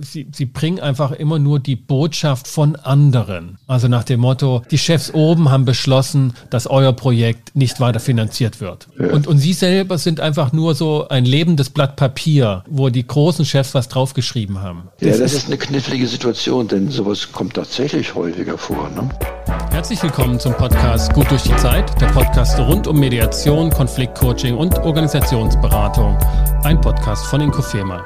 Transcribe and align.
sie, 0.00 0.28
sie 0.32 0.46
bringen 0.46 0.80
einfach 0.80 1.12
immer 1.12 1.38
nur 1.38 1.58
die 1.60 1.76
Botschaft 1.76 2.48
von 2.48 2.76
anderen. 2.76 3.58
Also 3.66 3.88
nach 3.88 4.04
dem 4.04 4.20
Motto, 4.20 4.62
die 4.70 4.78
Chefs 4.78 5.12
oben 5.12 5.50
haben 5.50 5.64
beschlossen, 5.64 6.34
dass 6.50 6.66
euer 6.66 6.92
Projekt 6.92 7.54
nicht 7.56 7.80
weiter 7.80 8.00
finanziert 8.00 8.60
wird. 8.60 8.88
Ja. 8.98 9.12
Und, 9.12 9.26
und 9.26 9.38
sie 9.38 9.52
selber 9.52 9.98
sind 9.98 10.20
einfach 10.20 10.52
nur 10.52 10.74
so 10.74 11.08
ein 11.08 11.24
lebendes 11.24 11.70
Blatt 11.70 11.96
Papier, 11.96 12.64
wo 12.68 12.88
die 12.88 13.06
großen 13.06 13.44
Chefs 13.44 13.74
was 13.74 13.88
draufgeschrieben 13.88 14.60
haben. 14.60 14.88
Ja, 15.00 15.08
das, 15.08 15.18
das 15.18 15.32
ist 15.34 15.46
eine 15.46 15.58
knifflige 15.58 16.06
Situation, 16.06 16.68
denn 16.68 16.90
sowas 16.90 17.32
kommt 17.32 17.54
tatsächlich 17.54 18.14
häufiger 18.14 18.58
vor. 18.58 18.88
Ne? 18.90 19.08
Herzlich 19.70 20.02
willkommen 20.02 20.38
zum 20.40 20.54
Podcast 20.54 21.12
Gut 21.14 21.30
durch 21.30 21.42
die 21.42 21.56
Zeit, 21.56 22.00
der 22.00 22.08
Podcast 22.08 22.58
rund 22.58 22.86
um 22.86 22.98
Mediation, 22.98 23.70
Konfliktcoaching 23.70 24.56
und 24.56 24.78
Organisationsberatung. 24.78 26.16
Ein 26.62 26.80
Podcast 26.80 27.26
von 27.26 27.40
Inkofema. 27.40 28.04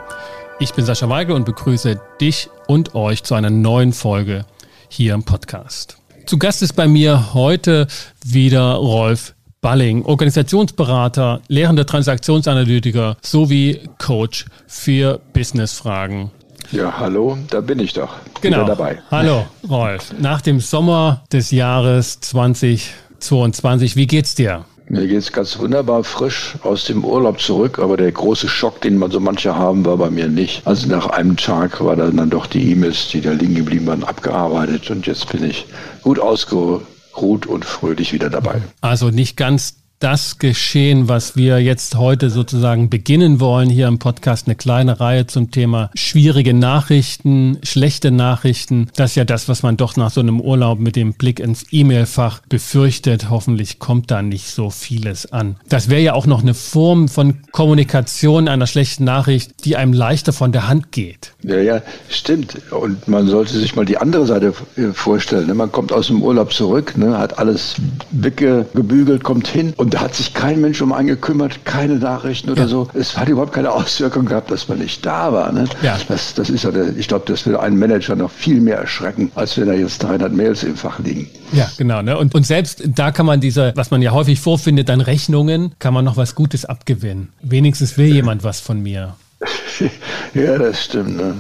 Ich 0.63 0.75
bin 0.75 0.85
Sascha 0.85 1.09
Weigel 1.09 1.35
und 1.35 1.45
begrüße 1.45 2.01
dich 2.21 2.49
und 2.69 2.95
euch 2.95 3.25
zu 3.25 3.35
einer 3.35 3.51
neuen 3.51 3.93
Folge 3.93 4.45
hier 4.89 5.13
im 5.13 5.25
Podcast. 5.25 5.97
Zu 6.25 6.39
Gast 6.39 6.63
ist 6.63 6.75
bei 6.75 6.87
mir 6.87 7.35
heute 7.35 7.89
wieder 8.25 8.75
Rolf 8.75 9.35
Balling, 9.61 10.05
Organisationsberater, 10.05 11.41
lehrender 11.49 11.85
Transaktionsanalytiker 11.85 13.17
sowie 13.23 13.81
Coach 13.99 14.47
für 14.69 15.21
Businessfragen. 15.33 16.31
Ja, 16.71 16.97
hallo, 16.97 17.39
da 17.51 17.61
bin 17.61 17.81
ich 17.81 17.95
doch. 17.95 18.15
Genau. 18.41 18.59
Wieder 18.59 18.67
dabei. 18.67 19.03
Hallo, 19.11 19.45
Rolf. 19.69 20.15
Nach 20.21 20.41
dem 20.41 20.61
Sommer 20.61 21.25
des 21.33 21.51
Jahres 21.51 22.21
2022, 22.21 23.97
wie 23.97 24.07
geht's 24.07 24.37
dir? 24.37 24.65
Mir 24.93 25.07
geht 25.07 25.21
es 25.21 25.33
ganz 25.33 25.59
wunderbar 25.59 26.05
frisch 26.05 26.53
aus 26.65 26.85
dem 26.85 27.03
Urlaub 27.03 27.41
zurück, 27.41 27.79
aber 27.79 27.97
der 27.97 28.13
große 28.13 28.47
Schock, 28.47 28.83
den 28.83 28.99
man 28.99 29.11
so 29.11 29.21
manche 29.21 29.57
haben, 29.57 29.87
war 29.87 29.97
bei 29.97 30.11
mir 30.11 30.29
nicht. 30.29 30.67
Also 30.67 30.87
nach 30.87 31.07
einem 31.07 31.39
Tag 31.39 31.83
war 31.83 31.97
dann, 31.97 32.19
dann 32.19 32.29
doch 32.29 32.45
die 32.45 32.73
E-Mails, 32.73 33.09
die 33.09 33.23
da 33.23 33.33
liegen 33.33 33.55
geblieben 33.55 33.87
waren, 33.87 34.05
abgearbeitet 34.05 34.91
und 34.91 35.07
jetzt 35.07 35.33
bin 35.33 35.45
ich 35.45 35.65
gut 36.03 36.19
ausgeruht 36.19 37.47
und 37.47 37.65
fröhlich 37.65 38.13
wieder 38.13 38.29
dabei. 38.29 38.61
Also 38.83 39.09
nicht 39.09 39.39
ganz 39.39 39.82
das 40.03 40.39
Geschehen, 40.39 41.09
was 41.09 41.37
wir 41.37 41.61
jetzt 41.61 41.95
heute 41.95 42.29
sozusagen 42.29 42.91
beginnen 42.91 43.39
wollen, 43.39 43.71
hier 43.71 43.87
im 43.87 44.01
Podcast 44.01 44.49
eine 44.49 44.57
kleine 44.57 44.99
Reihe 44.99 45.29
zum 45.29 45.53
Thema 45.53 45.91
schwierige 45.95 46.55
Nachrichten, 46.55 47.59
schlechte 47.63 48.11
Nachrichten. 48.11 48.89
Das 48.97 49.11
ist 49.11 49.17
ja 49.17 49.25
das, 49.25 49.49
was 49.49 49.63
man 49.63 49.77
doch 49.77 49.97
nach 49.97 50.11
so 50.11 50.21
einem 50.21 50.41
Urlaub 50.41 50.81
mit 50.81 50.97
dem 50.97 51.13
Blick 51.13 51.39
ins 51.39 51.67
E-Mail-Fach 51.71 52.41
befürchtet. 52.49 53.31
Hoffentlich 53.31 53.79
kommt 53.79 54.11
da 54.11 54.23
nicht 54.23 54.49
so 54.49 54.71
vieles 54.71 55.33
an. 55.33 55.55
Das 55.69 55.89
wäre 55.89 56.01
ja 56.01 56.15
auch 56.15 56.27
noch 56.27 56.43
eine 56.43 56.55
Form 56.55 57.07
von 57.07 57.39
Kommunikation 57.53 58.49
einer 58.49 58.67
schlechten 58.67 59.05
Nachricht, 59.05 59.65
die 59.65 59.77
einem 59.77 59.93
leichter 59.93 60.33
von 60.33 60.51
der 60.51 60.69
Hand 60.69 60.91
geht. 60.91 61.33
Ja, 61.45 61.61
ja, 61.61 61.81
stimmt. 62.09 62.57
Und 62.73 63.07
man 63.07 63.29
sollte 63.29 63.57
sich 63.57 63.77
mal 63.77 63.85
die 63.85 63.99
andere 63.99 64.27
Seite 64.27 64.53
vorstellen. 64.95 65.47
Ne? 65.47 65.55
Man 65.55 65.71
kommt 65.71 65.93
aus 65.93 66.09
dem 66.09 66.23
Urlaub 66.23 66.53
zurück, 66.53 66.97
ne, 66.97 67.19
hat 67.19 67.39
alles 67.39 67.77
weggebügelt, 68.11 69.23
kommt 69.23 69.47
hin 69.47 69.73
und 69.77 69.92
da 69.93 70.01
hat 70.01 70.15
sich 70.15 70.33
kein 70.33 70.61
Mensch 70.61 70.81
um 70.81 70.93
einen 70.93 71.09
gekümmert, 71.09 71.67
keine 71.67 71.97
Nachrichten 71.97 72.51
oder 72.51 72.63
ja. 72.63 72.69
so. 72.69 72.89
Es 72.95 73.17
hat 73.17 73.29
überhaupt 73.29 73.53
keine 73.53 73.71
Auswirkung 73.71 74.25
gehabt, 74.25 74.51
dass 74.51 74.67
man 74.69 74.79
nicht 74.79 75.05
da 75.05 75.33
war. 75.33 75.53
Ne? 75.53 75.67
Ja. 75.83 75.99
Das, 76.09 76.33
das 76.33 76.49
ist 76.49 76.65
ja, 76.65 76.71
der, 76.71 76.97
ich 76.97 77.09
glaube, 77.09 77.25
das 77.27 77.45
würde 77.45 77.61
einen 77.61 77.79
Manager 77.79 78.17
noch 78.17 78.31
viel 78.31 78.61
mehr 78.61 78.79
erschrecken, 78.79 79.31
als 79.35 79.59
wenn 79.59 79.67
da 79.67 79.75
jetzt 79.75 80.03
300 80.03 80.33
Mails 80.33 80.63
im 80.63 80.77
Fach 80.77 80.99
liegen. 80.99 81.29
Ja, 81.53 81.71
genau. 81.77 82.01
Ne? 82.01 82.17
Und, 82.17 82.35
und 82.35 82.47
selbst 82.47 82.83
da 82.87 83.13
kann 83.13 83.27
man 83.27 83.41
diese, 83.41 83.73
was 83.77 83.91
man 83.91 84.01
ja 84.01 84.13
häufig 84.13 84.41
vorfindet, 84.41 84.89
an 84.89 85.03
Rechnungen, 85.03 85.75
kann 85.79 85.93
man 85.93 86.07
noch 86.07 86.17
was 86.17 86.35
Gutes 86.35 86.65
abgewinnen. 86.65 87.29
Wenigstens 87.43 87.99
will 87.99 88.07
jemand 88.07 88.45
was 88.45 88.61
von 88.61 88.81
mir. 88.83 89.15
ja, 90.35 90.59
das 90.59 90.85
stimmt. 90.85 91.17
Ne? 91.17 91.35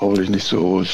Hoffentlich 0.00 0.30
nicht 0.30 0.46
so 0.46 0.60
hoch. 0.60 0.86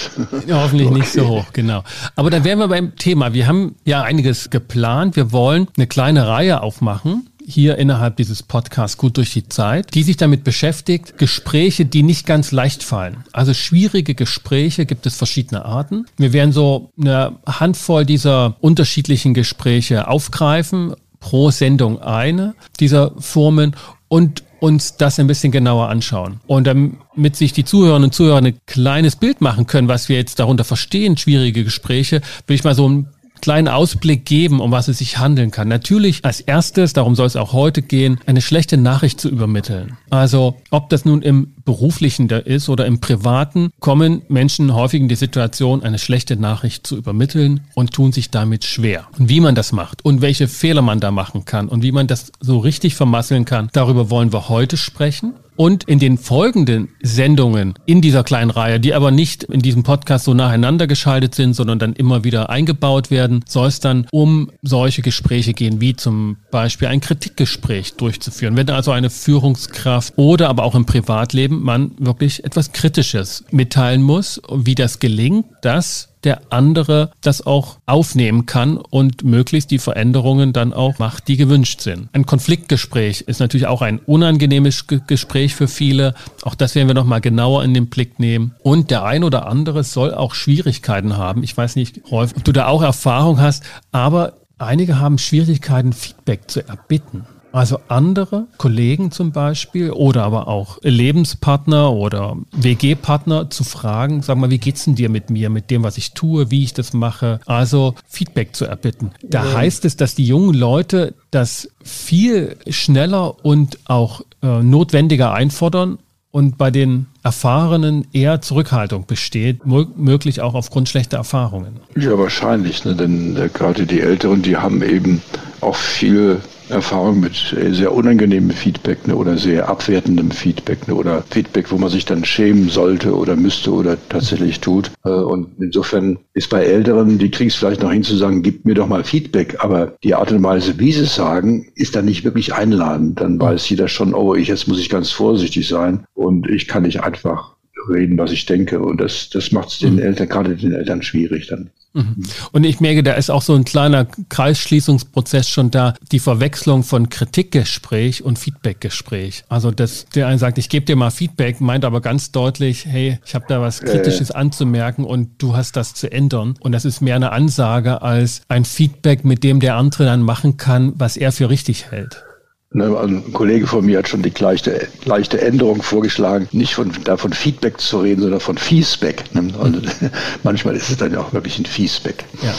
Hoffentlich 0.50 0.88
okay. 0.88 0.98
nicht 0.98 1.12
so 1.12 1.26
hoch, 1.26 1.46
genau. 1.52 1.82
Aber 2.16 2.30
dann 2.30 2.44
wären 2.44 2.58
wir 2.58 2.68
beim 2.68 2.96
Thema. 2.96 3.32
Wir 3.32 3.46
haben 3.46 3.76
ja 3.84 4.02
einiges 4.02 4.50
geplant. 4.50 5.16
Wir 5.16 5.32
wollen 5.32 5.68
eine 5.76 5.86
kleine 5.86 6.26
Reihe 6.26 6.62
aufmachen 6.62 7.28
hier 7.48 7.78
innerhalb 7.78 8.16
dieses 8.16 8.42
Podcasts 8.42 8.98
gut 8.98 9.16
durch 9.16 9.32
die 9.32 9.48
Zeit, 9.48 9.94
die 9.94 10.02
sich 10.02 10.18
damit 10.18 10.44
beschäftigt, 10.44 11.16
Gespräche, 11.16 11.86
die 11.86 12.02
nicht 12.02 12.26
ganz 12.26 12.52
leicht 12.52 12.82
fallen. 12.82 13.24
Also 13.32 13.54
schwierige 13.54 14.14
Gespräche 14.14 14.84
gibt 14.84 15.06
es 15.06 15.16
verschiedene 15.16 15.64
Arten. 15.64 16.04
Wir 16.18 16.34
werden 16.34 16.52
so 16.52 16.91
eine 17.00 17.36
Handvoll 17.47 18.04
dieser 18.04 18.56
unterschiedlichen 18.60 19.32
Gespräche 19.32 20.08
aufgreifen, 20.08 20.94
pro 21.20 21.50
Sendung 21.50 22.00
eine 22.02 22.54
dieser 22.80 23.12
Formen 23.18 23.74
und 24.08 24.42
uns 24.60 24.96
das 24.96 25.19
ein 25.19 25.26
bisschen 25.26 25.52
genauer 25.52 25.88
anschauen. 25.88 26.41
Und 26.46 26.66
damit 26.66 27.36
sich 27.36 27.52
die 27.52 27.64
Zuhörerinnen 27.64 28.08
und 28.08 28.14
Zuhörer 28.14 28.38
ein 28.38 28.58
kleines 28.66 29.16
Bild 29.16 29.41
machen 29.41 29.66
können, 29.66 29.88
was 29.88 30.08
wir 30.08 30.16
jetzt 30.16 30.38
darunter 30.38 30.64
verstehen, 30.64 31.16
schwierige 31.16 31.64
Gespräche, 31.64 32.20
will 32.46 32.56
ich 32.56 32.64
mal 32.64 32.74
so 32.74 32.88
ein 32.88 33.08
kleinen 33.41 33.69
Ausblick 33.69 34.25
geben, 34.25 34.60
um 34.60 34.71
was 34.71 34.88
es 34.88 34.99
sich 34.99 35.19
handeln 35.19 35.50
kann. 35.50 35.69
Natürlich 35.69 36.25
als 36.25 36.41
erstes, 36.41 36.93
darum 36.93 37.15
soll 37.15 37.26
es 37.26 37.37
auch 37.37 37.53
heute 37.53 37.82
gehen, 37.82 38.21
eine 38.26 38.41
schlechte 38.41 38.76
Nachricht 38.76 39.21
zu 39.21 39.28
übermitteln. 39.28 39.97
Also 40.10 40.56
ob 40.71 40.88
das 40.91 41.04
nun 41.04 41.22
im 41.22 41.53
beruflichen 41.65 42.28
ist 42.31 42.69
oder 42.69 42.87
im 42.87 43.00
privaten, 43.00 43.71
kommen 43.81 44.22
Menschen 44.28 44.75
häufig 44.75 45.00
in 45.00 45.09
die 45.09 45.15
Situation, 45.16 45.82
eine 45.82 45.98
schlechte 45.98 46.37
Nachricht 46.37 46.87
zu 46.87 46.97
übermitteln 46.97 47.60
und 47.75 47.93
tun 47.93 48.12
sich 48.12 48.31
damit 48.31 48.65
schwer. 48.65 49.06
Und 49.19 49.28
wie 49.28 49.41
man 49.41 49.54
das 49.54 49.72
macht 49.72 50.04
und 50.04 50.21
welche 50.21 50.48
Fehler 50.48 50.82
man 50.82 51.00
da 51.00 51.10
machen 51.10 51.44
kann 51.44 51.69
und 51.69 51.82
wie 51.82 51.93
man 51.93 52.06
das 52.06 52.32
so 52.41 52.59
richtig 52.59 52.94
vermasseln 52.94 53.44
kann, 53.44 53.69
darüber 53.72 54.10
wollen 54.10 54.32
wir 54.32 54.48
heute 54.48 54.77
sprechen. 54.77 55.34
Und 55.58 55.84
in 55.84 55.98
den 55.98 56.19
folgenden 56.19 56.88
Sendungen 57.02 57.74
in 57.84 58.00
dieser 58.00 58.22
kleinen 58.22 58.50
Reihe, 58.50 58.78
die 58.78 58.94
aber 58.94 59.10
nicht 59.10 59.42
in 59.42 59.58
diesem 59.58 59.82
Podcast 59.82 60.24
so 60.24 60.32
nacheinander 60.32 60.86
geschaltet 60.86 61.34
sind, 61.34 61.54
sondern 61.54 61.80
dann 61.80 61.94
immer 61.94 62.22
wieder 62.22 62.48
eingebaut 62.48 63.10
werden, 63.10 63.44
soll 63.44 63.66
es 63.66 63.80
dann 63.80 64.06
um 64.12 64.52
solche 64.62 65.02
Gespräche 65.02 65.54
gehen, 65.54 65.80
wie 65.80 65.97
zum 65.97 66.36
Beispiel 66.52 66.86
ein 66.86 67.00
Kritikgespräch 67.00 67.94
durchzuführen. 67.94 68.56
Wenn 68.56 68.70
also 68.70 68.92
eine 68.92 69.10
Führungskraft 69.10 70.14
oder 70.16 70.48
aber 70.48 70.62
auch 70.62 70.76
im 70.76 70.86
Privatleben 70.86 71.60
man 71.60 71.91
wirklich 71.98 72.44
etwas 72.44 72.70
Kritisches 72.70 73.44
mitteilen 73.50 74.02
muss, 74.02 74.41
wie 74.54 74.76
das 74.76 75.00
gelingt, 75.00 75.47
dass 75.62 76.08
der 76.24 76.40
andere 76.50 77.10
das 77.20 77.46
auch 77.46 77.78
aufnehmen 77.86 78.46
kann 78.46 78.76
und 78.76 79.24
möglichst 79.24 79.70
die 79.70 79.78
Veränderungen 79.78 80.52
dann 80.52 80.72
auch 80.72 80.98
macht, 80.98 81.28
die 81.28 81.36
gewünscht 81.36 81.80
sind. 81.80 82.08
Ein 82.12 82.26
Konfliktgespräch 82.26 83.22
ist 83.22 83.40
natürlich 83.40 83.66
auch 83.66 83.82
ein 83.82 83.98
unangenehmes 83.98 84.86
Gespräch 84.86 85.54
für 85.54 85.68
viele. 85.68 86.14
Auch 86.42 86.54
das 86.54 86.74
werden 86.74 86.88
wir 86.88 86.94
nochmal 86.94 87.20
genauer 87.20 87.64
in 87.64 87.74
den 87.74 87.88
Blick 87.88 88.18
nehmen. 88.18 88.54
Und 88.62 88.90
der 88.90 89.04
ein 89.04 89.24
oder 89.24 89.46
andere 89.46 89.84
soll 89.84 90.14
auch 90.14 90.34
Schwierigkeiten 90.34 91.16
haben. 91.16 91.42
Ich 91.42 91.56
weiß 91.56 91.76
nicht, 91.76 92.00
Rolf, 92.10 92.34
ob 92.36 92.44
du 92.44 92.52
da 92.52 92.66
auch 92.66 92.82
Erfahrung 92.82 93.40
hast, 93.40 93.64
aber 93.92 94.34
einige 94.58 94.98
haben 94.98 95.18
Schwierigkeiten, 95.18 95.92
Feedback 95.92 96.50
zu 96.50 96.66
erbitten. 96.66 97.24
Also 97.53 97.81
andere 97.88 98.47
Kollegen 98.59 99.10
zum 99.10 99.32
Beispiel 99.32 99.91
oder 99.91 100.25
aber 100.25 100.48
auch 100.48 100.78
Lebenspartner 100.82 101.92
oder 101.92 102.36
WG-Partner 102.53 103.50
zu 103.50 103.64
fragen, 103.64 104.22
sag 104.22 104.36
mal, 104.36 104.50
wie 104.50 104.59
geht's 104.59 104.84
denn 104.84 104.94
dir 104.94 105.09
mit 105.09 105.31
mir, 105.31 105.50
mit 105.50 105.70
dem, 105.70 105.82
was 105.82 105.98
ich 105.98 106.12
tue, 106.12 106.50
wie 106.50 106.64
ich 106.64 106.75
das 106.75 106.92
mache? 106.92 107.41
Also 107.47 107.94
Feedback 108.06 108.54
zu 108.54 108.66
erbitten. 108.66 109.12
Da 109.22 109.44
ja. 109.44 109.54
heißt 109.54 109.84
es, 109.84 109.97
dass 109.97 110.14
die 110.14 110.26
jungen 110.26 110.54
Leute 110.54 111.14
das 111.31 111.69
viel 111.82 112.56
schneller 112.69 113.44
und 113.44 113.78
auch 113.86 114.22
äh, 114.42 114.62
notwendiger 114.62 115.32
einfordern 115.32 115.98
und 116.30 116.59
bei 116.59 116.70
den 116.70 117.06
Erfahrenen 117.22 118.06
eher 118.12 118.41
Zurückhaltung 118.41 119.06
besteht, 119.06 119.66
möglich 119.66 120.41
auch 120.41 120.54
aufgrund 120.54 120.88
schlechter 120.88 121.16
Erfahrungen. 121.16 121.80
Ja, 121.97 122.19
wahrscheinlich, 122.19 122.84
ne? 122.84 122.94
denn 122.94 123.36
äh, 123.36 123.48
gerade 123.53 123.86
die 123.86 124.00
Älteren, 124.00 124.42
die 124.42 124.56
haben 124.56 124.82
eben 124.82 125.22
auch 125.60 125.76
viel 125.76 126.41
Erfahrung 126.70 127.20
mit 127.20 127.56
sehr 127.70 127.92
unangenehmem 127.92 128.50
Feedback 128.50 129.06
ne, 129.06 129.16
oder 129.16 129.38
sehr 129.38 129.69
abwertendem 129.69 130.30
Feedback 130.30 130.86
ne, 130.86 130.94
oder 130.94 131.22
Feedback, 131.30 131.70
wo 131.70 131.78
man 131.78 131.88
sich 131.88 132.04
dann 132.04 132.24
schämen 132.24 132.69
sollte 132.69 133.16
oder 133.16 133.36
müsste 133.36 133.72
oder 133.72 133.97
tatsächlich 134.08 134.60
tut. 134.60 134.91
Äh, 135.04 135.10
und 135.10 135.48
insofern 135.60 136.18
ist 136.34 136.50
bei 136.50 136.65
Älteren, 136.65 137.18
die 137.18 137.30
kriegen 137.30 137.48
es 137.48 137.56
vielleicht 137.56 137.83
noch 137.83 137.92
hin 137.92 138.03
zu 138.03 138.16
sagen, 138.16 138.42
gib 138.42 138.65
mir 138.65 138.74
doch 138.74 138.88
mal 138.88 139.04
Feedback, 139.04 139.56
aber 139.60 139.94
die 140.04 140.15
Art 140.15 140.33
und 140.33 140.42
Weise, 140.42 140.78
wie 140.78 140.92
sie 140.92 141.03
es 141.03 141.15
sagen, 141.15 141.68
ist 141.74 141.97
dann 141.97 142.04
nicht 142.04 142.24
wirklich 142.24 142.54
einladend. 142.54 143.21
Dann 143.21 143.41
weiß 143.41 143.68
jeder 143.71 143.88
schon, 143.88 144.15
oh, 144.15 144.34
ich, 144.34 144.48
jetzt 144.48 144.68
muss 144.68 144.80
ich 144.80 144.91
ganz 144.91 145.10
vorsichtig 145.10 145.68
sein 145.68 146.04
und 146.15 146.48
ich 146.48 146.68
kann 146.68 146.83
nicht 146.83 147.03
einfach 147.03 147.58
reden, 147.89 148.19
was 148.19 148.33
ich 148.33 148.47
denke. 148.47 148.80
Und 148.80 149.01
das, 149.01 149.30
das 149.30 149.53
macht 149.53 149.69
es 149.69 149.78
den 149.78 149.95
mhm. 149.95 150.01
Eltern, 150.01 150.28
gerade 150.28 150.57
den 150.57 150.72
Eltern 150.72 151.03
schwierig 151.03 151.47
dann. 151.48 151.71
Mhm. 151.95 152.22
Und 152.53 152.65
ich 152.65 152.80
merke, 152.80 153.03
da 153.03 153.15
ist 153.15 153.30
auch 153.30 153.42
so 153.42 153.54
ein 153.54 153.65
kleiner 153.65 154.07
Kreisschließungsprozess 154.28 155.48
schon 155.48 155.71
da, 155.71 155.95
die 156.13 156.19
Verwechslung 156.19 156.83
von 156.83 157.09
Kritikgespräch 157.09 158.22
und 158.22 158.39
Feedbackgespräch. 158.39 159.45
Also 159.48 159.71
dass 159.71 160.07
der 160.15 160.27
eine 160.27 160.39
sagt, 160.39 160.59
ich 160.59 160.69
gebe 160.69 160.86
dir 160.86 160.97
mal 160.97 161.10
Feedback, 161.10 161.60
meint 161.60 161.84
aber 161.84 162.01
ganz 162.01 162.30
deutlich, 162.30 162.86
hey, 162.86 163.19
ich 163.25 163.34
habe 163.34 163.47
da 163.48 163.60
was 163.60 163.81
Kritisches 163.81 164.31
äh. 164.31 164.34
anzumerken 164.34 165.04
und 165.04 165.31
du 165.39 165.57
hast 165.57 165.77
das 165.77 165.95
zu 165.95 166.10
ändern. 166.13 166.54
Und 166.60 166.72
das 166.72 166.84
ist 166.84 167.01
mehr 167.01 167.16
eine 167.16 167.33
Ansage 167.33 168.03
als 168.03 168.42
ein 168.48 168.65
Feedback, 168.65 169.24
mit 169.24 169.42
dem 169.42 169.60
der 169.60 169.77
andere 169.77 170.04
dann 170.04 170.22
machen 170.22 170.57
kann, 170.57 170.92
was 170.97 171.16
er 171.16 171.33
für 171.33 171.48
richtig 171.48 171.91
hält. 171.91 172.28
Ne, 172.70 172.98
ein 172.98 173.32
Kollege 173.32 173.66
von 173.66 173.86
mir 173.86 173.98
hat 173.98 174.09
schon 174.09 174.22
die 174.22 174.32
leichte, 174.38 174.88
leichte 175.06 175.41
Änderung 175.41 175.80
vorgeschlagen, 175.80 176.48
nicht 176.53 176.74
von, 176.74 176.92
davon 177.04 177.32
Feedback 177.32 177.80
zu 177.80 178.00
reden, 178.00 178.20
sondern 178.20 178.41
von 178.41 178.59
Feesback. 178.59 179.24
Ne? 179.34 179.54
Also, 179.59 179.80
manchmal 180.42 180.76
ist 180.76 180.91
es 180.91 180.98
dann 180.98 181.12
ja 181.12 181.20
auch 181.20 181.32
wirklich 181.32 181.59
ein 181.59 181.65
Feesback. 181.65 182.26
Ja. 182.42 182.53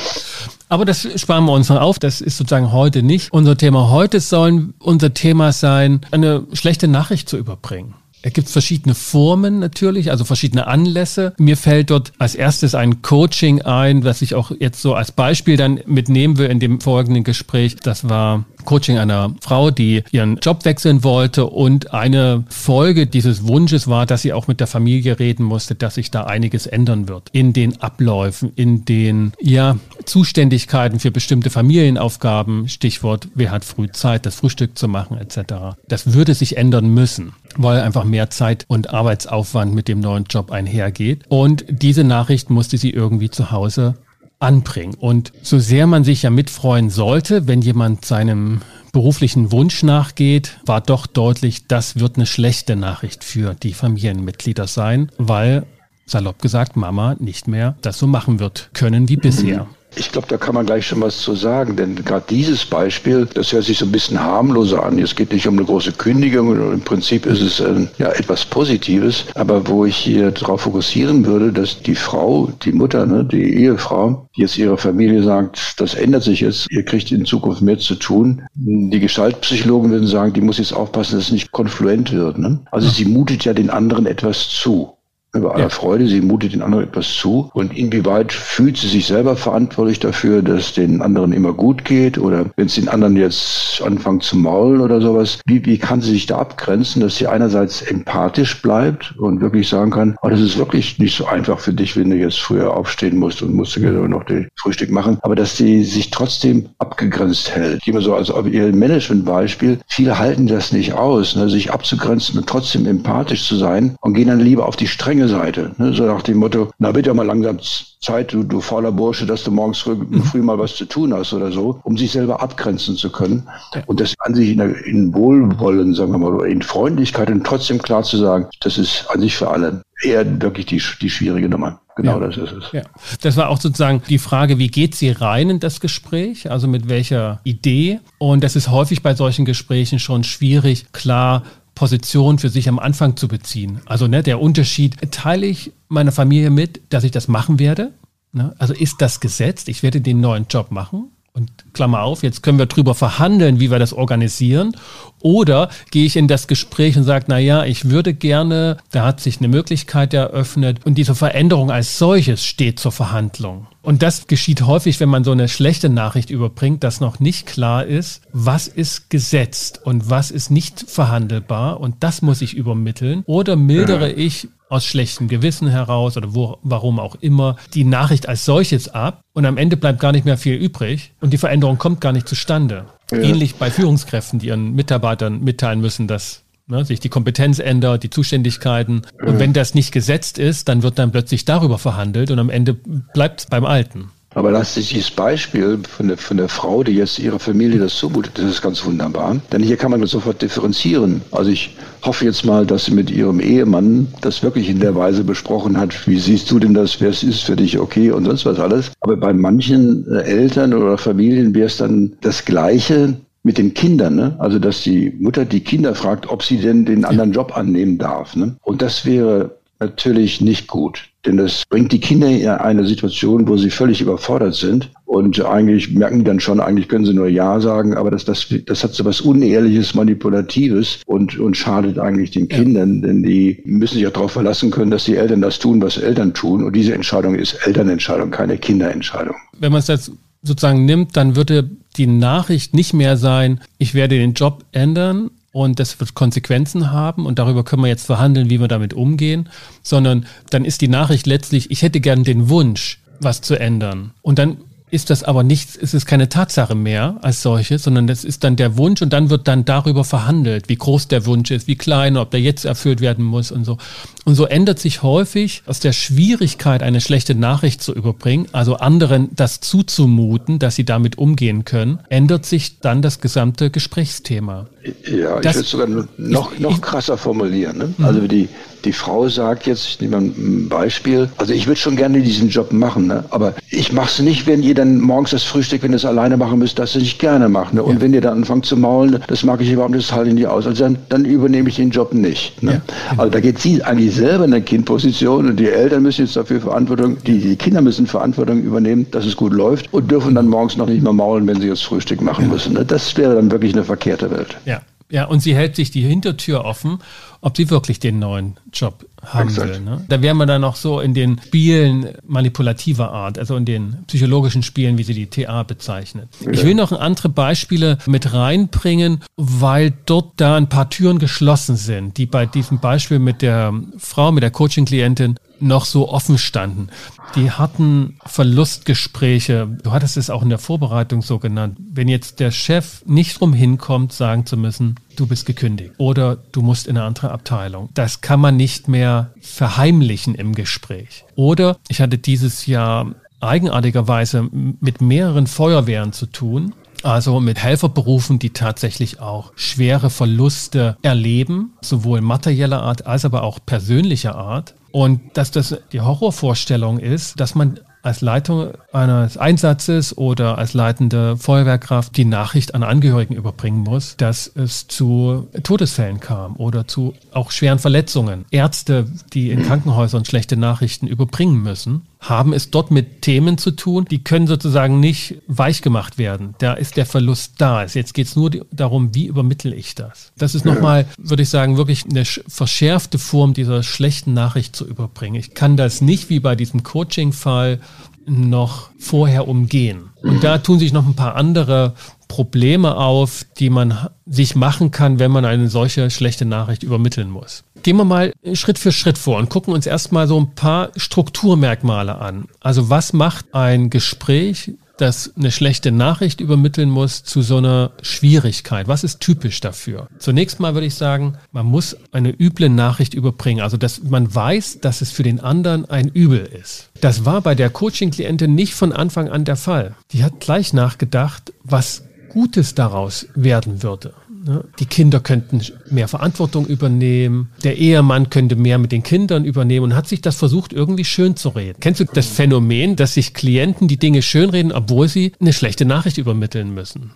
Aber 0.67 0.85
das 0.85 1.07
sparen 1.21 1.45
wir 1.45 1.51
uns 1.51 1.69
noch 1.69 1.79
auf. 1.79 2.00
Das 2.00 2.21
ist 2.21 2.38
sozusagen 2.38 2.71
heute 2.71 3.03
nicht 3.03 3.31
unser 3.31 3.56
Thema. 3.56 3.91
Heute 3.91 4.19
sollen 4.19 4.73
unser 4.79 5.13
Thema 5.13 5.51
sein, 5.51 6.01
eine 6.09 6.47
schlechte 6.53 6.88
Nachricht 6.88 7.29
zu 7.29 7.38
überbringen. 7.38 7.94
Es 8.21 8.33
gibt 8.33 8.50
verschiedene 8.50 8.95
Formen 8.95 9.59
natürlich, 9.59 10.12
also 10.12 10.25
verschiedene 10.25 10.67
Anlässe. 10.67 11.33
Mir 11.38 11.55
fällt 11.55 11.89
dort 11.89 12.12
als 12.17 12.35
erstes 12.35 12.75
ein 12.75 13.01
Coaching 13.01 13.62
ein, 13.62 14.03
was 14.03 14.21
ich 14.21 14.35
auch 14.35 14.51
jetzt 14.59 14.81
so 14.81 14.94
als 14.94 15.13
Beispiel 15.13 15.55
dann 15.55 15.79
mitnehmen 15.85 16.38
will 16.38 16.47
in 16.47 16.59
dem 16.59 16.81
folgenden 16.81 17.23
Gespräch. 17.23 17.77
Das 17.77 18.09
war 18.09 18.44
Coaching 18.65 18.97
einer 18.97 19.33
Frau, 19.41 19.71
die 19.71 20.03
ihren 20.11 20.38
Job 20.38 20.65
wechseln 20.65 21.03
wollte 21.03 21.45
und 21.45 21.94
eine 21.94 22.44
Folge 22.50 23.07
dieses 23.07 23.47
Wunsches 23.47 23.88
war, 23.88 24.06
dass 24.06 24.21
sie 24.21 24.33
auch 24.33 24.47
mit 24.47 24.59
der 24.59 24.67
Familie 24.67 25.19
reden 25.19 25.44
musste, 25.44 25.75
dass 25.75 25.95
sich 25.95 26.11
da 26.11 26.23
einiges 26.23 26.67
ändern 26.67 27.07
wird 27.07 27.29
in 27.31 27.53
den 27.53 27.81
Abläufen, 27.81 28.51
in 28.56 28.85
den 28.85 29.33
ja 29.39 29.77
Zuständigkeiten 30.06 31.00
für 31.00 31.11
bestimmte 31.11 31.50
Familienaufgaben, 31.50 32.67
Stichwort, 32.67 33.27
wer 33.35 33.51
hat 33.51 33.65
früh 33.65 33.89
Zeit, 33.91 34.25
das 34.25 34.35
Frühstück 34.35 34.77
zu 34.77 34.88
machen 34.88 35.17
etc. 35.17 35.77
Das 35.88 36.13
würde 36.13 36.33
sich 36.33 36.57
ändern 36.57 36.94
müssen, 36.94 37.33
weil 37.57 37.81
einfach 37.81 38.03
mehr 38.03 38.29
Zeit 38.29 38.65
und 38.67 38.94
Arbeitsaufwand 38.94 39.73
mit 39.73 39.88
dem 39.88 40.00
neuen 40.00 40.25
Job 40.25 40.51
einhergeht. 40.51 41.23
Und 41.29 41.65
diese 41.69 42.03
Nachricht 42.03 42.50
musste 42.50 42.77
sie 42.77 42.91
irgendwie 42.91 43.29
zu 43.29 43.51
Hause 43.51 43.95
anbringen. 44.39 44.95
Und 44.95 45.33
so 45.41 45.59
sehr 45.59 45.86
man 45.86 46.03
sich 46.03 46.24
ja 46.24 46.30
mitfreuen 46.30 46.89
sollte, 46.89 47.47
wenn 47.47 47.62
jemand 47.62 48.06
seinem 48.06 48.62
beruflichen 48.91 49.51
Wunsch 49.51 49.83
nachgeht, 49.83 50.59
war 50.65 50.81
doch 50.81 51.06
deutlich, 51.06 51.68
das 51.68 52.00
wird 52.00 52.15
eine 52.15 52.25
schlechte 52.25 52.75
Nachricht 52.75 53.24
für 53.24 53.53
die 53.53 53.74
Familienmitglieder 53.74 54.68
sein, 54.68 55.12
weil, 55.18 55.65
salopp 56.06 56.41
gesagt, 56.41 56.75
Mama 56.75 57.15
nicht 57.19 57.47
mehr 57.47 57.75
das 57.81 58.00
so 58.00 58.07
machen 58.07 58.39
wird 58.39 58.71
können 58.74 59.09
wie 59.09 59.18
bisher. 59.18 59.68
Ich 60.00 60.13
glaube, 60.13 60.28
da 60.30 60.38
kann 60.38 60.56
man 60.56 60.66
gleich 60.66 60.88
schon 60.88 61.01
was 61.01 61.19
zu 61.19 61.36
sagen, 61.36 61.75
denn 61.75 61.96
gerade 62.06 62.24
dieses 62.30 62.66
Beispiel, 62.66 63.28
das 63.34 63.51
hört 63.51 63.66
sich 63.66 63.80
so 63.80 63.86
ein 63.86 63.92
bisschen 63.92 64.18
harmloser 64.18 64.81
an. 64.81 64.98
Es 64.98 65.13
geht 65.13 65.34
nicht 65.34 65.46
um 65.46 65.57
eine 65.57 65.66
große 65.66 65.92
Kündigung, 65.92 66.56
im 66.56 66.80
Prinzip 66.80 67.25
ist 67.25 67.42
es 67.42 67.60
äh, 67.60 67.86
ja 67.98 68.07
etwas 68.12 68.46
Positives, 68.46 69.25
aber 69.36 69.68
wo 69.68 69.84
ich 69.84 69.98
hier 69.98 70.31
darauf 70.31 70.62
fokussieren 70.62 71.25
würde, 71.25 71.51
dass 71.51 71.81
die 71.81 71.96
Frau, 71.96 72.50
die 72.63 72.72
Mutter, 72.72 73.06
ne, 73.06 73.25
die 73.25 73.56
Ehefrau, 73.56 74.30
die 74.38 74.42
jetzt 74.42 74.57
ihrer 74.57 74.78
Familie 74.78 75.22
sagt, 75.22 75.75
das 75.81 75.96
ändert 75.96 76.24
sich 76.24 76.40
jetzt, 76.40 76.72
ihr 76.72 76.86
kriegt 76.86 77.12
in 77.12 77.25
Zukunft 77.25 77.62
mehr 77.62 77.78
zu 77.78 77.96
tun. 77.96 78.44
Die 78.56 79.01
Gestaltpsychologen 79.01 79.92
würden 79.92 80.07
sagen, 80.07 80.31
die 80.31 80.42
muss 80.42 80.60
jetzt 80.60 80.74
aufpassen, 80.74 81.18
dass 81.18 81.25
es 81.25 81.34
nicht 81.34 81.51
konfluent 81.51 82.13
wird. 82.13 82.38
Ne? 82.38 82.60
Also 82.72 82.88
sie 82.88 83.04
mutet 83.04 83.44
ja 83.44 83.54
den 83.54 83.69
anderen 83.69 84.06
etwas 84.06 84.48
zu 84.48 84.94
über 85.33 85.53
aller 85.53 85.63
ja. 85.63 85.69
Freude. 85.69 86.07
Sie 86.07 86.21
mutet 86.21 86.53
den 86.53 86.61
anderen 86.61 86.85
etwas 86.85 87.13
zu. 87.13 87.49
Und 87.53 87.75
inwieweit 87.75 88.31
fühlt 88.31 88.77
sie 88.77 88.87
sich 88.87 89.07
selber 89.07 89.35
verantwortlich 89.35 89.99
dafür, 89.99 90.41
dass 90.41 90.73
den 90.73 91.01
anderen 91.01 91.33
immer 91.33 91.53
gut 91.53 91.85
geht? 91.85 92.17
Oder 92.17 92.45
wenn 92.55 92.67
es 92.67 92.75
den 92.75 92.89
anderen 92.89 93.15
jetzt 93.15 93.81
anfängt 93.85 94.23
zu 94.23 94.37
maulen 94.37 94.81
oder 94.81 95.01
sowas, 95.01 95.39
wie, 95.45 95.65
wie 95.65 95.77
kann 95.77 96.01
sie 96.01 96.11
sich 96.11 96.25
da 96.25 96.37
abgrenzen, 96.37 97.01
dass 97.01 97.17
sie 97.17 97.27
einerseits 97.27 97.81
empathisch 97.81 98.61
bleibt 98.61 99.17
und 99.17 99.41
wirklich 99.41 99.69
sagen 99.69 99.91
kann, 99.91 100.15
oh, 100.21 100.29
das 100.29 100.41
ist 100.41 100.57
wirklich 100.57 100.99
nicht 100.99 101.15
so 101.15 101.25
einfach 101.25 101.59
für 101.59 101.73
dich, 101.73 101.95
wenn 101.95 102.09
du 102.09 102.15
jetzt 102.15 102.39
früher 102.39 102.75
aufstehen 102.75 103.17
musst 103.17 103.41
und 103.41 103.53
musst 103.53 103.77
noch 103.79 104.23
den 104.23 104.47
Frühstück 104.55 104.91
machen, 104.91 105.17
aber 105.21 105.35
dass 105.35 105.57
sie 105.57 105.83
sich 105.83 106.11
trotzdem 106.11 106.69
abgegrenzt 106.79 107.55
hält. 107.55 107.85
Immer 107.87 108.01
so, 108.01 108.15
als 108.15 108.31
ob 108.31 108.47
ihr 108.47 108.73
Managementbeispiel, 108.73 109.79
viele 109.87 110.17
halten 110.17 110.47
das 110.47 110.71
nicht 110.71 110.93
aus, 110.93 111.35
ne, 111.35 111.49
sich 111.49 111.71
abzugrenzen 111.71 112.39
und 112.39 112.47
trotzdem 112.47 112.85
empathisch 112.85 113.47
zu 113.47 113.55
sein 113.55 113.95
und 114.01 114.13
gehen 114.13 114.27
dann 114.27 114.39
lieber 114.39 114.67
auf 114.67 114.75
die 114.75 114.87
Strenge 114.87 115.19
Seite. 115.27 115.71
Ne? 115.77 115.94
So 115.94 116.06
nach 116.06 116.21
dem 116.21 116.38
Motto, 116.38 116.71
na 116.80 116.92
bitte 116.92 117.13
mal 117.13 117.25
langsam 117.25 117.60
Zeit, 118.01 118.31
du, 118.33 118.44
du 118.44 118.62
fauler 118.62 118.92
Bursche, 118.92 119.25
dass 119.25 119.44
du 119.44 119.51
morgens 119.51 119.80
früh, 119.80 119.95
mhm. 119.95 120.24
früh, 120.24 120.42
mal 120.42 120.57
was 120.57 120.75
zu 120.75 120.86
tun 120.86 121.13
hast 121.13 121.33
oder 121.33 121.51
so, 121.51 121.80
um 121.83 121.98
sich 121.98 122.12
selber 122.12 122.42
abgrenzen 122.42 122.95
zu 122.95 123.12
können. 123.12 123.48
Und 123.88 124.00
das 124.00 124.16
an 124.19 124.36
sich 124.36 124.50
in, 124.50 124.60
in 124.60 125.13
Wohlwollen, 125.13 125.94
sagen 125.94 126.12
wir 126.12 126.19
mal, 126.19 126.45
in 126.48 126.62
Freundlichkeit 126.62 127.30
und 127.30 127.45
trotzdem 127.45 127.81
klar 127.81 128.04
zu 128.04 128.18
sagen, 128.18 128.48
das 128.62 128.77
ist 128.77 129.06
an 129.10 129.19
sich 129.19 129.36
für 129.36 129.50
alle 129.50 129.81
eher 130.01 130.42
wirklich 130.42 130.66
die, 130.68 130.81
die 131.01 131.10
schwierige 131.10 131.50
Nummer. 131.50 131.81
Genau, 131.98 132.22
ja. 132.22 132.27
das 132.27 132.38
ist 132.38 132.54
es. 132.54 132.72
Ja. 132.72 132.83
Das 133.22 133.36
war 133.36 133.50
auch 133.50 133.60
sozusagen 133.60 134.01
die 134.07 134.19
Frage, 134.19 134.57
wie 134.57 134.69
geht 134.69 134.95
sie 134.95 135.10
rein 135.12 135.50
in 135.50 135.60
das 135.60 135.81
Gespräch? 135.81 136.50
Also 136.50 136.68
mit 136.69 136.88
welcher 136.88 137.42
Idee? 137.44 138.00
Und 138.19 138.42
das 138.42 138.56
ist 138.56 138.72
häufig 138.72 139.04
bei 139.04 139.15
solchen 139.15 139.44
Gesprächen 139.44 140.00
schon 140.00 140.24
schwierig, 140.24 140.94
klar 140.94 141.44
Position 141.79 142.39
für 142.39 142.49
sich 142.49 142.67
am 142.67 142.77
Anfang 142.77 143.15
zu 143.15 143.29
beziehen. 143.29 143.79
Also 143.85 144.07
ne, 144.07 144.21
der 144.21 144.41
Unterschied, 144.41 144.97
teile 145.11 145.45
ich 145.45 145.71
meiner 145.87 146.11
Familie 146.11 146.49
mit, 146.49 146.81
dass 146.89 147.05
ich 147.05 147.11
das 147.11 147.29
machen 147.29 147.57
werde? 147.57 147.93
Ne? 148.33 148.53
Also 148.59 148.73
ist 148.73 149.01
das 149.01 149.21
gesetzt? 149.21 149.69
Ich 149.69 149.81
werde 149.81 150.01
den 150.01 150.19
neuen 150.19 150.47
Job 150.49 150.71
machen? 150.71 151.13
Und 151.33 151.51
Klammer 151.73 152.01
auf, 152.01 152.23
jetzt 152.23 152.43
können 152.43 152.57
wir 152.57 152.65
drüber 152.65 152.95
verhandeln, 152.95 153.59
wie 153.59 153.71
wir 153.71 153.79
das 153.79 153.93
organisieren. 153.93 154.75
Oder 155.21 155.69
gehe 155.91 156.05
ich 156.05 156.15
in 156.15 156.27
das 156.27 156.47
Gespräch 156.47 156.97
und 156.97 157.03
sage, 157.03 157.25
na 157.27 157.37
ja, 157.39 157.65
ich 157.65 157.89
würde 157.89 158.13
gerne, 158.13 158.77
da 158.91 159.05
hat 159.05 159.19
sich 159.19 159.39
eine 159.39 159.47
Möglichkeit 159.47 160.13
eröffnet 160.13 160.85
und 160.85 160.97
diese 160.97 161.15
Veränderung 161.15 161.71
als 161.71 161.97
solches 161.97 162.45
steht 162.45 162.79
zur 162.79 162.91
Verhandlung. 162.91 163.67
Und 163.81 164.01
das 164.01 164.27
geschieht 164.27 164.63
häufig, 164.63 164.99
wenn 164.99 165.09
man 165.09 165.23
so 165.23 165.31
eine 165.31 165.47
schlechte 165.47 165.89
Nachricht 165.89 166.29
überbringt, 166.29 166.83
dass 166.83 166.99
noch 166.99 167.19
nicht 167.19 167.47
klar 167.47 167.85
ist, 167.85 168.21
was 168.33 168.67
ist 168.67 169.09
gesetzt 169.09 169.81
und 169.83 170.09
was 170.09 170.31
ist 170.31 170.51
nicht 170.51 170.85
verhandelbar 170.89 171.79
und 171.79 171.95
das 172.01 172.21
muss 172.21 172.41
ich 172.41 172.53
übermitteln. 172.53 173.23
Oder 173.25 173.55
mildere 173.55 174.11
ich 174.11 174.49
aus 174.69 174.86
schlechtem 174.86 175.27
Gewissen 175.27 175.68
heraus 175.68 176.16
oder 176.16 176.33
wo, 176.33 176.57
warum 176.62 177.00
auch 177.00 177.16
immer 177.16 177.57
die 177.74 177.83
Nachricht 177.83 178.30
als 178.30 178.45
solches 178.45 178.88
ab 178.88 179.21
und 179.33 179.45
am 179.45 179.57
Ende 179.57 179.75
bleibt 179.75 180.00
gar 180.00 180.12
nicht 180.12 180.25
mehr 180.25 180.38
viel 180.38 180.56
übrig 180.56 181.12
und 181.19 181.33
die 181.33 181.38
Veränderung 181.38 181.77
kommt 181.77 182.00
gar 182.00 182.13
nicht 182.13 182.27
zustande. 182.27 182.86
Ja. 183.12 183.18
Ähnlich 183.18 183.56
bei 183.56 183.71
Führungskräften, 183.71 184.39
die 184.39 184.48
ihren 184.48 184.75
Mitarbeitern 184.75 185.44
mitteilen 185.44 185.81
müssen, 185.81 186.07
dass 186.07 186.44
ne, 186.68 186.86
sich 186.86 187.00
die 187.00 187.10
Kompetenz 187.10 187.60
ändert, 187.60 188.04
die 188.04 188.12
Zuständigkeiten. 188.12 189.01
Ja. 189.19 189.27
Und 189.27 189.39
wenn 189.39 189.54
das 189.54 189.74
nicht 189.74 189.92
gesetzt 189.92 190.38
ist, 190.38 190.69
dann 190.69 190.83
wird 190.83 191.00
dann 191.00 191.12
plötzlich 191.12 191.45
darüber 191.45 191.80
verhandelt 191.80 192.30
und 192.31 192.39
am 192.39 192.50
Ende 192.51 192.75
bleibt 192.75 193.42
es 193.42 193.45
beim 193.48 193.65
Alten. 193.65 194.12
Aber 194.39 194.51
lass 194.51 194.75
sich 194.75 194.88
dieses 194.94 195.12
Beispiel 195.12 195.80
von 195.86 196.07
der, 196.07 196.18
von 196.18 196.38
der 196.38 196.47
Frau, 196.47 196.81
die 196.81 196.94
jetzt 196.94 197.19
ihrer 197.19 197.39
Familie 197.39 197.77
das 197.77 197.97
zumutet, 197.97 198.38
das 198.38 198.45
ist 198.45 198.62
ganz 198.62 198.86
wunderbar. 198.86 199.36
Denn 199.51 199.62
hier 199.62 199.75
kann 199.75 199.91
man 199.91 200.06
sofort 200.06 200.41
differenzieren. 200.41 201.19
Also 201.31 201.51
ich 201.51 201.75
hoffe 202.03 202.24
jetzt 202.24 202.45
mal, 202.45 202.65
dass 202.65 202.86
sie 202.86 202.94
mit 202.94 203.12
ihrem 203.12 203.41
Ehemann 203.41 204.07
das 204.21 204.41
wirklich 204.41 204.69
in 204.69 204.80
der 204.80 204.95
Weise 204.95 205.25
besprochen 205.25 205.77
hat. 205.77 206.07
Wie 206.07 206.18
siehst 206.18 206.50
du 206.51 206.57
denn 206.57 206.74
das? 206.74 207.01
Wer 207.01 207.09
ist 207.09 207.44
für 207.44 207.57
dich 207.57 207.80
okay 207.80 208.12
und 208.12 208.24
sonst 208.24 208.46
was 208.46 208.62
alles? 208.62 208.91
Aber 209.01 209.17
bei 209.17 209.34
manchen 209.34 210.10
äh, 210.10 210.22
Eltern 210.22 210.74
oder 210.74 210.98
Familien 210.98 211.53
wäre 211.53 211.67
es 211.67 211.75
dann 211.75 212.13
das 212.22 212.46
Gleiche 212.46 213.15
mit 213.43 213.58
den 213.58 213.74
Kindern, 213.74 214.15
ne? 214.15 214.36
Also 214.39 214.58
dass 214.58 214.84
die 214.84 215.12
Mutter 215.19 215.43
die 215.43 215.62
Kinder 215.62 215.96
fragt, 215.96 216.29
ob 216.29 216.43
sie 216.43 216.60
denn 216.60 216.86
den 216.86 217.03
anderen 217.03 217.34
Job 217.34 217.58
annehmen 217.58 217.98
darf. 217.98 218.38
Ne? 218.38 218.55
Und 218.62 218.81
das 218.81 219.05
wäre 219.05 219.59
natürlich 219.79 220.41
nicht 220.41 220.67
gut. 220.67 221.09
Denn 221.25 221.36
das 221.36 221.63
bringt 221.69 221.91
die 221.91 222.00
Kinder 222.00 222.29
in 222.29 222.48
eine 222.48 222.86
Situation, 222.86 223.48
wo 223.48 223.57
sie 223.57 223.69
völlig 223.69 224.00
überfordert 224.00 224.55
sind. 224.55 224.89
Und 225.05 225.43
eigentlich 225.43 225.91
merken 225.91 226.19
die 226.19 226.24
dann 226.24 226.39
schon, 226.39 226.62
eigentlich 226.62 226.88
können 226.88 227.05
sie 227.05 227.13
nur 227.13 227.27
Ja 227.27 227.59
sagen, 227.59 227.95
aber 227.95 228.09
das, 228.09 228.24
das, 228.24 228.48
das 228.65 228.83
hat 228.83 228.93
so 228.93 229.03
was 229.03 229.19
Unehrliches, 229.19 229.95
Manipulatives 229.95 231.00
und, 231.05 231.38
und 231.38 231.57
schadet 231.57 232.00
eigentlich 232.00 232.31
den 232.31 232.48
Kindern, 232.48 233.01
denn 233.01 233.24
die 233.24 233.62
müssen 233.65 233.95
sich 233.95 234.07
auch 234.07 234.13
darauf 234.13 234.31
verlassen 234.31 234.71
können, 234.71 234.91
dass 234.91 235.05
die 235.05 235.17
Eltern 235.17 235.41
das 235.41 235.59
tun, 235.59 235.81
was 235.81 235.98
Eltern 235.98 236.33
tun. 236.33 236.63
Und 236.63 236.74
diese 236.75 236.93
Entscheidung 236.93 237.36
ist 237.36 237.53
Elternentscheidung, 237.65 238.31
keine 238.31 238.57
Kinderentscheidung. 238.57 239.36
Wenn 239.59 239.74
man 239.74 239.79
es 239.79 239.88
jetzt 239.88 240.12
sozusagen 240.41 240.86
nimmt, 240.86 241.17
dann 241.17 241.36
würde 241.36 241.69
die 241.98 242.07
Nachricht 242.07 242.74
nicht 242.74 242.93
mehr 242.93 243.17
sein, 243.17 243.59
ich 243.77 243.93
werde 243.93 244.15
den 244.15 244.33
Job 244.33 244.63
ändern, 244.71 245.31
und 245.63 245.80
das 245.80 246.00
wird 246.00 246.13
Konsequenzen 246.13 246.92
haben 246.92 247.25
und 247.25 247.38
darüber 247.38 247.66
können 247.66 247.84
wir 247.84 247.89
jetzt 247.89 248.06
verhandeln, 248.06 248.50
wie 248.50 248.62
wir 248.62 248.70
damit 248.70 248.94
umgehen, 248.94 249.50
sondern 249.84 250.25
dann 250.50 250.63
ist 250.63 250.80
die 250.80 250.88
Nachricht 250.88 251.28
letztlich, 251.28 251.70
ich 251.70 251.82
hätte 251.82 252.00
gern 252.00 252.24
den 252.24 252.50
Wunsch, 252.50 253.01
was 253.20 253.42
zu 253.42 253.60
ändern. 253.60 254.12
Und 254.22 254.39
dann 254.39 254.58
ist 254.91 255.10
das 255.10 255.24
aber 255.24 255.43
nicht, 255.43 255.77
es 255.81 255.93
ist 255.93 256.05
keine 256.05 256.29
Tatsache 256.29 256.75
mehr 256.75 257.17
als 257.22 257.41
solche, 257.41 257.79
sondern 257.79 258.08
das 258.08 258.24
ist 258.24 258.43
dann 258.43 258.55
der 258.55 258.77
Wunsch 258.77 259.01
und 259.01 259.13
dann 259.13 259.29
wird 259.29 259.48
dann 259.48 259.65
darüber 259.65 260.03
verhandelt, 260.03 260.69
wie 260.69 260.75
groß 260.75 261.08
der 261.08 261.25
Wunsch 261.25 261.51
ist, 261.51 261.67
wie 261.67 261.75
klein, 261.75 262.17
ob 262.17 262.31
der 262.31 262.41
jetzt 262.41 262.65
erfüllt 262.65 263.01
werden 263.01 263.24
muss 263.24 263.51
und 263.51 263.65
so. 263.65 263.77
Und 264.25 264.36
so 264.36 264.46
ändert 264.46 264.79
sich 264.79 265.03
häufig 265.03 265.63
aus 265.65 265.79
der 265.79 265.93
Schwierigkeit, 265.93 266.84
eine 266.84 267.01
schlechte 267.01 267.36
Nachricht 267.36 267.81
zu 267.81 267.93
überbringen, 267.93 268.48
also 268.51 268.75
anderen 268.77 269.29
das 269.36 269.60
zuzumuten, 269.60 270.60
dass 270.60 270.75
sie 270.75 270.86
damit 270.86 271.17
umgehen 271.17 271.65
können, 271.65 272.00
ändert 272.10 272.46
sich 272.46 272.79
dann 272.79 273.01
das 273.01 273.22
gesamte 273.22 273.69
Gesprächsthema. 273.69 274.67
Ja, 275.05 275.39
das, 275.39 275.55
ich 275.55 275.55
würde 275.55 275.60
es 275.60 275.69
sogar 275.69 276.08
noch, 276.17 276.58
noch 276.60 276.81
krasser 276.81 277.17
formulieren. 277.17 277.77
Ne? 277.77 277.93
Also 278.01 278.27
die, 278.27 278.50
die 278.86 278.93
Frau 278.93 279.27
sagt 279.27 279.67
jetzt, 279.67 279.88
ich 279.88 280.01
nehme 280.01 280.17
ein 280.17 280.67
Beispiel, 280.69 281.29
also 281.38 281.53
ich 281.53 281.67
würde 281.67 281.79
schon 281.79 281.95
gerne 281.95 282.21
diesen 282.21 282.50
Job 282.50 282.71
machen, 282.71 283.07
ne? 283.07 283.24
aber 283.29 283.53
ich 283.69 283.91
mache 283.91 284.09
es 284.09 284.19
nicht, 284.19 284.48
wenn 284.48 284.63
ihr 284.63 284.74
dann 284.74 285.00
morgens 285.00 285.31
das 285.31 285.43
Frühstück, 285.43 285.83
wenn 285.83 285.91
ihr 285.91 285.98
es 285.98 286.05
alleine 286.05 286.38
machen 286.38 286.59
müsst, 286.59 286.79
das 286.79 286.95
ich 286.95 287.19
gerne 287.19 287.50
mache. 287.50 287.75
Ne? 287.75 287.83
Und 287.83 287.95
ja. 287.95 288.01
wenn 288.01 288.13
ihr 288.13 288.21
dann 288.21 288.39
anfangt 288.39 288.65
zu 288.65 288.77
maulen, 288.77 289.19
das 289.27 289.43
mag 289.43 289.62
ich 289.62 289.71
überhaupt 289.71 289.93
nicht, 289.93 290.09
das 290.09 290.15
halte 290.15 290.29
ich 290.29 290.36
nie 290.36 290.45
aus. 290.45 290.65
Also 290.65 290.83
dann, 290.83 290.98
dann 291.09 291.25
übernehme 291.25 291.69
ich 291.69 291.75
den 291.75 291.89
Job 291.89 292.13
nicht. 292.13 292.62
Ne? 292.63 292.71
Ja, 292.71 292.81
genau. 293.09 293.21
Also 293.24 293.31
da 293.31 293.39
geht 293.39 293.59
sie 293.59 293.83
eigentlich 293.83 294.15
selber 294.15 294.45
in 294.45 294.51
der 294.51 294.62
Kindposition 294.62 295.50
und 295.50 295.59
die 295.59 295.69
Eltern 295.69 296.03
müssen 296.03 296.25
jetzt 296.25 296.36
dafür 296.36 296.62
Verantwortung, 296.62 297.17
die, 297.25 297.39
die 297.39 297.55
Kinder 297.55 297.81
müssen 297.81 298.07
Verantwortung 298.07 298.62
übernehmen, 298.62 299.07
dass 299.12 299.25
es 299.25 299.36
gut 299.36 299.53
läuft 299.53 299.93
und 299.93 300.09
dürfen 300.09 300.36
dann 300.36 300.48
morgens 300.48 300.77
noch 300.77 300.88
nicht 300.88 301.03
mehr 301.03 301.13
maulen, 301.13 301.48
wenn 301.48 301.59
sie 301.59 301.67
jetzt 301.67 301.83
Frühstück 301.83 302.21
machen 302.21 302.45
ja. 302.45 302.51
müssen. 302.51 302.74
Ne? 302.74 302.86
Das 302.86 303.15
wäre 303.17 303.36
dann 303.36 303.51
wirklich 303.51 303.74
eine 303.74 303.83
verkehrte 303.83 304.31
Welt. 304.31 304.57
Ja. 304.65 304.81
Ja, 305.12 305.25
und 305.25 305.39
sie 305.39 305.56
hält 305.56 305.75
sich 305.75 305.89
die 305.89 306.01
Hintertür 306.01 306.66
offen, 306.66 307.00
ob 307.42 307.58
sie 307.58 307.70
wirklich 307.72 308.00
den 308.00 308.20
neuen 308.20 308.58
Job 308.72 309.06
haben 309.24 309.50
Exakt. 309.50 309.70
will. 309.70 309.80
Ne? 309.80 310.06
Da 310.08 310.22
wären 310.22 310.38
wir 310.38 310.46
dann 310.46 310.62
noch 310.62 310.75
so 310.75 311.00
in 311.00 311.16
den 311.16 311.42
Spielen 311.48 312.10
manipulativer 312.28 313.12
Art, 313.12 313.39
also 313.39 313.56
in 313.56 313.66
den 313.66 314.04
psychologischen 314.06 314.62
Spielen, 314.62 315.00
wie 315.00 315.04
sie 315.04 315.16
die 315.16 315.28
TA 315.28 315.63
bezeichnet. 315.63 316.30
Ja. 316.42 316.51
Ich 316.51 316.63
will 316.63 316.75
noch 316.75 316.92
andere 316.92 317.30
Beispiele 317.30 317.98
mit 318.06 318.34
reinbringen, 318.34 319.22
weil 319.36 319.94
dort 320.06 320.34
da 320.38 320.58
ein 320.58 320.70
paar 320.70 320.92
Türen 320.92 321.18
geschlossen 321.18 321.75
sind, 321.75 322.18
die 322.18 322.28
bei 322.28 322.46
diesem 322.46 322.80
Beispiel 322.80 323.18
mit 323.18 323.42
der 323.42 323.74
Frau, 323.98 324.32
mit 324.32 324.44
der 324.44 324.51
Coaching-Klientin 324.51 325.39
noch 325.62 325.86
so 325.86 326.10
offen 326.10 326.38
standen. 326.38 326.89
Die 327.36 327.51
hatten 327.51 328.18
Verlustgespräche. 328.25 329.68
Du 329.84 329.92
hattest 329.92 330.18
es 330.18 330.30
auch 330.30 330.42
in 330.42 330.50
der 330.50 330.58
Vorbereitung 330.58 331.22
so 331.22 331.39
genannt. 331.39 331.78
Wenn 331.80 332.08
jetzt 332.08 332.39
der 332.39 332.51
Chef 332.51 333.04
nicht 333.06 333.39
drum 333.39 333.54
hinkommt, 333.54 334.13
sagen 334.13 334.46
zu 334.46 334.58
müssen, 334.58 334.96
du 335.16 335.28
bist 335.28 335.46
gekündigt 335.46 335.94
oder 335.98 336.38
du 336.51 336.62
musst 336.62 336.88
in 336.88 336.98
eine 336.98 337.06
andere 337.06 337.32
Abteilung. 337.32 337.89
Das 337.94 338.22
kann 338.22 338.39
man 338.39 338.58
nicht 338.58 338.88
mehr 338.88 339.32
verheimlichen 339.42 340.36
im 340.36 340.56
Gespräch. 340.56 341.25
Oder 341.36 341.78
ich 341.88 342.01
hatte 342.01 342.18
dieses 342.18 342.66
Jahr 342.66 343.13
eigenartigerweise 343.42 344.50
mit 344.51 345.01
mehreren 345.01 345.48
Feuerwehren 345.48 346.13
zu 346.13 346.25
tun, 346.25 346.74
also 347.04 347.39
mit 347.39 347.60
Helferberufen, 347.60 348.39
die 348.39 348.50
tatsächlich 348.50 349.20
auch 349.22 349.54
schwere 349.56 350.10
Verluste 350.10 350.98
erleben, 351.01 351.74
sowohl 351.82 352.22
materieller 352.22 352.82
Art 352.82 353.06
als 353.06 353.24
aber 353.25 353.44
auch 353.44 353.60
persönlicher 353.66 354.36
Art. 354.36 354.75
Und 354.91 355.22
dass 355.36 355.51
das 355.51 355.77
die 355.91 356.01
Horrorvorstellung 356.01 357.00
ist, 357.00 357.39
dass 357.39 357.55
man 357.55 357.79
als 358.01 358.22
Leitung 358.22 358.72
eines 358.93 359.38
Einsatzes 359.38 360.17
oder 360.17 360.58
als 360.58 360.74
leitende 360.74 361.36
Feuerwehrkraft 361.38 362.15
die 362.15 362.25
Nachricht 362.25 362.74
an 362.74 362.84
Angehörigen 362.84 363.36
überbringen 363.36 363.79
muss, 363.79 364.15
dass 364.17 364.48
es 364.48 364.88
zu 364.88 365.48
Todesfällen 365.63 366.19
kam 366.19 366.55
oder 366.55 366.88
zu 366.88 367.13
auch 367.34 367.51
schweren 367.51 367.79
Verletzungen. 367.79 368.46
Ärzte, 368.51 369.08
die 369.34 369.51
in 369.51 369.63
Krankenhäusern 369.63 370.24
schlechte 370.24 370.55
Nachrichten 370.55 371.08
überbringen 371.08 371.62
müssen, 371.62 372.03
haben 372.19 372.51
es 372.51 372.69
dort 372.69 372.91
mit 372.91 373.21
Themen 373.21 373.57
zu 373.57 373.71
tun, 373.71 374.05
die 374.09 374.23
können 374.23 374.45
sozusagen 374.45 374.99
nicht 374.99 375.35
weich 375.47 375.81
gemacht 375.81 376.17
werden. 376.17 376.53
Da 376.59 376.73
ist 376.73 376.97
der 376.97 377.05
Verlust 377.05 377.53
da. 377.59 377.85
Jetzt 377.85 378.13
geht 378.13 378.27
es 378.27 378.35
nur 378.35 378.51
darum, 378.71 379.15
wie 379.15 379.25
übermittle 379.25 379.73
ich 379.73 379.95
das. 379.95 380.33
Das 380.38 380.53
ist 380.53 380.65
nochmal, 380.65 381.07
würde 381.17 381.43
ich 381.43 381.49
sagen, 381.49 381.77
wirklich 381.77 382.05
eine 382.05 382.25
verschärfte 382.25 383.17
Form 383.19 383.53
dieser 383.53 383.83
schlechten 383.83 384.33
Nachricht 384.33 384.75
zu 384.75 384.85
überbringen. 384.85 385.35
Ich 385.35 385.53
kann 385.53 385.77
das 385.77 386.01
nicht 386.01 386.29
wie 386.29 386.41
bei 386.41 386.55
diesem 386.55 386.83
Coaching-Fall 386.83 387.79
noch 388.25 388.89
vorher 388.99 389.47
umgehen. 389.47 390.09
Und 390.21 390.43
da 390.43 390.57
tun 390.57 390.77
sich 390.77 390.93
noch 390.93 391.07
ein 391.07 391.15
paar 391.15 391.35
andere 391.35 391.95
Probleme 392.27 392.95
auf, 392.95 393.45
die 393.57 393.69
man 393.69 394.09
sich 394.25 394.55
machen 394.55 394.91
kann, 394.91 395.19
wenn 395.19 395.31
man 395.31 395.45
eine 395.45 395.69
solche 395.69 396.09
schlechte 396.11 396.45
Nachricht 396.45 396.83
übermitteln 396.83 397.31
muss. 397.31 397.63
Gehen 397.83 397.98
wir 397.98 398.05
mal 398.05 398.33
Schritt 398.53 398.77
für 398.79 398.91
Schritt 398.91 399.17
vor 399.17 399.38
und 399.38 399.50
gucken 399.50 399.74
uns 399.74 399.86
erstmal 399.86 400.27
so 400.27 400.39
ein 400.39 400.55
paar 400.55 400.91
Strukturmerkmale 400.95 402.15
an. 402.15 402.45
Also 402.59 402.89
was 402.89 403.13
macht 403.13 403.53
ein 403.53 403.89
Gespräch 403.89 404.71
das 405.00 405.33
eine 405.38 405.51
schlechte 405.51 405.91
Nachricht 405.91 406.41
übermitteln 406.41 406.89
muss 406.89 407.24
zu 407.24 407.41
so 407.41 407.57
einer 407.57 407.91
Schwierigkeit? 408.01 408.88
Was 408.88 409.03
ist 409.03 409.19
typisch 409.19 409.62
dafür? 409.62 410.07
Zunächst 410.17 410.59
mal 410.59 410.74
würde 410.74 410.88
ich 410.88 410.95
sagen, 410.95 411.38
man 411.51 411.65
muss 411.65 411.95
eine 412.12 412.31
üble 412.31 412.69
Nachricht 412.69 413.13
überbringen. 413.13 413.62
Also, 413.62 413.77
dass 413.77 414.03
man 414.03 414.33
weiß, 414.33 414.79
dass 414.81 415.01
es 415.01 415.12
für 415.12 415.24
den 415.24 415.39
anderen 415.39 415.89
ein 415.89 416.09
Übel 416.09 416.39
ist. 416.39 416.89
Das 417.01 417.25
war 417.25 417.41
bei 417.41 417.55
der 417.55 417.69
Coaching-Klientin 417.69 418.53
nicht 418.53 418.74
von 418.74 418.91
Anfang 418.91 419.29
an 419.29 419.45
der 419.45 419.55
Fall. 419.55 419.95
Die 420.12 420.24
hat 420.24 420.39
gleich 420.39 420.74
nachgedacht, 420.74 421.53
was 421.63 422.03
Gutes 422.29 422.75
daraus 422.75 423.27
werden 423.36 423.81
würde. 423.81 424.13
Ne? 424.41 424.63
Die 424.79 424.86
Kinder 424.86 425.19
könnten 425.19 425.62
mehr 425.89 426.08
Verantwortung 426.08 426.65
übernehmen, 426.65 427.50
der 427.63 427.77
Ehemann 427.77 428.29
könnte 428.29 428.55
mehr 428.55 428.77
mit 428.77 428.91
den 428.91 429.03
Kindern 429.03 429.43
übernehmen 429.43 429.86
und 429.86 429.96
hat 429.96 430.08
sich 430.08 430.22
das 430.22 430.38
versucht, 430.38 430.72
irgendwie 430.72 431.03
schön 431.03 431.36
zu 431.36 431.50
reden. 431.50 431.79
Kennst 431.81 432.00
du 432.00 432.05
das 432.05 432.27
Phänomen, 432.27 432.96
dass 432.96 433.15
sich 433.15 433.34
Klienten 433.34 433.88
die 433.88 433.98
Dinge 433.98 434.22
schönreden, 434.22 434.72
obwohl 434.72 435.10
sie 435.10 435.34
eine 435.41 435.51
schlechte 435.51 435.84
Nachricht 435.84 436.17
übermitteln 436.17 436.74
müssen? 436.74 437.12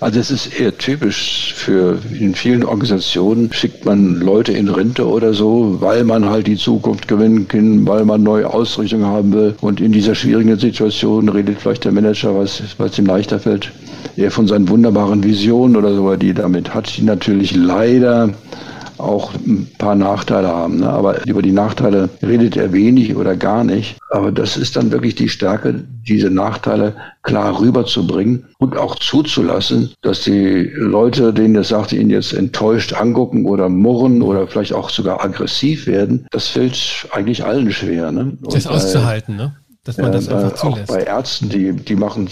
Also 0.00 0.18
es 0.18 0.30
ist 0.30 0.58
eher 0.58 0.76
typisch 0.78 1.52
für 1.54 1.98
in 2.18 2.34
vielen 2.34 2.64
Organisationen 2.64 3.52
schickt 3.52 3.84
man 3.84 4.14
Leute 4.14 4.50
in 4.50 4.68
Rente 4.68 5.06
oder 5.06 5.34
so, 5.34 5.76
weil 5.80 6.04
man 6.04 6.24
halt 6.24 6.46
die 6.46 6.56
Zukunft 6.56 7.06
gewinnen 7.06 7.46
kann, 7.48 7.86
weil 7.86 8.06
man 8.06 8.22
neue 8.22 8.48
Ausrichtungen 8.48 9.04
haben 9.04 9.34
will. 9.34 9.54
Und 9.60 9.78
in 9.78 9.92
dieser 9.92 10.14
schwierigen 10.14 10.58
Situation 10.58 11.28
redet 11.28 11.60
vielleicht 11.60 11.84
der 11.84 11.92
Manager, 11.92 12.34
was, 12.34 12.62
was 12.78 12.98
ihm 12.98 13.04
leichter 13.04 13.38
fällt, 13.38 13.72
eher 14.16 14.30
von 14.30 14.48
seinen 14.48 14.70
wunderbaren 14.70 15.22
Visionen 15.22 15.76
oder 15.76 15.94
so, 15.94 16.16
die 16.16 16.32
damit 16.32 16.72
hat, 16.72 16.96
die 16.96 17.02
natürlich 17.02 17.54
leider 17.54 18.30
auch 19.02 19.34
ein 19.34 19.68
paar 19.78 19.94
Nachteile 19.94 20.48
haben. 20.48 20.80
Ne? 20.80 20.88
Aber 20.88 21.26
über 21.26 21.42
die 21.42 21.52
Nachteile 21.52 22.08
redet 22.22 22.56
er 22.56 22.72
wenig 22.72 23.16
oder 23.16 23.36
gar 23.36 23.64
nicht. 23.64 23.98
Aber 24.10 24.32
das 24.32 24.56
ist 24.56 24.76
dann 24.76 24.90
wirklich 24.90 25.14
die 25.14 25.28
Stärke, 25.28 25.84
diese 26.08 26.30
Nachteile 26.30 26.94
klar 27.22 27.60
rüberzubringen 27.60 28.46
und 28.58 28.76
auch 28.76 28.96
zuzulassen, 28.96 29.92
dass 30.02 30.22
die 30.22 30.70
Leute, 30.74 31.32
denen 31.32 31.54
das 31.54 31.68
sagt, 31.68 31.92
ihn 31.92 32.10
jetzt 32.10 32.32
enttäuscht 32.32 32.92
angucken 32.94 33.46
oder 33.46 33.68
murren 33.68 34.22
oder 34.22 34.46
vielleicht 34.46 34.72
auch 34.72 34.90
sogar 34.90 35.22
aggressiv 35.24 35.86
werden, 35.86 36.26
das 36.30 36.48
fällt 36.48 37.06
eigentlich 37.12 37.44
allen 37.44 37.70
schwer. 37.72 38.10
Ne? 38.12 38.36
das 38.42 38.66
auszuhalten, 38.66 39.36
ne? 39.36 39.54
Dass 39.96 40.02
man 40.02 40.12
das 40.12 40.28
einfach 40.28 40.54
zulässt. 40.54 40.90
Auch 40.90 40.96
bei 40.96 41.02
Ärzten, 41.02 41.48
die, 41.48 41.72
die 41.72 41.96
machen 41.96 42.28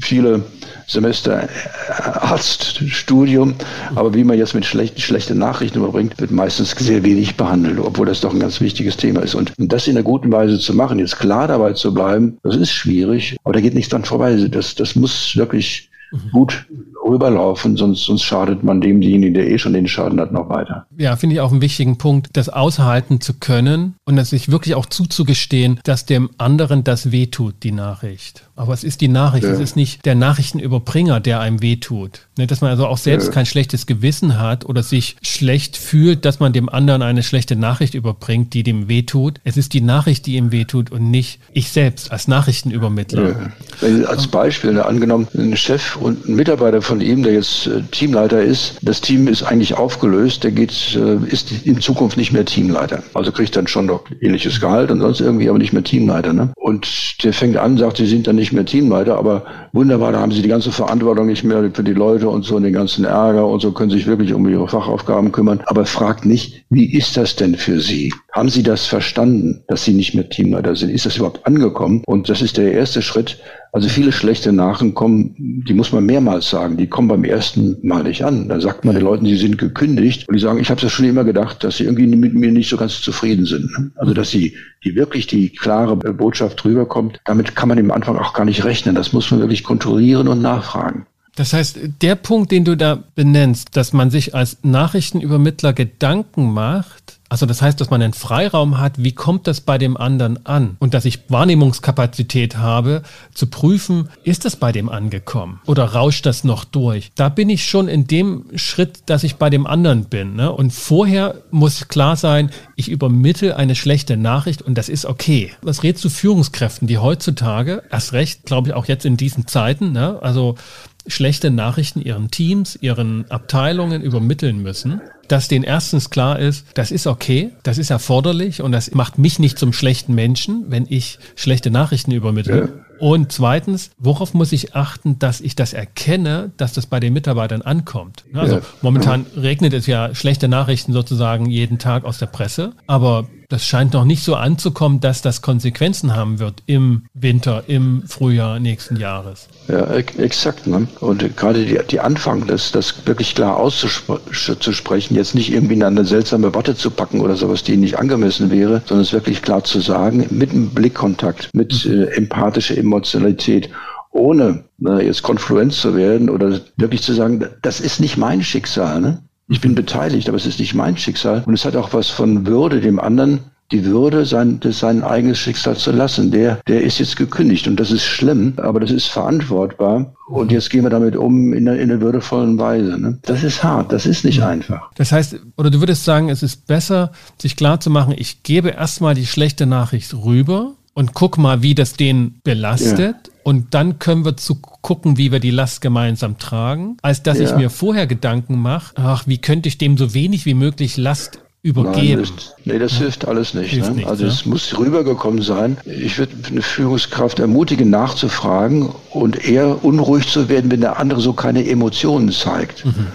viele 0.00 0.42
Semester 0.86 1.48
Arztstudium, 1.88 3.54
aber 3.94 4.14
wie 4.14 4.24
man 4.24 4.36
jetzt 4.38 4.54
mit 4.54 4.64
schlechten, 4.64 5.00
schlechten 5.00 5.38
Nachrichten 5.38 5.78
überbringt, 5.78 6.20
wird 6.20 6.30
meistens 6.30 6.72
sehr 6.72 7.02
wenig 7.02 7.36
behandelt, 7.36 7.78
obwohl 7.78 8.06
das 8.06 8.20
doch 8.20 8.32
ein 8.32 8.40
ganz 8.40 8.60
wichtiges 8.60 8.96
Thema 8.96 9.20
ist. 9.20 9.34
Und 9.34 9.52
das 9.58 9.86
in 9.86 9.96
einer 9.96 10.04
guten 10.04 10.30
Weise 10.32 10.58
zu 10.58 10.74
machen, 10.74 10.98
jetzt 10.98 11.18
klar 11.18 11.48
dabei 11.48 11.72
zu 11.72 11.94
bleiben, 11.94 12.38
das 12.42 12.56
ist 12.56 12.72
schwierig, 12.72 13.36
aber 13.44 13.54
da 13.54 13.60
geht 13.60 13.74
nichts 13.74 13.90
dran 13.90 14.04
vorbei. 14.04 14.34
Das, 14.50 14.74
das 14.74 14.94
muss 14.94 15.36
wirklich 15.36 15.90
mhm. 16.10 16.30
gut 16.32 16.66
rüberlaufen, 17.04 17.76
sonst, 17.76 18.04
sonst 18.04 18.22
schadet 18.22 18.62
man 18.62 18.80
demjenigen, 18.80 19.34
der 19.34 19.48
eh 19.48 19.58
schon 19.58 19.72
den 19.72 19.88
Schaden 19.88 20.20
hat, 20.20 20.32
noch 20.32 20.48
weiter. 20.48 20.86
Ja, 20.96 21.16
finde 21.16 21.34
ich 21.34 21.40
auch 21.40 21.50
einen 21.50 21.60
wichtigen 21.60 21.98
Punkt, 21.98 22.28
das 22.34 22.48
aushalten 22.48 23.20
zu 23.20 23.34
können 23.34 23.94
und 24.04 24.22
sich 24.24 24.50
wirklich 24.50 24.74
auch 24.74 24.86
zuzugestehen, 24.86 25.80
dass 25.84 26.06
dem 26.06 26.30
anderen 26.38 26.84
das 26.84 27.12
wehtut, 27.12 27.56
die 27.62 27.72
Nachricht. 27.72 28.44
Aber 28.54 28.74
es 28.74 28.84
ist 28.84 29.00
die 29.00 29.08
Nachricht, 29.08 29.44
ja. 29.44 29.50
es 29.50 29.60
ist 29.60 29.76
nicht 29.76 30.04
der 30.04 30.14
Nachrichtenüberbringer, 30.14 31.20
der 31.20 31.40
einem 31.40 31.62
wehtut. 31.62 32.28
Ne, 32.38 32.46
dass 32.46 32.60
man 32.60 32.70
also 32.70 32.86
auch 32.86 32.98
selbst 32.98 33.26
ja. 33.26 33.32
kein 33.32 33.46
schlechtes 33.46 33.86
Gewissen 33.86 34.38
hat 34.38 34.64
oder 34.64 34.82
sich 34.82 35.16
schlecht 35.20 35.76
fühlt, 35.76 36.24
dass 36.24 36.40
man 36.40 36.52
dem 36.52 36.68
anderen 36.68 37.02
eine 37.02 37.22
schlechte 37.22 37.56
Nachricht 37.56 37.94
überbringt, 37.94 38.54
die 38.54 38.62
dem 38.62 38.88
wehtut. 38.88 39.40
Es 39.44 39.56
ist 39.56 39.72
die 39.72 39.80
Nachricht, 39.80 40.26
die 40.26 40.36
ihm 40.36 40.52
wehtut 40.52 40.90
und 40.90 41.10
nicht 41.10 41.40
ich 41.52 41.70
selbst 41.70 42.12
als 42.12 42.28
Nachrichtenübermittler. 42.28 43.52
Ja. 43.82 44.06
Als 44.06 44.28
Beispiel, 44.28 44.78
angenommen, 44.80 45.28
ein 45.34 45.56
Chef 45.56 45.96
und 45.96 46.28
ein 46.28 46.36
Mitarbeiter 46.36 46.82
von 46.92 47.00
ihm, 47.00 47.22
der 47.22 47.32
jetzt 47.32 47.68
äh, 47.68 47.80
Teamleiter 47.90 48.42
ist, 48.42 48.76
das 48.82 49.00
Team 49.00 49.26
ist 49.26 49.42
eigentlich 49.44 49.78
aufgelöst, 49.78 50.44
der 50.44 50.50
geht, 50.50 50.94
äh, 50.94 51.26
ist 51.26 51.50
in 51.64 51.80
Zukunft 51.80 52.18
nicht 52.18 52.34
mehr 52.34 52.44
Teamleiter. 52.44 53.02
Also 53.14 53.32
kriegt 53.32 53.56
dann 53.56 53.66
schon 53.66 53.86
noch 53.86 54.04
ähnliches 54.20 54.60
Gehalt 54.60 54.90
und 54.90 55.00
sonst 55.00 55.22
irgendwie, 55.22 55.48
aber 55.48 55.56
nicht 55.56 55.72
mehr 55.72 55.82
Teamleiter. 55.82 56.34
Ne? 56.34 56.52
Und 56.54 57.24
der 57.24 57.32
fängt 57.32 57.56
an, 57.56 57.78
sagt, 57.78 57.96
sie 57.96 58.04
sind 58.04 58.26
dann 58.26 58.36
nicht 58.36 58.52
mehr 58.52 58.66
Teamleiter, 58.66 59.16
aber 59.16 59.46
wunderbar, 59.72 60.12
da 60.12 60.20
haben 60.20 60.32
sie 60.32 60.42
die 60.42 60.50
ganze 60.50 60.70
Verantwortung 60.70 61.28
nicht 61.28 61.44
mehr 61.44 61.70
für 61.72 61.82
die 61.82 61.94
Leute 61.94 62.28
und 62.28 62.44
so 62.44 62.56
und 62.56 62.62
den 62.62 62.74
ganzen 62.74 63.06
Ärger 63.06 63.46
und 63.46 63.60
so 63.60 63.72
können 63.72 63.90
sich 63.90 64.06
wirklich 64.06 64.34
um 64.34 64.46
ihre 64.46 64.68
Fachaufgaben 64.68 65.32
kümmern. 65.32 65.62
Aber 65.64 65.86
fragt 65.86 66.26
nicht, 66.26 66.66
wie 66.68 66.92
ist 66.92 67.16
das 67.16 67.36
denn 67.36 67.54
für 67.54 67.80
sie? 67.80 68.12
Haben 68.32 68.50
sie 68.50 68.62
das 68.62 68.84
verstanden, 68.84 69.62
dass 69.66 69.84
sie 69.84 69.94
nicht 69.94 70.14
mehr 70.14 70.28
Teamleiter 70.28 70.76
sind? 70.76 70.90
Ist 70.90 71.06
das 71.06 71.16
überhaupt 71.16 71.46
angekommen? 71.46 72.02
Und 72.04 72.28
das 72.28 72.42
ist 72.42 72.58
der 72.58 72.72
erste 72.72 73.00
Schritt, 73.00 73.38
also 73.74 73.88
viele 73.88 74.12
schlechte 74.12 74.52
Nachrichten 74.52 74.92
kommen, 74.92 75.34
die 75.66 75.72
muss 75.72 75.92
man 75.92 76.04
mehrmals 76.04 76.50
sagen, 76.50 76.76
die 76.76 76.86
kommen 76.86 77.08
beim 77.08 77.24
ersten 77.24 77.78
Mal 77.82 78.02
nicht 78.02 78.22
an. 78.22 78.46
Da 78.48 78.60
sagt 78.60 78.84
man 78.84 78.94
den 78.94 79.04
Leuten, 79.04 79.24
sie 79.24 79.36
sind 79.36 79.56
gekündigt 79.56 80.28
und 80.28 80.34
die 80.34 80.40
sagen, 80.40 80.60
ich 80.60 80.68
habe 80.68 80.80
das 80.80 80.92
schon 80.92 81.06
immer 81.06 81.24
gedacht, 81.24 81.64
dass 81.64 81.78
sie 81.78 81.84
irgendwie 81.84 82.06
mit 82.06 82.34
mir 82.34 82.52
nicht 82.52 82.68
so 82.68 82.76
ganz 82.76 83.00
zufrieden 83.00 83.46
sind. 83.46 83.70
Also 83.96 84.12
dass 84.12 84.28
sie 84.28 84.54
die 84.84 84.94
wirklich 84.94 85.26
die 85.26 85.48
klare 85.48 85.96
Botschaft 85.96 86.62
rüberkommt, 86.66 87.20
damit 87.24 87.56
kann 87.56 87.70
man 87.70 87.78
im 87.78 87.90
Anfang 87.90 88.18
auch 88.18 88.34
gar 88.34 88.44
nicht 88.44 88.62
rechnen. 88.62 88.94
Das 88.94 89.14
muss 89.14 89.30
man 89.30 89.40
wirklich 89.40 89.64
kontrollieren 89.64 90.28
und 90.28 90.42
nachfragen. 90.42 91.06
Das 91.34 91.54
heißt, 91.54 91.78
der 92.02 92.16
Punkt, 92.16 92.52
den 92.52 92.66
du 92.66 92.76
da 92.76 93.02
benennst, 93.14 93.74
dass 93.74 93.94
man 93.94 94.10
sich 94.10 94.34
als 94.34 94.58
Nachrichtenübermittler 94.62 95.72
Gedanken 95.72 96.52
macht, 96.52 97.20
Also 97.32 97.46
das 97.46 97.62
heißt, 97.62 97.80
dass 97.80 97.88
man 97.88 98.02
einen 98.02 98.12
Freiraum 98.12 98.76
hat, 98.76 99.02
wie 99.02 99.12
kommt 99.12 99.46
das 99.46 99.62
bei 99.62 99.78
dem 99.78 99.96
anderen 99.96 100.44
an? 100.44 100.76
Und 100.80 100.92
dass 100.92 101.06
ich 101.06 101.30
Wahrnehmungskapazität 101.30 102.58
habe, 102.58 103.04
zu 103.32 103.46
prüfen, 103.46 104.10
ist 104.22 104.44
das 104.44 104.56
bei 104.56 104.70
dem 104.70 104.90
angekommen 104.90 105.58
oder 105.64 105.94
rauscht 105.94 106.26
das 106.26 106.44
noch 106.44 106.66
durch? 106.66 107.10
Da 107.14 107.30
bin 107.30 107.48
ich 107.48 107.64
schon 107.64 107.88
in 107.88 108.06
dem 108.06 108.44
Schritt, 108.56 109.04
dass 109.06 109.24
ich 109.24 109.36
bei 109.36 109.48
dem 109.48 109.66
anderen 109.66 110.04
bin. 110.04 110.36
Ne? 110.36 110.52
Und 110.52 110.74
vorher 110.74 111.36
muss 111.50 111.88
klar 111.88 112.16
sein, 112.16 112.50
ich 112.76 112.90
übermittle 112.90 113.56
eine 113.56 113.76
schlechte 113.76 114.18
Nachricht 114.18 114.60
und 114.60 114.76
das 114.76 114.90
ist 114.90 115.06
okay. 115.06 115.52
Was 115.62 115.82
rätst 115.82 116.04
du 116.04 116.10
Führungskräften, 116.10 116.86
die 116.86 116.98
heutzutage, 116.98 117.82
erst 117.90 118.12
recht, 118.12 118.44
glaube 118.44 118.68
ich, 118.68 118.74
auch 118.74 118.84
jetzt 118.84 119.06
in 119.06 119.16
diesen 119.16 119.46
Zeiten, 119.46 119.92
ne? 119.92 120.18
also 120.20 120.56
schlechte 121.06 121.50
Nachrichten 121.50 122.00
ihren 122.00 122.30
Teams, 122.30 122.76
ihren 122.80 123.30
Abteilungen 123.30 124.02
übermitteln 124.02 124.62
müssen, 124.62 125.00
dass 125.28 125.48
denen 125.48 125.64
erstens 125.64 126.10
klar 126.10 126.38
ist, 126.38 126.66
das 126.74 126.90
ist 126.90 127.06
okay, 127.06 127.52
das 127.62 127.78
ist 127.78 127.90
erforderlich 127.90 128.60
und 128.60 128.72
das 128.72 128.92
macht 128.92 129.18
mich 129.18 129.38
nicht 129.38 129.58
zum 129.58 129.72
schlechten 129.72 130.14
Menschen, 130.14 130.66
wenn 130.68 130.86
ich 130.88 131.18
schlechte 131.36 131.70
Nachrichten 131.70 132.12
übermittle. 132.12 132.58
Ja. 132.58 132.68
Und 132.98 133.32
zweitens, 133.32 133.90
worauf 133.98 134.32
muss 134.34 134.52
ich 134.52 134.76
achten, 134.76 135.18
dass 135.18 135.40
ich 135.40 135.56
das 135.56 135.72
erkenne, 135.72 136.52
dass 136.56 136.72
das 136.72 136.86
bei 136.86 137.00
den 137.00 137.12
Mitarbeitern 137.12 137.62
ankommt? 137.62 138.24
Also 138.32 138.56
ja. 138.56 138.62
momentan 138.80 139.26
regnet 139.36 139.72
es 139.72 139.86
ja 139.86 140.14
schlechte 140.14 140.46
Nachrichten 140.48 140.92
sozusagen 140.92 141.46
jeden 141.46 141.78
Tag 141.78 142.04
aus 142.04 142.18
der 142.18 142.26
Presse, 142.26 142.74
aber 142.86 143.26
das 143.52 143.66
scheint 143.66 143.92
noch 143.92 144.06
nicht 144.06 144.24
so 144.24 144.34
anzukommen, 144.34 145.00
dass 145.00 145.20
das 145.20 145.42
Konsequenzen 145.42 146.16
haben 146.16 146.38
wird 146.38 146.62
im 146.64 147.02
Winter, 147.12 147.64
im 147.66 148.02
Frühjahr 148.06 148.58
nächsten 148.58 148.96
Jahres. 148.96 149.46
Ja, 149.68 149.92
exakt. 149.92 150.66
Ne? 150.66 150.88
Und 151.00 151.36
gerade 151.36 151.66
die, 151.66 151.78
die 151.90 152.00
Anfang, 152.00 152.46
das, 152.46 152.72
das 152.72 153.06
wirklich 153.06 153.34
klar 153.34 153.58
auszusprechen, 153.58 155.16
jetzt 155.16 155.34
nicht 155.34 155.52
irgendwie 155.52 155.74
in 155.74 155.82
eine 155.82 156.06
seltsame 156.06 156.54
Watte 156.54 156.74
zu 156.74 156.90
packen 156.90 157.20
oder 157.20 157.36
sowas, 157.36 157.62
die 157.62 157.76
nicht 157.76 157.98
angemessen 157.98 158.50
wäre, 158.50 158.80
sondern 158.86 159.04
es 159.04 159.12
wirklich 159.12 159.42
klar 159.42 159.62
zu 159.62 159.80
sagen, 159.80 160.26
mit 160.30 160.50
einem 160.50 160.70
Blickkontakt, 160.70 161.50
mit 161.52 161.84
mhm. 161.84 162.04
äh, 162.04 162.04
empathischer 162.16 162.78
Emotionalität 162.78 163.68
ohne 164.12 164.64
ne, 164.78 165.02
jetzt 165.02 165.22
konfluent 165.22 165.74
zu 165.74 165.94
werden 165.94 166.30
oder 166.30 166.58
wirklich 166.76 167.02
zu 167.02 167.12
sagen, 167.12 167.44
das 167.60 167.80
ist 167.80 168.00
nicht 168.00 168.16
mein 168.16 168.42
Schicksal. 168.42 169.00
Ne? 169.02 169.22
Ich 169.52 169.60
bin 169.60 169.74
beteiligt, 169.74 170.28
aber 170.28 170.38
es 170.38 170.46
ist 170.46 170.58
nicht 170.60 170.72
mein 170.72 170.96
Schicksal. 170.96 171.42
Und 171.44 171.52
es 171.52 171.66
hat 171.66 171.76
auch 171.76 171.92
was 171.92 172.08
von 172.08 172.46
Würde, 172.46 172.80
dem 172.80 172.98
anderen 172.98 173.40
die 173.70 173.84
Würde, 173.84 174.24
sein, 174.24 174.60
sein 174.62 175.02
eigenes 175.02 175.38
Schicksal 175.38 175.76
zu 175.76 175.92
lassen. 175.92 176.30
Der, 176.30 176.60
der 176.66 176.82
ist 176.82 176.98
jetzt 176.98 177.16
gekündigt 177.16 177.66
und 177.66 177.78
das 177.78 177.90
ist 177.90 178.04
schlimm, 178.04 178.54
aber 178.56 178.80
das 178.80 178.90
ist 178.90 179.08
verantwortbar. 179.08 180.14
Und 180.26 180.52
jetzt 180.52 180.70
gehen 180.70 180.84
wir 180.84 180.90
damit 180.90 181.16
um 181.16 181.52
in 181.52 181.68
einer, 181.68 181.78
in 181.78 181.90
einer 181.90 182.00
würdevollen 182.00 182.58
Weise. 182.58 182.98
Ne? 182.98 183.18
Das 183.22 183.42
ist 183.42 183.62
hart, 183.62 183.92
das 183.92 184.06
ist 184.06 184.24
nicht 184.24 184.42
einfach. 184.42 184.90
Das 184.94 185.12
heißt, 185.12 185.36
oder 185.58 185.70
du 185.70 185.80
würdest 185.80 186.04
sagen, 186.04 186.30
es 186.30 186.42
ist 186.42 186.66
besser, 186.66 187.12
sich 187.38 187.54
klar 187.54 187.78
zu 187.78 187.90
machen, 187.90 188.14
ich 188.16 188.42
gebe 188.42 188.70
erstmal 188.70 189.14
die 189.14 189.26
schlechte 189.26 189.66
Nachricht 189.66 190.14
rüber 190.14 190.72
und 190.94 191.12
guck 191.12 191.36
mal, 191.36 191.62
wie 191.62 191.74
das 191.74 191.92
den 191.92 192.40
belastet. 192.42 193.16
Ja. 193.26 193.31
Und 193.44 193.74
dann 193.74 193.98
können 193.98 194.24
wir 194.24 194.36
zu 194.36 194.56
gucken, 194.56 195.18
wie 195.18 195.32
wir 195.32 195.40
die 195.40 195.50
Last 195.50 195.80
gemeinsam 195.80 196.38
tragen, 196.38 196.96
als 197.02 197.22
dass 197.22 197.38
ja. 197.38 197.44
ich 197.44 197.56
mir 197.56 197.70
vorher 197.70 198.06
Gedanken 198.06 198.60
mache, 198.60 198.94
ach, 198.96 199.24
wie 199.26 199.38
könnte 199.38 199.68
ich 199.68 199.78
dem 199.78 199.98
so 199.98 200.14
wenig 200.14 200.46
wie 200.46 200.54
möglich 200.54 200.96
Last 200.96 201.40
übergeben. 201.62 202.22
Nein, 202.22 202.32
das, 202.34 202.54
nee, 202.64 202.78
das 202.78 202.92
ja. 202.92 202.98
hilft 202.98 203.28
alles 203.28 203.54
nicht. 203.54 203.70
Hilft 203.70 203.90
ne? 203.90 203.96
nicht 203.96 204.08
also 204.08 204.24
ja. 204.24 204.30
es 204.30 204.44
muss 204.46 204.76
rübergekommen 204.76 205.42
sein. 205.42 205.76
Ich 205.84 206.18
würde 206.18 206.32
eine 206.48 206.62
Führungskraft 206.62 207.38
ermutigen, 207.38 207.88
nachzufragen 207.88 208.90
und 209.10 209.44
eher 209.44 209.84
unruhig 209.84 210.26
zu 210.28 210.48
werden, 210.48 210.70
wenn 210.70 210.80
der 210.80 210.98
andere 210.98 211.20
so 211.20 211.32
keine 211.32 211.68
Emotionen 211.68 212.32
zeigt. 212.32 212.84
Mhm 212.84 213.06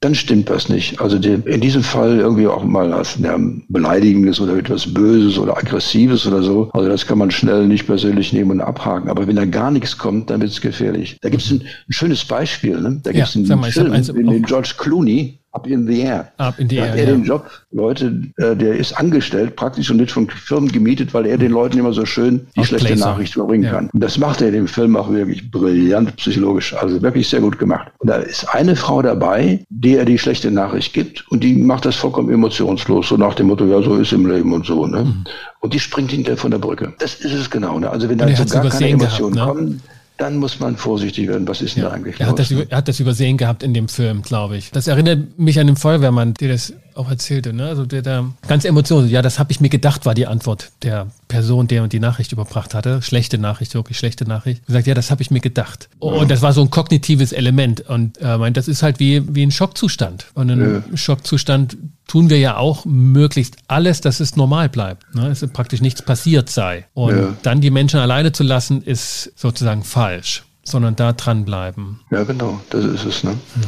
dann 0.00 0.14
stimmt 0.14 0.50
das 0.50 0.68
nicht. 0.68 1.00
Also 1.00 1.18
die, 1.18 1.40
in 1.46 1.60
diesem 1.60 1.82
Fall 1.82 2.18
irgendwie 2.18 2.46
auch 2.46 2.62
mal 2.62 2.92
als 2.92 3.18
ja, 3.18 3.38
Beleidigendes 3.68 4.38
oder 4.38 4.56
etwas 4.56 4.92
Böses 4.92 5.38
oder 5.38 5.56
Aggressives 5.56 6.26
oder 6.26 6.42
so. 6.42 6.70
Also 6.74 6.88
das 6.88 7.06
kann 7.06 7.18
man 7.18 7.30
schnell 7.30 7.66
nicht 7.66 7.86
persönlich 7.86 8.32
nehmen 8.32 8.50
und 8.50 8.60
abhaken. 8.60 9.08
Aber 9.08 9.26
wenn 9.26 9.36
da 9.36 9.46
gar 9.46 9.70
nichts 9.70 9.96
kommt, 9.96 10.28
dann 10.28 10.42
wird 10.42 10.50
es 10.50 10.60
gefährlich. 10.60 11.16
Da 11.22 11.30
gibt 11.30 11.42
es 11.42 11.50
ein, 11.50 11.62
ein, 11.62 11.92
schönes 11.92 12.24
Beispiel. 12.24 12.80
Ne? 12.80 13.00
Da 13.02 13.12
gibt 13.12 13.28
es 13.28 13.34
ja, 13.34 13.40
einen 13.40 13.60
mal, 13.60 13.72
Film, 13.72 13.92
in 13.92 14.30
dem 14.30 14.42
George 14.42 14.74
Clooney 14.76 15.40
Up 15.54 15.68
in 15.68 15.86
the 15.86 16.00
Air. 16.00 16.32
Up 16.38 16.58
in 16.58 16.68
the 16.68 16.76
Air. 16.76 16.90
Hat 16.90 16.98
er 16.98 17.04
ja. 17.04 17.12
den 17.12 17.24
Job, 17.24 17.48
Leute, 17.70 18.22
äh, 18.38 18.56
der 18.56 18.76
ist 18.76 18.92
angestellt, 18.92 19.54
praktisch 19.54 19.88
und 19.88 19.98
nicht 19.98 20.10
von 20.10 20.28
Firmen 20.28 20.70
gemietet, 20.72 21.14
weil 21.14 21.26
er 21.26 21.38
den 21.38 21.52
Leuten 21.52 21.78
immer 21.78 21.92
so 21.92 22.04
schön 22.04 22.48
die 22.56 22.60
Auf 22.60 22.66
schlechte 22.66 22.88
Placer. 22.88 23.10
Nachricht 23.10 23.36
überbringen 23.36 23.62
ja. 23.62 23.70
kann. 23.70 23.88
Und 23.92 24.00
das 24.00 24.18
macht 24.18 24.40
er 24.40 24.48
in 24.48 24.54
dem 24.54 24.66
Film 24.66 24.96
auch 24.96 25.10
wirklich 25.12 25.48
brillant 25.52 26.16
psychologisch, 26.16 26.74
also 26.74 27.00
wirklich 27.00 27.28
sehr 27.28 27.40
gut 27.40 27.56
gemacht. 27.60 27.92
Und 27.98 28.08
da 28.10 28.16
ist 28.16 28.48
eine 28.52 28.74
Frau 28.74 29.00
dabei, 29.00 29.64
der 29.70 30.00
er 30.00 30.04
die 30.04 30.18
schlechte 30.18 30.50
Nachricht 30.50 30.92
gibt 30.92 31.24
und 31.30 31.44
die 31.44 31.54
macht 31.54 31.84
das 31.84 31.94
vollkommen 31.94 32.30
emotionslos, 32.30 33.08
so 33.08 33.16
nach 33.16 33.34
dem 33.34 33.46
Motto, 33.46 33.64
ja, 33.64 33.80
so 33.80 33.94
ist 33.94 34.12
im 34.12 34.26
Leben 34.26 34.52
und 34.52 34.66
so. 34.66 34.88
Ne? 34.88 35.04
Mhm. 35.04 35.24
Und 35.60 35.72
die 35.72 35.78
springt 35.78 36.10
hinterher 36.10 36.36
von 36.36 36.50
der 36.50 36.58
Brücke. 36.58 36.94
Das 36.98 37.14
ist 37.14 37.32
es 37.32 37.48
genau. 37.48 37.78
Ne? 37.78 37.88
Also 37.88 38.08
wenn 38.08 38.18
da 38.18 38.28
so 38.34 38.44
gar 38.44 38.68
keine 38.68 38.88
Emotionen 38.88 39.34
gehabt, 39.34 39.54
ne? 39.54 39.62
kommen, 39.62 39.82
dann 40.16 40.36
muss 40.36 40.60
man 40.60 40.76
vorsichtig 40.76 41.28
werden. 41.28 41.46
Was 41.48 41.60
ist 41.60 41.76
denn 41.76 41.82
ja. 41.82 41.88
da 41.88 41.94
eigentlich 41.94 42.20
er 42.20 42.28
hat, 42.28 42.38
los, 42.38 42.48
das, 42.48 42.58
er 42.68 42.76
hat 42.76 42.88
das 42.88 43.00
übersehen 43.00 43.36
gehabt 43.36 43.62
in 43.62 43.74
dem 43.74 43.88
Film, 43.88 44.22
glaube 44.22 44.56
ich. 44.56 44.70
Das 44.70 44.86
erinnert 44.86 45.38
mich 45.38 45.58
an 45.58 45.66
den 45.66 45.76
Feuerwehrmann, 45.76 46.34
der 46.34 46.48
das 46.48 46.72
auch 46.94 47.10
erzählte. 47.10 47.52
Ne? 47.52 47.66
Also 47.66 47.84
der 47.84 48.02
da 48.02 48.30
ganz 48.46 48.64
emotional. 48.64 49.08
Ja, 49.08 49.22
das 49.22 49.38
habe 49.38 49.50
ich 49.50 49.60
mir 49.60 49.70
gedacht, 49.70 50.06
war 50.06 50.14
die 50.14 50.26
Antwort 50.26 50.70
der 50.82 51.08
Person, 51.28 51.68
der 51.68 51.86
die 51.88 52.00
Nachricht 52.00 52.32
überbracht 52.32 52.74
hatte. 52.74 53.02
Schlechte 53.02 53.38
Nachricht, 53.38 53.74
wirklich 53.74 53.98
schlechte 53.98 54.26
Nachricht. 54.26 54.62
Er 54.66 54.72
sagt, 54.72 54.86
ja, 54.86 54.94
das 54.94 55.10
habe 55.10 55.22
ich 55.22 55.30
mir 55.30 55.40
gedacht. 55.40 55.88
Und 55.98 56.30
das 56.30 56.42
war 56.42 56.52
so 56.52 56.62
ein 56.62 56.70
kognitives 56.70 57.32
Element. 57.32 57.80
Und 57.82 58.18
äh, 58.18 58.52
das 58.52 58.68
ist 58.68 58.82
halt 58.82 59.00
wie, 59.00 59.34
wie 59.34 59.44
ein 59.44 59.50
Schockzustand. 59.50 60.26
Und 60.34 60.50
ein 60.50 60.84
ja. 60.90 60.96
Schockzustand 60.96 61.76
tun 62.06 62.30
wir 62.30 62.38
ja 62.38 62.56
auch 62.56 62.84
möglichst 62.84 63.56
alles, 63.68 64.00
dass 64.00 64.20
es 64.20 64.36
normal 64.36 64.68
bleibt. 64.68 65.14
Ne? 65.14 65.28
Es 65.28 65.44
praktisch 65.52 65.80
nichts 65.80 66.02
passiert 66.02 66.50
sei. 66.50 66.86
Und 66.94 67.16
ja. 67.16 67.36
dann 67.42 67.60
die 67.60 67.70
Menschen 67.70 68.00
alleine 68.00 68.32
zu 68.32 68.42
lassen, 68.42 68.82
ist 68.82 69.32
sozusagen 69.36 69.84
falsch, 69.84 70.44
sondern 70.62 70.96
da 70.96 71.12
dranbleiben. 71.12 72.00
Ja, 72.10 72.24
genau, 72.24 72.60
das 72.70 72.84
ist 72.84 73.04
es. 73.04 73.24
Ne? 73.24 73.30
Hm. 73.30 73.62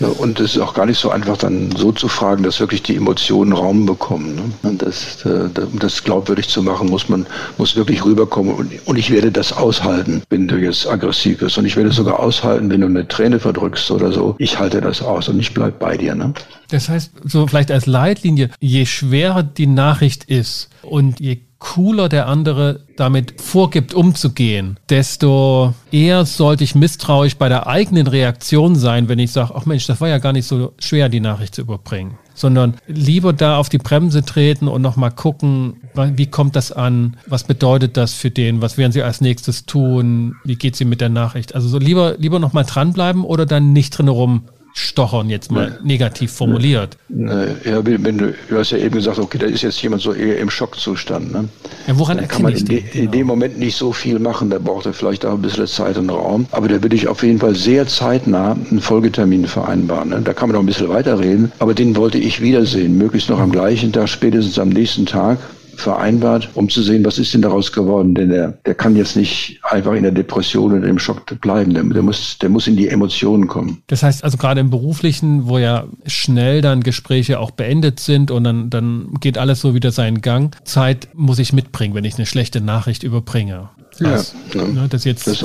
Und 0.00 0.40
es 0.40 0.56
ist 0.56 0.62
auch 0.62 0.74
gar 0.74 0.86
nicht 0.86 0.98
so 0.98 1.10
einfach, 1.10 1.36
dann 1.36 1.70
so 1.76 1.92
zu 1.92 2.08
fragen, 2.08 2.42
dass 2.42 2.60
wirklich 2.60 2.82
die 2.82 2.96
Emotionen 2.96 3.52
Raum 3.52 3.86
bekommen. 3.86 4.54
Ne? 4.62 4.74
Das, 4.74 5.24
äh, 5.24 5.48
um 5.60 5.78
das 5.78 6.02
glaubwürdig 6.02 6.48
zu 6.48 6.62
machen, 6.62 6.88
muss 6.88 7.08
man 7.08 7.26
muss 7.58 7.76
wirklich 7.76 8.04
rüberkommen. 8.04 8.54
Und, 8.54 8.72
und 8.86 8.96
ich 8.96 9.10
werde 9.10 9.30
das 9.30 9.52
aushalten, 9.52 10.22
wenn 10.30 10.48
du 10.48 10.56
jetzt 10.56 10.88
aggressiv 10.88 11.38
bist. 11.38 11.58
Und 11.58 11.64
ich 11.64 11.76
werde 11.76 11.90
es 11.90 11.96
sogar 11.96 12.20
aushalten, 12.20 12.70
wenn 12.70 12.80
du 12.80 12.86
eine 12.86 13.06
Träne 13.06 13.38
verdrückst 13.38 13.90
oder 13.90 14.12
so. 14.12 14.34
Ich 14.38 14.58
halte 14.58 14.80
das 14.80 15.02
aus 15.02 15.28
und 15.28 15.38
ich 15.38 15.54
bleib 15.54 15.78
bei 15.78 15.96
dir. 15.96 16.14
Ne? 16.14 16.34
Das 16.68 16.88
heißt, 16.88 17.12
so 17.24 17.46
vielleicht 17.46 17.70
als 17.70 17.86
Leitlinie, 17.86 18.50
je 18.60 18.86
schwerer 18.86 19.42
die 19.42 19.66
Nachricht 19.66 20.24
ist 20.24 20.70
und 20.82 21.20
je 21.20 21.38
cooler 21.64 22.10
der 22.10 22.28
andere 22.28 22.80
damit 22.96 23.40
vorgibt, 23.40 23.94
umzugehen, 23.94 24.78
desto 24.90 25.72
eher 25.90 26.26
sollte 26.26 26.62
ich 26.62 26.74
misstrauisch 26.74 27.36
bei 27.36 27.48
der 27.48 27.66
eigenen 27.66 28.06
Reaktion 28.06 28.76
sein, 28.76 29.08
wenn 29.08 29.18
ich 29.18 29.32
sage, 29.32 29.54
ach 29.56 29.64
Mensch, 29.64 29.86
das 29.86 30.00
war 30.02 30.08
ja 30.08 30.18
gar 30.18 30.34
nicht 30.34 30.46
so 30.46 30.74
schwer, 30.78 31.08
die 31.08 31.20
Nachricht 31.20 31.54
zu 31.54 31.62
überbringen. 31.62 32.18
Sondern 32.34 32.74
lieber 32.86 33.32
da 33.32 33.56
auf 33.56 33.70
die 33.70 33.78
Bremse 33.78 34.24
treten 34.24 34.68
und 34.68 34.82
nochmal 34.82 35.10
gucken, 35.10 35.76
wie 35.94 36.26
kommt 36.26 36.54
das 36.54 36.70
an, 36.70 37.16
was 37.26 37.44
bedeutet 37.44 37.96
das 37.96 38.12
für 38.12 38.30
den, 38.30 38.60
was 38.60 38.76
werden 38.76 38.92
sie 38.92 39.02
als 39.02 39.22
nächstes 39.22 39.64
tun, 39.64 40.36
wie 40.44 40.56
geht 40.56 40.76
sie 40.76 40.84
mit 40.84 41.00
der 41.00 41.08
Nachricht. 41.08 41.54
Also 41.54 41.68
so 41.68 41.78
lieber, 41.78 42.16
lieber 42.18 42.40
nochmal 42.40 42.64
dranbleiben 42.64 43.24
oder 43.24 43.46
dann 43.46 43.72
nicht 43.72 43.96
drin 43.96 44.08
rum 44.08 44.42
stochern, 44.74 45.30
jetzt 45.30 45.52
mal 45.52 45.78
nee. 45.82 45.88
negativ 45.94 46.32
formuliert. 46.32 46.98
Ja, 47.08 47.46
wenn 47.86 48.18
du, 48.18 48.34
du 48.48 48.58
hast 48.58 48.72
ja 48.72 48.78
eben 48.78 48.96
gesagt, 48.96 49.20
okay, 49.20 49.38
da 49.38 49.46
ist 49.46 49.62
jetzt 49.62 49.80
jemand 49.80 50.02
so 50.02 50.12
eher 50.12 50.38
im 50.38 50.50
Schockzustand. 50.50 51.32
Ne? 51.32 51.48
Ja, 51.86 51.96
woran 51.96 52.16
Dann 52.16 52.26
kann 52.26 52.42
man 52.42 52.54
in, 52.54 52.64
de, 52.64 52.80
genau. 52.80 53.04
in, 53.04 53.10
dem 53.12 53.26
Moment 53.28 53.58
nicht 53.58 53.76
so 53.76 53.92
viel 53.92 54.18
machen, 54.18 54.50
da 54.50 54.58
braucht 54.58 54.86
er 54.86 54.92
vielleicht 54.92 55.24
auch 55.24 55.34
ein 55.34 55.42
bisschen 55.42 55.68
Zeit 55.68 55.96
und 55.96 56.10
Raum. 56.10 56.46
Aber 56.50 56.66
da 56.66 56.82
würde 56.82 56.96
ich 56.96 57.06
auf 57.06 57.22
jeden 57.22 57.38
Fall 57.38 57.54
sehr 57.54 57.86
zeitnah 57.86 58.52
einen 58.52 58.80
Folgetermin 58.80 59.46
vereinbaren. 59.46 60.08
Ne? 60.08 60.20
Da 60.22 60.34
kann 60.34 60.48
man 60.48 60.54
noch 60.54 60.62
ein 60.62 60.66
bisschen 60.66 60.88
weiterreden, 60.88 61.52
aber 61.60 61.72
den 61.72 61.94
wollte 61.94 62.18
ich 62.18 62.40
wiedersehen, 62.40 62.98
möglichst 62.98 63.30
noch 63.30 63.38
am 63.38 63.52
gleichen 63.52 63.92
Tag, 63.92 64.08
spätestens 64.08 64.58
am 64.58 64.70
nächsten 64.70 65.06
Tag 65.06 65.38
vereinbart, 65.76 66.48
um 66.54 66.68
zu 66.68 66.82
sehen, 66.82 67.04
was 67.04 67.18
ist 67.18 67.34
denn 67.34 67.42
daraus 67.42 67.72
geworden. 67.72 68.14
Denn 68.14 68.30
der, 68.30 68.58
der 68.66 68.74
kann 68.74 68.96
jetzt 68.96 69.16
nicht 69.16 69.60
einfach 69.62 69.92
in 69.92 70.02
der 70.02 70.12
Depression 70.12 70.72
oder 70.72 70.86
im 70.86 70.98
Schock 70.98 71.24
bleiben. 71.40 71.74
Der, 71.74 71.82
der, 71.84 72.02
muss, 72.02 72.38
der 72.38 72.48
muss 72.48 72.66
in 72.66 72.76
die 72.76 72.88
Emotionen 72.88 73.46
kommen. 73.46 73.82
Das 73.86 74.02
heißt 74.02 74.24
also 74.24 74.36
gerade 74.36 74.60
im 74.60 74.70
Beruflichen, 74.70 75.48
wo 75.48 75.58
ja 75.58 75.84
schnell 76.06 76.60
dann 76.60 76.82
Gespräche 76.82 77.38
auch 77.38 77.50
beendet 77.50 78.00
sind 78.00 78.30
und 78.30 78.44
dann, 78.44 78.70
dann 78.70 79.14
geht 79.20 79.38
alles 79.38 79.60
so 79.60 79.74
wieder 79.74 79.90
seinen 79.90 80.20
Gang. 80.20 80.56
Zeit 80.64 81.08
muss 81.14 81.38
ich 81.38 81.52
mitbringen, 81.52 81.94
wenn 81.94 82.04
ich 82.04 82.16
eine 82.16 82.26
schlechte 82.26 82.60
Nachricht 82.60 83.02
überbringe. 83.02 83.70
Ja, 84.00 84.16
ja. 84.54 84.64
Ne, 84.64 84.86
das 84.88 85.04
jetzt. 85.04 85.26
Das, 85.26 85.44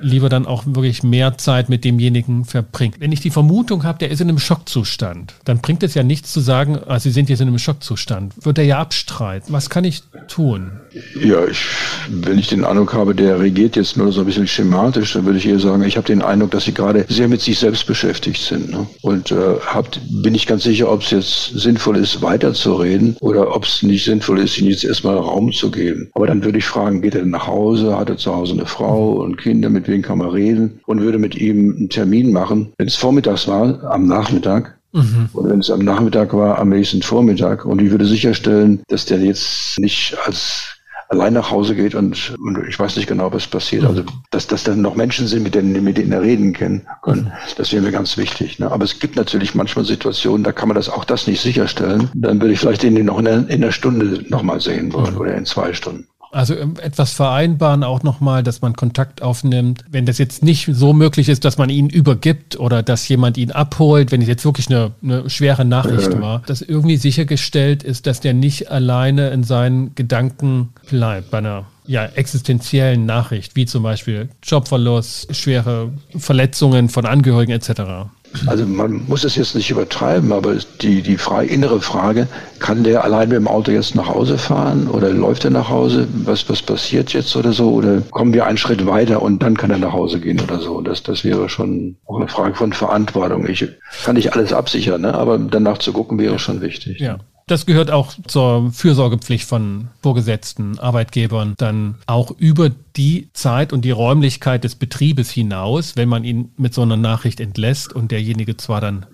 lieber 0.00 0.28
dann 0.28 0.46
auch 0.46 0.64
wirklich 0.66 1.02
mehr 1.02 1.38
Zeit 1.38 1.68
mit 1.68 1.84
demjenigen 1.84 2.44
verbringt. 2.44 2.96
Wenn 3.00 3.12
ich 3.12 3.20
die 3.20 3.30
Vermutung 3.30 3.84
habe, 3.84 3.98
der 3.98 4.10
ist 4.10 4.20
in 4.20 4.28
einem 4.28 4.38
Schockzustand, 4.38 5.34
dann 5.44 5.58
bringt 5.58 5.82
es 5.82 5.94
ja 5.94 6.02
nichts 6.02 6.32
zu 6.32 6.40
sagen, 6.40 6.78
ah, 6.86 6.98
Sie 6.98 7.10
sind 7.10 7.28
jetzt 7.28 7.40
in 7.40 7.48
einem 7.48 7.58
Schockzustand. 7.58 8.34
Wird 8.44 8.58
er 8.58 8.64
ja 8.64 8.78
abstreiten. 8.78 9.52
Was 9.52 9.70
kann 9.70 9.84
ich 9.84 10.02
tun? 10.28 10.72
Ja, 11.20 11.46
ich, 11.46 11.64
wenn 12.08 12.38
ich 12.38 12.48
den 12.48 12.64
Eindruck 12.64 12.94
habe, 12.94 13.14
der 13.14 13.40
regiert 13.40 13.76
jetzt 13.76 13.96
nur 13.96 14.12
so 14.12 14.20
ein 14.20 14.26
bisschen 14.26 14.46
schematisch, 14.46 15.12
dann 15.12 15.24
würde 15.24 15.38
ich 15.38 15.46
eher 15.46 15.58
sagen, 15.58 15.82
ich 15.82 15.96
habe 15.96 16.06
den 16.06 16.22
Eindruck, 16.22 16.50
dass 16.50 16.64
Sie 16.64 16.74
gerade 16.74 17.04
sehr 17.08 17.28
mit 17.28 17.40
sich 17.40 17.58
selbst 17.58 17.86
beschäftigt 17.86 18.42
sind. 18.42 18.70
Ne? 18.70 18.86
Und 19.02 19.30
äh, 19.30 19.56
habt, 19.66 20.00
bin 20.22 20.34
ich 20.34 20.46
ganz 20.46 20.64
sicher, 20.64 20.90
ob 20.90 21.02
es 21.02 21.10
jetzt 21.10 21.50
sinnvoll 21.58 21.96
ist, 21.96 22.22
weiterzureden 22.22 23.16
oder 23.20 23.54
ob 23.54 23.64
es 23.64 23.82
nicht 23.82 24.04
sinnvoll 24.04 24.40
ist, 24.40 24.58
Ihnen 24.58 24.70
jetzt 24.70 24.84
erstmal 24.84 25.16
Raum 25.16 25.52
zu 25.52 25.70
geben. 25.70 26.10
Aber 26.14 26.26
dann 26.26 26.44
würde 26.44 26.58
ich 26.58 26.64
fragen, 26.64 27.02
geht 27.02 27.14
er 27.14 27.24
nach 27.24 27.46
Hause? 27.46 27.98
Hat 27.98 28.08
er 28.08 28.16
zu 28.16 28.34
Hause 28.34 28.54
eine 28.54 28.66
Frau 28.66 29.12
und 29.12 29.36
Kinder? 29.36 29.70
Mit 29.88 29.94
wem 29.94 30.02
kann 30.02 30.18
man 30.18 30.28
reden? 30.28 30.80
Und 30.84 31.00
würde 31.00 31.16
mit 31.16 31.34
ihm 31.34 31.74
einen 31.74 31.88
Termin 31.88 32.30
machen. 32.30 32.74
Wenn 32.76 32.88
es 32.88 32.96
vormittags 32.96 33.48
war, 33.48 33.82
am 33.84 34.06
Nachmittag, 34.06 34.74
Mhm. 34.90 35.28
Und 35.34 35.50
wenn 35.50 35.60
es 35.60 35.70
am 35.70 35.80
Nachmittag 35.80 36.32
war, 36.32 36.58
am 36.58 36.70
nächsten 36.70 37.02
Vormittag. 37.02 37.66
Und 37.66 37.82
ich 37.82 37.90
würde 37.90 38.06
sicherstellen, 38.06 38.80
dass 38.88 39.04
der 39.04 39.18
jetzt 39.18 39.78
nicht 39.78 40.16
als 40.24 40.78
allein 41.10 41.34
nach 41.34 41.50
Hause 41.50 41.74
geht 41.74 41.94
und, 41.94 42.34
und 42.38 42.66
ich 42.66 42.78
weiß 42.78 42.96
nicht 42.96 43.06
genau, 43.06 43.30
was 43.30 43.46
passiert. 43.46 43.84
Also, 43.84 44.02
dass, 44.30 44.46
dass 44.46 44.64
dann 44.64 44.80
noch 44.80 44.94
Menschen 44.94 45.26
sind, 45.26 45.42
mit 45.42 45.54
denen, 45.54 45.84
mit 45.84 45.98
denen 45.98 46.12
er 46.12 46.22
reden 46.22 46.54
können, 46.54 46.86
können 47.02 47.30
das 47.58 47.70
wäre 47.70 47.82
mir 47.82 47.92
ganz 47.92 48.16
wichtig. 48.16 48.58
Ne? 48.58 48.72
Aber 48.72 48.84
es 48.84 48.98
gibt 48.98 49.16
natürlich 49.16 49.54
manchmal 49.54 49.84
Situationen, 49.84 50.42
da 50.42 50.52
kann 50.52 50.68
man 50.68 50.74
das 50.74 50.88
auch 50.88 51.04
das 51.04 51.26
nicht 51.26 51.42
sicherstellen. 51.42 52.10
Dann 52.14 52.40
würde 52.40 52.54
ich 52.54 52.60
vielleicht 52.60 52.82
den 52.82 53.04
noch 53.04 53.18
in 53.18 53.28
einer, 53.28 53.48
in 53.50 53.62
einer 53.62 53.72
Stunde 53.72 54.24
nochmal 54.28 54.60
sehen 54.62 54.92
wollen 54.94 55.18
oder 55.18 55.34
in 55.34 55.44
zwei 55.44 55.74
Stunden. 55.74 56.06
Also 56.30 56.56
ähm, 56.56 56.74
etwas 56.80 57.12
vereinbaren 57.12 57.82
auch 57.82 58.02
nochmal, 58.02 58.42
dass 58.42 58.60
man 58.60 58.74
Kontakt 58.74 59.22
aufnimmt. 59.22 59.84
Wenn 59.90 60.06
das 60.06 60.18
jetzt 60.18 60.42
nicht 60.42 60.68
so 60.70 60.92
möglich 60.92 61.28
ist, 61.28 61.44
dass 61.44 61.58
man 61.58 61.70
ihn 61.70 61.88
übergibt 61.88 62.58
oder 62.58 62.82
dass 62.82 63.08
jemand 63.08 63.38
ihn 63.38 63.50
abholt, 63.50 64.12
wenn 64.12 64.22
es 64.22 64.28
jetzt 64.28 64.44
wirklich 64.44 64.68
eine, 64.68 64.92
eine 65.02 65.30
schwere 65.30 65.64
Nachricht 65.64 66.12
äh. 66.12 66.20
war, 66.20 66.42
dass 66.46 66.62
irgendwie 66.62 66.96
sichergestellt 66.96 67.82
ist, 67.82 68.06
dass 68.06 68.20
der 68.20 68.34
nicht 68.34 68.70
alleine 68.70 69.30
in 69.30 69.42
seinen 69.42 69.94
Gedanken 69.94 70.70
bleibt 70.88 71.30
bei 71.30 71.38
einer 71.38 71.66
ja, 71.86 72.04
existenziellen 72.04 73.06
Nachricht, 73.06 73.56
wie 73.56 73.64
zum 73.64 73.82
Beispiel 73.82 74.28
Jobverlust, 74.42 75.34
schwere 75.34 75.90
Verletzungen 76.16 76.90
von 76.90 77.06
Angehörigen 77.06 77.52
etc. 77.52 78.10
Also 78.46 78.66
man 78.66 79.02
muss 79.06 79.24
es 79.24 79.36
jetzt 79.36 79.54
nicht 79.54 79.70
übertreiben, 79.70 80.32
aber 80.32 80.56
die, 80.80 81.02
die 81.02 81.16
frei, 81.16 81.44
innere 81.44 81.80
Frage, 81.80 82.28
kann 82.58 82.84
der 82.84 83.04
allein 83.04 83.28
mit 83.28 83.36
dem 83.36 83.48
Auto 83.48 83.70
jetzt 83.70 83.94
nach 83.94 84.08
Hause 84.08 84.38
fahren 84.38 84.88
oder 84.88 85.10
läuft 85.10 85.44
er 85.44 85.50
nach 85.50 85.68
Hause? 85.68 86.06
Was, 86.24 86.48
was 86.48 86.62
passiert 86.62 87.12
jetzt 87.12 87.34
oder 87.36 87.52
so? 87.52 87.70
Oder 87.70 88.02
kommen 88.10 88.32
wir 88.32 88.46
einen 88.46 88.58
Schritt 88.58 88.86
weiter 88.86 89.22
und 89.22 89.42
dann 89.42 89.56
kann 89.56 89.70
er 89.70 89.78
nach 89.78 89.92
Hause 89.92 90.20
gehen 90.20 90.40
oder 90.40 90.60
so? 90.60 90.80
Das, 90.80 91.02
das 91.02 91.24
wäre 91.24 91.48
schon 91.48 91.96
auch 92.06 92.16
eine 92.16 92.28
Frage 92.28 92.54
von 92.54 92.72
Verantwortung. 92.72 93.46
Ich 93.48 93.66
kann 94.04 94.16
nicht 94.16 94.34
alles 94.34 94.52
absichern, 94.52 95.02
ne? 95.02 95.14
aber 95.14 95.38
danach 95.38 95.78
zu 95.78 95.92
gucken 95.92 96.18
wäre 96.18 96.38
schon 96.38 96.60
wichtig. 96.60 97.00
Ja. 97.00 97.18
Das 97.48 97.64
gehört 97.64 97.90
auch 97.90 98.12
zur 98.26 98.70
Fürsorgepflicht 98.72 99.48
von 99.48 99.88
Vorgesetzten, 100.02 100.78
Arbeitgebern, 100.78 101.54
dann 101.56 101.94
auch 102.06 102.30
über 102.36 102.70
die 102.94 103.30
Zeit 103.32 103.72
und 103.72 103.86
die 103.86 103.90
Räumlichkeit 103.90 104.64
des 104.64 104.74
Betriebes 104.74 105.30
hinaus, 105.30 105.96
wenn 105.96 106.10
man 106.10 106.24
ihn 106.24 106.52
mit 106.58 106.74
so 106.74 106.82
einer 106.82 106.98
Nachricht 106.98 107.40
entlässt 107.40 107.94
und 107.94 108.10
derjenige 108.10 108.58
zwar 108.58 108.82
dann 108.82 109.06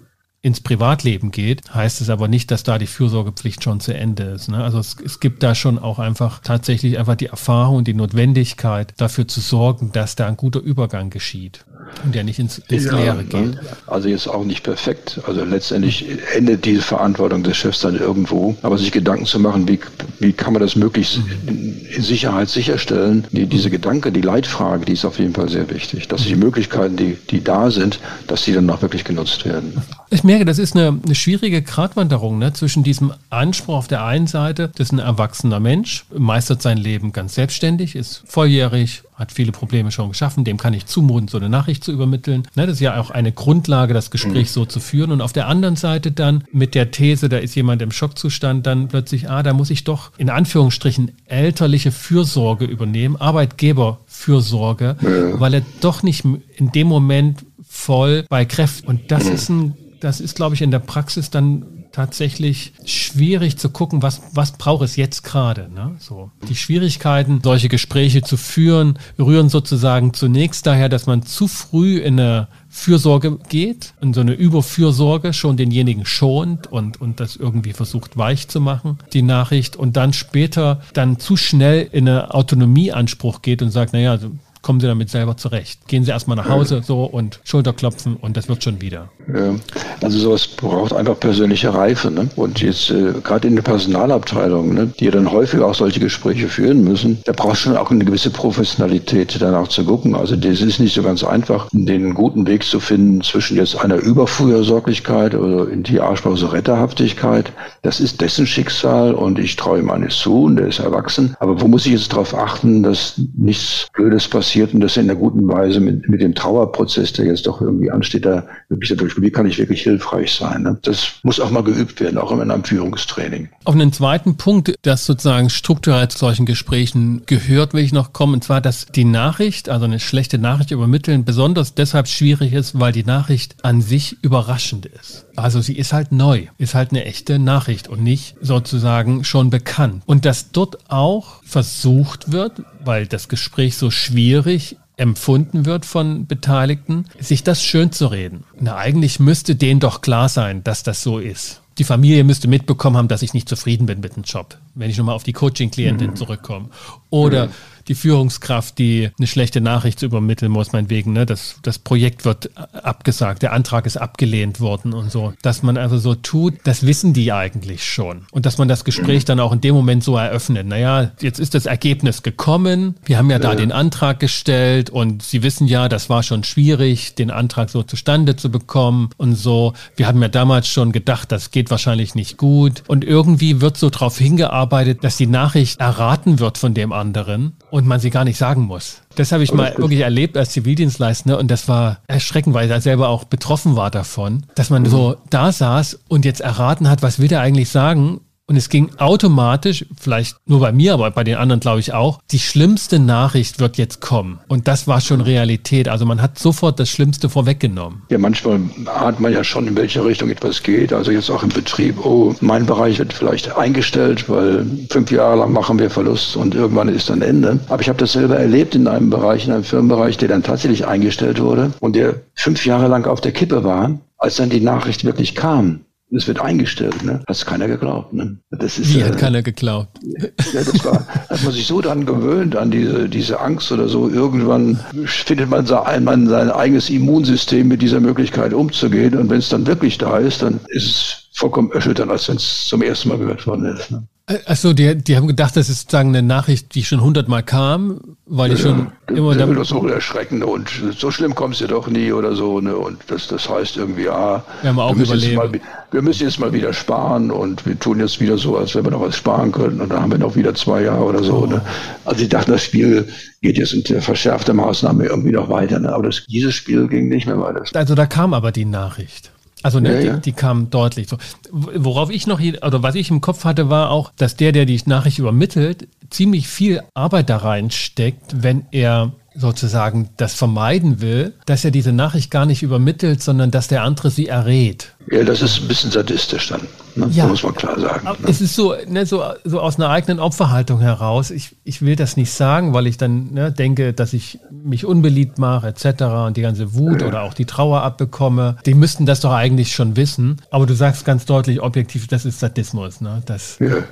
ins 0.44 0.60
Privatleben 0.60 1.30
geht, 1.30 1.74
heißt 1.74 2.02
es 2.02 2.10
aber 2.10 2.28
nicht, 2.28 2.50
dass 2.50 2.64
da 2.64 2.76
die 2.76 2.86
Fürsorgepflicht 2.86 3.64
schon 3.64 3.80
zu 3.80 3.94
Ende 3.94 4.24
ist. 4.24 4.48
Ne? 4.50 4.62
Also 4.62 4.78
es, 4.78 4.94
es, 5.02 5.18
gibt 5.18 5.42
da 5.42 5.54
schon 5.54 5.78
auch 5.78 5.98
einfach 5.98 6.40
tatsächlich 6.40 6.98
einfach 6.98 7.14
die 7.14 7.28
Erfahrung 7.28 7.78
und 7.78 7.88
die 7.88 7.94
Notwendigkeit, 7.94 8.92
dafür 8.98 9.26
zu 9.26 9.40
sorgen, 9.40 9.90
dass 9.92 10.16
da 10.16 10.26
ein 10.26 10.36
guter 10.36 10.60
Übergang 10.60 11.08
geschieht 11.08 11.64
und 12.04 12.14
der 12.14 12.24
nicht 12.24 12.38
ins, 12.38 12.58
ins 12.68 12.84
ja, 12.84 12.96
Leere 12.96 13.24
geht. 13.24 13.58
Also 13.86 14.08
jetzt 14.08 14.26
auch 14.26 14.44
nicht 14.44 14.62
perfekt. 14.62 15.20
Also 15.26 15.44
letztendlich 15.44 16.06
endet 16.34 16.64
diese 16.64 16.82
Verantwortung 16.82 17.42
des 17.42 17.56
Chefs 17.56 17.80
dann 17.80 17.98
irgendwo. 17.98 18.56
Aber 18.62 18.78
sich 18.78 18.92
Gedanken 18.92 19.26
zu 19.26 19.38
machen, 19.38 19.68
wie, 19.68 19.78
wie 20.18 20.32
kann 20.32 20.52
man 20.52 20.60
das 20.62 20.76
möglichst 20.76 21.20
in, 21.46 21.74
Sicherheit 22.02 22.48
sicherstellen, 22.48 23.24
die, 23.30 23.46
diese 23.46 23.70
Gedanke, 23.70 24.10
die 24.10 24.20
Leitfrage, 24.20 24.84
die 24.84 24.94
ist 24.94 25.04
auf 25.04 25.18
jeden 25.18 25.32
Fall 25.32 25.48
sehr 25.48 25.70
wichtig. 25.70 26.08
Dass 26.08 26.24
die 26.24 26.34
Möglichkeiten, 26.34 26.96
die, 26.96 27.16
die 27.30 27.42
da 27.42 27.70
sind, 27.70 28.00
dass 28.26 28.42
die 28.42 28.52
dann 28.52 28.68
auch 28.68 28.82
wirklich 28.82 29.04
genutzt 29.04 29.44
werden. 29.44 29.80
Ich 30.10 30.24
merke, 30.24 30.33
das 30.42 30.58
ist 30.58 30.74
eine, 30.74 30.98
eine 31.04 31.14
schwierige 31.14 31.62
Gratwanderung 31.62 32.38
ne, 32.38 32.52
zwischen 32.52 32.82
diesem 32.82 33.12
Anspruch 33.30 33.76
auf 33.76 33.88
der 33.88 34.04
einen 34.04 34.26
Seite, 34.26 34.70
das 34.74 34.88
ist 34.88 34.92
ein 34.92 34.98
erwachsener 34.98 35.60
Mensch, 35.60 36.06
meistert 36.16 36.62
sein 36.62 36.78
Leben 36.78 37.12
ganz 37.12 37.34
selbstständig, 37.34 37.94
ist 37.94 38.24
volljährig, 38.26 39.02
hat 39.14 39.30
viele 39.30 39.52
Probleme 39.52 39.92
schon 39.92 40.08
geschaffen, 40.08 40.44
dem 40.44 40.56
kann 40.56 40.74
ich 40.74 40.86
zumuten, 40.86 41.28
so 41.28 41.38
eine 41.38 41.48
Nachricht 41.48 41.84
zu 41.84 41.92
übermitteln. 41.92 42.48
Ne, 42.56 42.66
das 42.66 42.76
ist 42.76 42.80
ja 42.80 43.00
auch 43.00 43.10
eine 43.10 43.32
Grundlage, 43.32 43.94
das 43.94 44.10
Gespräch 44.10 44.50
so 44.50 44.64
zu 44.64 44.80
führen. 44.80 45.12
Und 45.12 45.20
auf 45.20 45.32
der 45.32 45.46
anderen 45.46 45.76
Seite 45.76 46.10
dann 46.10 46.44
mit 46.50 46.74
der 46.74 46.90
These, 46.90 47.28
da 47.28 47.38
ist 47.38 47.54
jemand 47.54 47.80
im 47.82 47.92
Schockzustand, 47.92 48.66
dann 48.66 48.88
plötzlich, 48.88 49.30
ah, 49.30 49.42
da 49.42 49.52
muss 49.52 49.70
ich 49.70 49.84
doch 49.84 50.10
in 50.18 50.30
Anführungsstrichen 50.30 51.12
elterliche 51.26 51.92
Fürsorge 51.92 52.64
übernehmen, 52.64 53.16
Arbeitgeberfürsorge, 53.16 54.96
ja. 55.00 55.40
weil 55.40 55.54
er 55.54 55.62
doch 55.80 56.02
nicht 56.02 56.24
in 56.24 56.72
dem 56.72 56.88
Moment 56.88 57.44
voll 57.68 58.24
bei 58.28 58.44
Kräften. 58.44 58.88
Und 58.88 59.10
das 59.10 59.26
ist 59.26 59.48
ein 59.48 59.74
das 60.04 60.20
ist, 60.20 60.36
glaube 60.36 60.54
ich, 60.54 60.60
in 60.60 60.70
der 60.70 60.80
Praxis 60.80 61.30
dann 61.30 61.84
tatsächlich 61.90 62.74
schwierig 62.84 63.56
zu 63.56 63.70
gucken, 63.70 64.02
was, 64.02 64.20
was 64.32 64.52
braucht 64.52 64.84
es 64.84 64.96
jetzt 64.96 65.22
gerade. 65.22 65.70
Ne? 65.72 65.96
So. 65.98 66.30
Die 66.48 66.56
Schwierigkeiten, 66.56 67.40
solche 67.42 67.68
Gespräche 67.68 68.20
zu 68.20 68.36
führen, 68.36 68.98
rühren 69.18 69.48
sozusagen 69.48 70.12
zunächst 70.12 70.66
daher, 70.66 70.88
dass 70.90 71.06
man 71.06 71.22
zu 71.22 71.48
früh 71.48 71.98
in 71.98 72.20
eine 72.20 72.48
Fürsorge 72.68 73.38
geht, 73.48 73.94
in 74.02 74.12
so 74.12 74.20
eine 74.20 74.32
Überfürsorge 74.32 75.32
schon 75.32 75.56
denjenigen 75.56 76.04
schont 76.04 76.66
und, 76.66 77.00
und 77.00 77.20
das 77.20 77.36
irgendwie 77.36 77.72
versucht 77.72 78.18
weich 78.18 78.48
zu 78.48 78.60
machen, 78.60 78.98
die 79.12 79.22
Nachricht, 79.22 79.76
und 79.76 79.96
dann 79.96 80.12
später 80.12 80.82
dann 80.92 81.18
zu 81.20 81.36
schnell 81.36 81.88
in 81.92 82.08
eine 82.08 82.34
Autonomieanspruch 82.34 83.42
geht 83.42 83.62
und 83.62 83.70
sagt, 83.70 83.92
naja, 83.92 84.18
kommen 84.64 84.80
Sie 84.80 84.86
damit 84.86 85.10
selber 85.10 85.36
zurecht. 85.36 85.86
Gehen 85.86 86.04
Sie 86.04 86.10
erstmal 86.10 86.36
nach 86.36 86.48
Hause 86.48 86.82
so 86.84 87.04
und 87.04 87.38
Schulterklopfen 87.44 88.16
und 88.16 88.36
das 88.36 88.48
wird 88.48 88.64
schon 88.64 88.80
wieder. 88.80 89.10
Ja, 89.32 89.54
also 90.02 90.18
sowas 90.18 90.46
braucht 90.46 90.94
einfach 90.94 91.20
persönliche 91.20 91.72
Reife. 91.72 92.10
Ne? 92.10 92.28
Und 92.34 92.60
jetzt 92.62 92.90
äh, 92.90 93.12
gerade 93.22 93.46
in 93.46 93.56
der 93.56 93.62
Personalabteilung, 93.62 94.74
ne, 94.74 94.90
die 94.98 95.10
dann 95.10 95.30
häufig 95.30 95.60
auch 95.60 95.74
solche 95.74 96.00
Gespräche 96.00 96.48
führen 96.48 96.82
müssen, 96.82 97.18
da 97.26 97.32
braucht 97.32 97.58
schon 97.58 97.76
auch 97.76 97.90
eine 97.90 98.04
gewisse 98.06 98.30
Professionalität 98.30 99.36
danach 99.38 99.68
zu 99.68 99.84
gucken. 99.84 100.14
Also 100.14 100.34
das 100.34 100.62
ist 100.62 100.80
nicht 100.80 100.94
so 100.94 101.02
ganz 101.02 101.22
einfach, 101.22 101.68
den 101.72 102.14
guten 102.14 102.46
Weg 102.46 102.64
zu 102.64 102.80
finden 102.80 103.20
zwischen 103.20 103.58
jetzt 103.58 103.78
einer 103.78 103.96
Überfürsorglichkeit 103.96 105.34
oder 105.34 105.68
in 105.68 105.82
die 105.82 106.00
Arschpause 106.00 106.52
Retterhaftigkeit. 106.52 107.52
Das 107.82 108.00
ist 108.00 108.22
dessen 108.22 108.46
Schicksal 108.46 109.12
und 109.12 109.38
ich 109.38 109.56
traue 109.56 109.80
ihm 109.80 109.90
eines 109.90 110.16
zu 110.16 110.44
und 110.44 110.56
der 110.56 110.68
ist 110.68 110.78
erwachsen. 110.78 111.36
Aber 111.38 111.60
wo 111.60 111.68
muss 111.68 111.84
ich 111.84 111.92
jetzt 111.92 112.12
darauf 112.12 112.34
achten, 112.34 112.82
dass 112.82 113.20
nichts 113.36 113.88
Blödes 113.92 114.26
passiert? 114.26 114.53
Passiert 114.54 114.72
und 114.72 114.80
das 114.80 114.96
in 114.96 115.10
einer 115.10 115.18
guten 115.18 115.48
Weise 115.48 115.80
mit, 115.80 116.08
mit 116.08 116.20
dem 116.20 116.34
Trauerprozess, 116.34 117.12
der 117.12 117.26
jetzt 117.26 117.46
doch 117.46 117.60
irgendwie 117.60 117.90
ansteht, 117.90 118.24
da 118.24 118.46
wirklich 118.68 118.90
dadurch, 118.90 119.20
wie 119.20 119.30
kann 119.30 119.46
ich 119.46 119.58
wirklich 119.58 119.82
hilfreich 119.82 120.32
sein. 120.32 120.62
Ne? 120.62 120.78
Das 120.82 121.14
muss 121.24 121.40
auch 121.40 121.50
mal 121.50 121.64
geübt 121.64 122.00
werden, 122.00 122.18
auch 122.18 122.30
in 122.30 122.40
einem 122.40 122.62
Führungstraining. 122.62 123.48
Auf 123.64 123.74
einen 123.74 123.92
zweiten 123.92 124.36
Punkt, 124.36 124.74
das 124.82 125.06
sozusagen 125.06 125.50
strukturell 125.50 126.06
zu 126.08 126.18
solchen 126.18 126.46
Gesprächen 126.46 127.22
gehört, 127.26 127.74
will 127.74 127.82
ich 127.82 127.92
noch 127.92 128.12
kommen, 128.12 128.34
und 128.34 128.44
zwar, 128.44 128.60
dass 128.60 128.86
die 128.86 129.04
Nachricht, 129.04 129.68
also 129.68 129.86
eine 129.86 129.98
schlechte 129.98 130.38
Nachricht 130.38 130.70
übermitteln, 130.70 131.24
besonders 131.24 131.74
deshalb 131.74 132.06
schwierig 132.06 132.52
ist, 132.52 132.78
weil 132.78 132.92
die 132.92 133.04
Nachricht 133.04 133.56
an 133.62 133.80
sich 133.80 134.18
überraschend 134.22 134.86
ist. 134.86 135.26
Also 135.36 135.60
sie 135.60 135.76
ist 135.76 135.92
halt 135.92 136.12
neu, 136.12 136.46
ist 136.58 136.74
halt 136.74 136.90
eine 136.92 137.04
echte 137.04 137.40
Nachricht 137.40 137.88
und 137.88 138.02
nicht 138.02 138.36
sozusagen 138.40 139.24
schon 139.24 139.50
bekannt. 139.50 140.02
Und 140.06 140.24
dass 140.24 140.52
dort 140.52 140.90
auch 140.90 141.42
versucht 141.42 142.30
wird, 142.30 142.62
weil 142.84 143.06
das 143.06 143.28
Gespräch 143.28 143.76
so 143.76 143.90
schwierig 143.90 144.76
empfunden 144.96 145.66
wird 145.66 145.84
von 145.84 146.26
Beteiligten, 146.26 147.06
sich 147.18 147.42
das 147.42 147.62
schön 147.62 147.90
zu 147.90 148.06
reden. 148.06 148.44
Na, 148.60 148.76
eigentlich 148.76 149.18
müsste 149.18 149.56
denen 149.56 149.80
doch 149.80 150.02
klar 150.02 150.28
sein, 150.28 150.62
dass 150.62 150.82
das 150.82 151.02
so 151.02 151.18
ist. 151.18 151.60
Die 151.78 151.84
Familie 151.84 152.22
müsste 152.22 152.46
mitbekommen 152.46 152.96
haben, 152.96 153.08
dass 153.08 153.22
ich 153.22 153.34
nicht 153.34 153.48
zufrieden 153.48 153.86
bin 153.86 153.98
mit 153.98 154.14
dem 154.14 154.22
Job, 154.22 154.58
wenn 154.76 154.90
ich 154.90 154.96
nochmal 154.96 155.16
auf 155.16 155.24
die 155.24 155.32
Coaching-Klientin 155.32 156.10
mhm. 156.10 156.16
zurückkomme. 156.16 156.68
Oder 157.10 157.46
mhm 157.46 157.52
die 157.88 157.94
Führungskraft, 157.94 158.78
die 158.78 159.10
eine 159.18 159.26
schlechte 159.26 159.60
Nachricht 159.60 160.00
zu 160.00 160.06
übermitteln 160.06 160.50
muss, 160.50 160.72
meinetwegen, 160.72 161.12
ne, 161.12 161.26
das, 161.26 161.56
das 161.62 161.78
Projekt 161.78 162.24
wird 162.24 162.50
abgesagt, 162.56 163.42
der 163.42 163.52
Antrag 163.52 163.86
ist 163.86 163.96
abgelehnt 163.96 164.60
worden 164.60 164.92
und 164.92 165.10
so. 165.10 165.32
Dass 165.42 165.62
man 165.62 165.76
also 165.76 165.98
so 165.98 166.14
tut, 166.14 166.54
das 166.64 166.86
wissen 166.86 167.12
die 167.12 167.32
eigentlich 167.32 167.84
schon. 167.84 168.26
Und 168.30 168.46
dass 168.46 168.58
man 168.58 168.68
das 168.68 168.84
Gespräch 168.84 169.24
dann 169.24 169.40
auch 169.40 169.52
in 169.52 169.60
dem 169.60 169.74
Moment 169.74 170.04
so 170.04 170.16
eröffnet. 170.16 170.66
Naja, 170.66 171.12
jetzt 171.20 171.38
ist 171.38 171.54
das 171.54 171.66
Ergebnis 171.66 172.22
gekommen, 172.22 172.96
wir 173.04 173.18
haben 173.18 173.30
ja 173.30 173.38
da 173.38 173.50
ja. 173.50 173.54
den 173.56 173.72
Antrag 173.72 174.20
gestellt 174.20 174.90
und 174.90 175.22
Sie 175.22 175.42
wissen 175.42 175.66
ja, 175.66 175.88
das 175.88 176.10
war 176.10 176.22
schon 176.22 176.44
schwierig, 176.44 177.14
den 177.14 177.30
Antrag 177.30 177.70
so 177.70 177.82
zustande 177.82 178.36
zu 178.36 178.50
bekommen 178.50 179.10
und 179.16 179.34
so. 179.34 179.74
Wir 179.96 180.06
haben 180.06 180.20
ja 180.22 180.28
damals 180.28 180.68
schon 180.68 180.92
gedacht, 180.92 181.32
das 181.32 181.50
geht 181.50 181.70
wahrscheinlich 181.70 182.14
nicht 182.14 182.36
gut. 182.36 182.82
Und 182.86 183.04
irgendwie 183.04 183.60
wird 183.60 183.76
so 183.76 183.90
darauf 183.90 184.18
hingearbeitet, 184.18 184.84
arbeitet, 184.84 185.04
dass 185.04 185.16
die 185.16 185.26
Nachricht 185.26 185.80
erraten 185.80 186.38
wird 186.38 186.58
von 186.58 186.74
dem 186.74 186.92
anderen 186.92 187.54
und 187.74 187.88
man 187.88 187.98
sie 187.98 188.10
gar 188.10 188.22
nicht 188.22 188.38
sagen 188.38 188.62
muss. 188.62 189.02
Das 189.16 189.32
habe 189.32 189.42
ich 189.42 189.52
mal 189.52 189.74
wirklich 189.76 189.98
erlebt 189.98 190.36
als 190.36 190.50
Zivildienstleister 190.50 191.36
und 191.40 191.50
das 191.50 191.66
war 191.66 191.98
erschreckend, 192.06 192.54
weil 192.54 192.66
ich 192.66 192.70
da 192.70 192.80
selber 192.80 193.08
auch 193.08 193.24
betroffen 193.24 193.74
war 193.74 193.90
davon, 193.90 194.46
dass 194.54 194.70
man 194.70 194.82
mhm. 194.82 194.86
so 194.86 195.16
da 195.28 195.50
saß 195.50 195.98
und 196.06 196.24
jetzt 196.24 196.40
erraten 196.40 196.88
hat, 196.88 197.02
was 197.02 197.18
will 197.18 197.26
der 197.26 197.40
eigentlich 197.40 197.70
sagen 197.70 198.20
und 198.46 198.56
es 198.56 198.68
ging 198.68 198.90
automatisch, 198.98 199.86
vielleicht 199.98 200.36
nur 200.46 200.60
bei 200.60 200.70
mir, 200.70 200.94
aber 200.94 201.10
bei 201.10 201.24
den 201.24 201.36
anderen 201.36 201.60
glaube 201.60 201.80
ich 201.80 201.94
auch, 201.94 202.20
die 202.30 202.38
schlimmste 202.38 202.98
Nachricht 202.98 203.58
wird 203.58 203.78
jetzt 203.78 204.02
kommen. 204.02 204.38
Und 204.48 204.68
das 204.68 204.86
war 204.86 205.00
schon 205.00 205.22
Realität. 205.22 205.88
Also 205.88 206.04
man 206.04 206.20
hat 206.20 206.38
sofort 206.38 206.78
das 206.78 206.90
Schlimmste 206.90 207.30
vorweggenommen. 207.30 208.02
Ja, 208.10 208.18
manchmal 208.18 208.60
ahnt 208.86 209.20
man 209.20 209.32
ja 209.32 209.42
schon, 209.44 209.66
in 209.66 209.76
welche 209.76 210.04
Richtung 210.04 210.28
etwas 210.28 210.62
geht. 210.62 210.92
Also 210.92 211.10
jetzt 211.10 211.30
auch 211.30 211.42
im 211.42 211.48
Betrieb, 211.48 212.04
oh, 212.04 212.34
mein 212.40 212.66
Bereich 212.66 212.98
wird 212.98 213.14
vielleicht 213.14 213.56
eingestellt, 213.56 214.28
weil 214.28 214.66
fünf 214.90 215.10
Jahre 215.10 215.38
lang 215.38 215.52
machen 215.52 215.78
wir 215.78 215.88
Verlust 215.88 216.36
und 216.36 216.54
irgendwann 216.54 216.88
ist 216.88 217.08
dann 217.08 217.22
Ende. 217.22 217.60
Aber 217.68 217.80
ich 217.80 217.88
habe 217.88 217.98
das 217.98 218.12
selber 218.12 218.36
erlebt 218.36 218.74
in 218.74 218.86
einem 218.86 219.08
Bereich, 219.08 219.46
in 219.46 219.52
einem 219.52 219.64
Firmenbereich, 219.64 220.18
der 220.18 220.28
dann 220.28 220.42
tatsächlich 220.42 220.86
eingestellt 220.86 221.40
wurde 221.40 221.72
und 221.80 221.96
der 221.96 222.16
fünf 222.34 222.66
Jahre 222.66 222.88
lang 222.88 223.06
auf 223.06 223.22
der 223.22 223.32
Kippe 223.32 223.64
war, 223.64 223.98
als 224.18 224.36
dann 224.36 224.50
die 224.50 224.60
Nachricht 224.60 225.04
wirklich 225.04 225.34
kam 225.34 225.80
es 226.16 226.26
wird 226.28 226.40
eingestellt, 226.40 227.02
ne? 227.04 227.22
Hat 227.26 227.46
keiner 227.46 227.68
geglaubt, 227.68 228.12
ne? 228.12 228.38
Das 228.50 228.78
ist, 228.78 228.94
Wie 228.94 229.00
äh, 229.00 229.04
hat 229.04 229.18
keiner 229.18 229.42
geglaubt? 229.42 229.98
Ja, 230.02 230.28
das 230.52 230.84
war, 230.84 231.06
hat 231.28 231.42
man 231.42 231.52
sich 231.52 231.66
so 231.66 231.80
dran 231.80 232.06
gewöhnt, 232.06 232.56
an 232.56 232.70
diese, 232.70 233.08
diese 233.08 233.40
Angst 233.40 233.70
oder 233.72 233.88
so. 233.88 234.08
Irgendwann 234.08 234.78
findet 235.06 235.50
man, 235.50 235.66
man 236.04 236.28
sein 236.28 236.50
eigenes 236.50 236.90
Immunsystem 236.90 237.68
mit 237.68 237.82
dieser 237.82 238.00
Möglichkeit 238.00 238.52
umzugehen. 238.52 239.16
Und 239.16 239.30
wenn 239.30 239.38
es 239.38 239.48
dann 239.48 239.66
wirklich 239.66 239.98
da 239.98 240.18
ist, 240.18 240.42
dann 240.42 240.60
ist 240.68 240.86
es 240.86 241.28
vollkommen 241.32 241.72
erschütternd, 241.72 242.10
als 242.10 242.28
wenn 242.28 242.36
es 242.36 242.66
zum 242.66 242.82
ersten 242.82 243.08
Mal 243.08 243.18
gehört 243.18 243.46
worden 243.46 243.66
ist. 243.66 243.90
Ne? 243.90 244.06
Achso, 244.46 244.72
die, 244.72 244.96
die 244.96 245.18
haben 245.18 245.26
gedacht, 245.26 245.54
das 245.54 245.68
ist 245.68 245.80
sozusagen 245.80 246.08
eine 246.08 246.22
Nachricht, 246.22 246.74
die 246.74 246.82
schon 246.82 247.02
hundertmal 247.02 247.42
kam, 247.42 248.00
weil 248.24 248.52
ich 248.52 248.60
ja, 248.60 248.70
schon 248.70 248.92
ja, 249.10 249.16
immer 249.16 249.34
damit. 249.34 249.58
Das 249.58 249.64
ist 249.64 249.68
so 249.68 249.86
erschreckend 249.86 250.42
und 250.42 250.70
so 250.96 251.10
schlimm 251.10 251.34
kommst 251.34 251.60
du 251.60 251.66
doch 251.66 251.88
nie 251.88 252.10
oder 252.10 252.34
so. 252.34 252.58
Ne? 252.58 252.74
Und 252.74 253.02
das, 253.08 253.28
das 253.28 253.50
heißt 253.50 253.76
irgendwie, 253.76 254.04
ja, 254.04 254.42
wir, 254.62 254.70
haben 254.70 254.78
auch 254.78 254.96
wir, 254.96 255.06
müssen 255.06 255.34
mal, 255.34 255.52
wir 255.90 256.02
müssen 256.02 256.22
jetzt 256.22 256.40
mal 256.40 256.54
wieder 256.54 256.72
sparen 256.72 257.30
und 257.30 257.66
wir 257.66 257.78
tun 257.78 258.00
jetzt 258.00 258.18
wieder 258.18 258.38
so, 258.38 258.56
als 258.56 258.74
wenn 258.74 258.84
wir 258.84 258.92
noch 258.92 259.02
was 259.02 259.14
sparen 259.14 259.52
können. 259.52 259.82
Und 259.82 259.90
dann 259.90 260.00
haben 260.00 260.12
wir 260.12 260.18
noch 260.18 260.36
wieder 260.36 260.54
zwei 260.54 260.84
Jahre 260.84 261.04
oder 261.04 261.22
so. 261.22 261.42
Oh. 261.42 261.46
Ne? 261.46 261.60
Also 262.06 262.22
ich 262.22 262.30
dachte, 262.30 262.52
das 262.52 262.62
Spiel 262.64 263.06
geht 263.42 263.58
jetzt 263.58 263.74
in 263.74 263.84
der 263.84 264.00
verschärfte 264.00 264.54
Maßnahme 264.54 265.04
irgendwie 265.04 265.32
noch 265.32 265.50
weiter. 265.50 265.78
Ne? 265.78 265.92
Aber 265.92 266.04
das, 266.04 266.24
dieses 266.24 266.54
Spiel 266.54 266.88
ging 266.88 267.08
nicht 267.08 267.26
mehr 267.26 267.38
weiter. 267.38 267.62
Also 267.74 267.94
da 267.94 268.06
kam 268.06 268.32
aber 268.32 268.52
die 268.52 268.64
Nachricht. 268.64 269.33
Also 269.64 269.80
ne, 269.80 269.94
ja, 269.94 270.00
die, 270.00 270.06
ja. 270.08 270.16
die 270.18 270.32
kam 270.32 270.68
deutlich 270.68 271.08
so. 271.08 271.16
Worauf 271.50 272.10
ich 272.10 272.26
noch, 272.26 272.38
hier, 272.38 272.62
oder 272.62 272.82
was 272.82 272.94
ich 272.96 273.10
im 273.10 273.22
Kopf 273.22 273.44
hatte, 273.44 273.70
war 273.70 273.90
auch, 273.90 274.12
dass 274.14 274.36
der, 274.36 274.52
der 274.52 274.66
die 274.66 274.78
Nachricht 274.84 275.18
übermittelt, 275.18 275.88
ziemlich 276.10 276.48
viel 276.48 276.82
Arbeit 276.92 277.30
da 277.30 277.38
reinsteckt, 277.38 278.42
wenn 278.42 278.66
er 278.72 279.12
sozusagen 279.36 280.10
das 280.16 280.34
vermeiden 280.34 281.00
will, 281.00 281.34
dass 281.46 281.64
er 281.64 281.70
diese 281.70 281.92
Nachricht 281.92 282.30
gar 282.30 282.46
nicht 282.46 282.62
übermittelt, 282.62 283.22
sondern 283.22 283.50
dass 283.50 283.68
der 283.68 283.82
andere 283.82 284.10
sie 284.10 284.28
errät. 284.28 284.92
Ja, 285.10 285.24
das 285.24 285.42
ist 285.42 285.60
ein 285.60 285.68
bisschen 285.68 285.90
sadistisch 285.90 286.48
dann, 286.48 286.62
ne? 286.94 287.08
ja. 287.10 287.26
muss 287.26 287.42
man 287.42 287.54
klar 287.54 287.78
sagen. 287.78 288.04
Ne? 288.06 288.28
Es 288.28 288.40
ist 288.40 288.54
so, 288.54 288.74
ne, 288.88 289.04
so, 289.06 289.22
so 289.44 289.60
aus 289.60 289.76
einer 289.76 289.90
eigenen 289.90 290.20
Opferhaltung 290.20 290.80
heraus. 290.80 291.30
Ich, 291.30 291.56
ich 291.64 291.82
will 291.82 291.96
das 291.96 292.16
nicht 292.16 292.32
sagen, 292.32 292.72
weil 292.72 292.86
ich 292.86 292.96
dann 292.96 293.32
ne, 293.32 293.52
denke, 293.52 293.92
dass 293.92 294.12
ich 294.12 294.38
mich 294.50 294.86
unbeliebt 294.86 295.38
mache 295.38 295.68
etc. 295.68 296.02
und 296.26 296.36
die 296.36 296.42
ganze 296.42 296.74
Wut 296.74 297.02
ja. 297.02 297.08
oder 297.08 297.22
auch 297.22 297.34
die 297.34 297.44
Trauer 297.44 297.82
abbekomme. 297.82 298.56
Die 298.66 298.74
müssten 298.74 299.04
das 299.04 299.20
doch 299.20 299.32
eigentlich 299.32 299.74
schon 299.74 299.96
wissen. 299.96 300.40
Aber 300.50 300.66
du 300.66 300.74
sagst 300.74 301.04
ganz 301.04 301.24
deutlich, 301.24 301.60
objektiv, 301.60 302.06
das 302.06 302.24
ist 302.24 302.40
Sadismus. 302.40 303.00
Ne? 303.00 303.22
Das, 303.26 303.58
ja, 303.58 303.82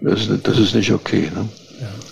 das, 0.00 0.28
das 0.42 0.58
ist 0.58 0.74
nicht 0.74 0.92
okay. 0.92 1.30
Ne? 1.34 1.48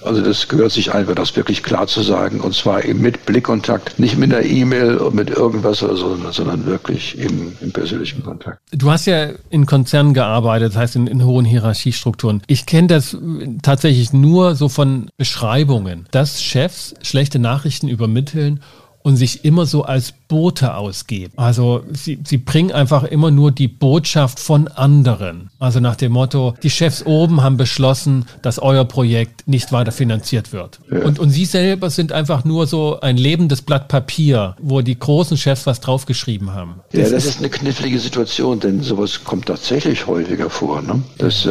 Also 0.04 0.22
das 0.22 0.48
gehört 0.48 0.72
sich 0.72 0.92
einfach, 0.92 1.14
das 1.14 1.34
wirklich 1.36 1.62
klar 1.62 1.86
zu 1.86 2.02
sagen. 2.02 2.40
Und 2.40 2.54
zwar 2.54 2.84
eben 2.84 3.00
mit 3.00 3.26
Blickkontakt, 3.26 3.98
nicht 3.98 4.16
mit 4.16 4.32
einer 4.32 4.44
E-Mail 4.44 4.96
und 4.98 5.14
mit 5.14 5.30
irgendwas 5.30 5.82
oder 5.82 5.96
so, 5.96 6.16
sondern 6.30 6.66
wirklich 6.66 7.18
im, 7.18 7.52
im 7.60 7.72
persönlichen 7.72 8.24
Kontakt. 8.24 8.58
Du 8.72 8.90
hast 8.90 9.06
ja 9.06 9.30
in 9.50 9.66
Konzernen 9.66 10.14
gearbeitet, 10.14 10.70
das 10.72 10.76
heißt 10.76 10.96
in, 10.96 11.06
in 11.06 11.24
hohen 11.24 11.44
Hierarchiestrukturen. 11.44 12.42
Ich 12.46 12.66
kenne 12.66 12.88
das 12.88 13.16
tatsächlich 13.62 14.12
nur 14.12 14.54
so 14.54 14.68
von 14.68 15.10
Beschreibungen, 15.16 16.06
dass 16.10 16.42
Chefs 16.42 16.94
schlechte 17.02 17.38
Nachrichten 17.38 17.88
übermitteln 17.88 18.60
und 19.02 19.16
sich 19.16 19.44
immer 19.44 19.66
so 19.66 19.84
als 19.84 20.14
Bote 20.30 20.74
ausgeben. 20.74 21.32
Also 21.36 21.82
sie, 21.92 22.20
sie 22.24 22.38
bringen 22.38 22.70
einfach 22.70 23.02
immer 23.02 23.32
nur 23.32 23.50
die 23.50 23.66
Botschaft 23.66 24.38
von 24.38 24.68
anderen. 24.68 25.50
Also 25.58 25.80
nach 25.80 25.96
dem 25.96 26.12
Motto, 26.12 26.54
die 26.62 26.70
Chefs 26.70 27.04
oben 27.04 27.42
haben 27.42 27.56
beschlossen, 27.56 28.26
dass 28.40 28.60
euer 28.60 28.84
Projekt 28.84 29.48
nicht 29.48 29.72
weiter 29.72 29.90
finanziert 29.90 30.52
wird. 30.52 30.78
Ja. 30.90 31.00
Und, 31.00 31.18
und 31.18 31.30
sie 31.30 31.44
selber 31.44 31.90
sind 31.90 32.12
einfach 32.12 32.44
nur 32.44 32.68
so 32.68 33.00
ein 33.00 33.16
lebendes 33.16 33.60
Blatt 33.60 33.88
Papier, 33.88 34.54
wo 34.60 34.82
die 34.82 34.96
großen 34.96 35.36
Chefs 35.36 35.66
was 35.66 35.80
draufgeschrieben 35.80 36.54
haben. 36.54 36.76
Das 36.92 37.10
ja, 37.10 37.16
das 37.16 37.26
ist 37.26 37.40
eine 37.40 37.50
knifflige 37.50 37.98
Situation, 37.98 38.60
denn 38.60 38.82
sowas 38.82 39.24
kommt 39.24 39.46
tatsächlich 39.46 40.06
häufiger 40.06 40.48
vor. 40.48 40.80
Ne? 40.80 41.02
Das, 41.18 41.44
äh, 41.44 41.50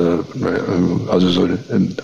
also 1.10 1.30
so 1.30 1.50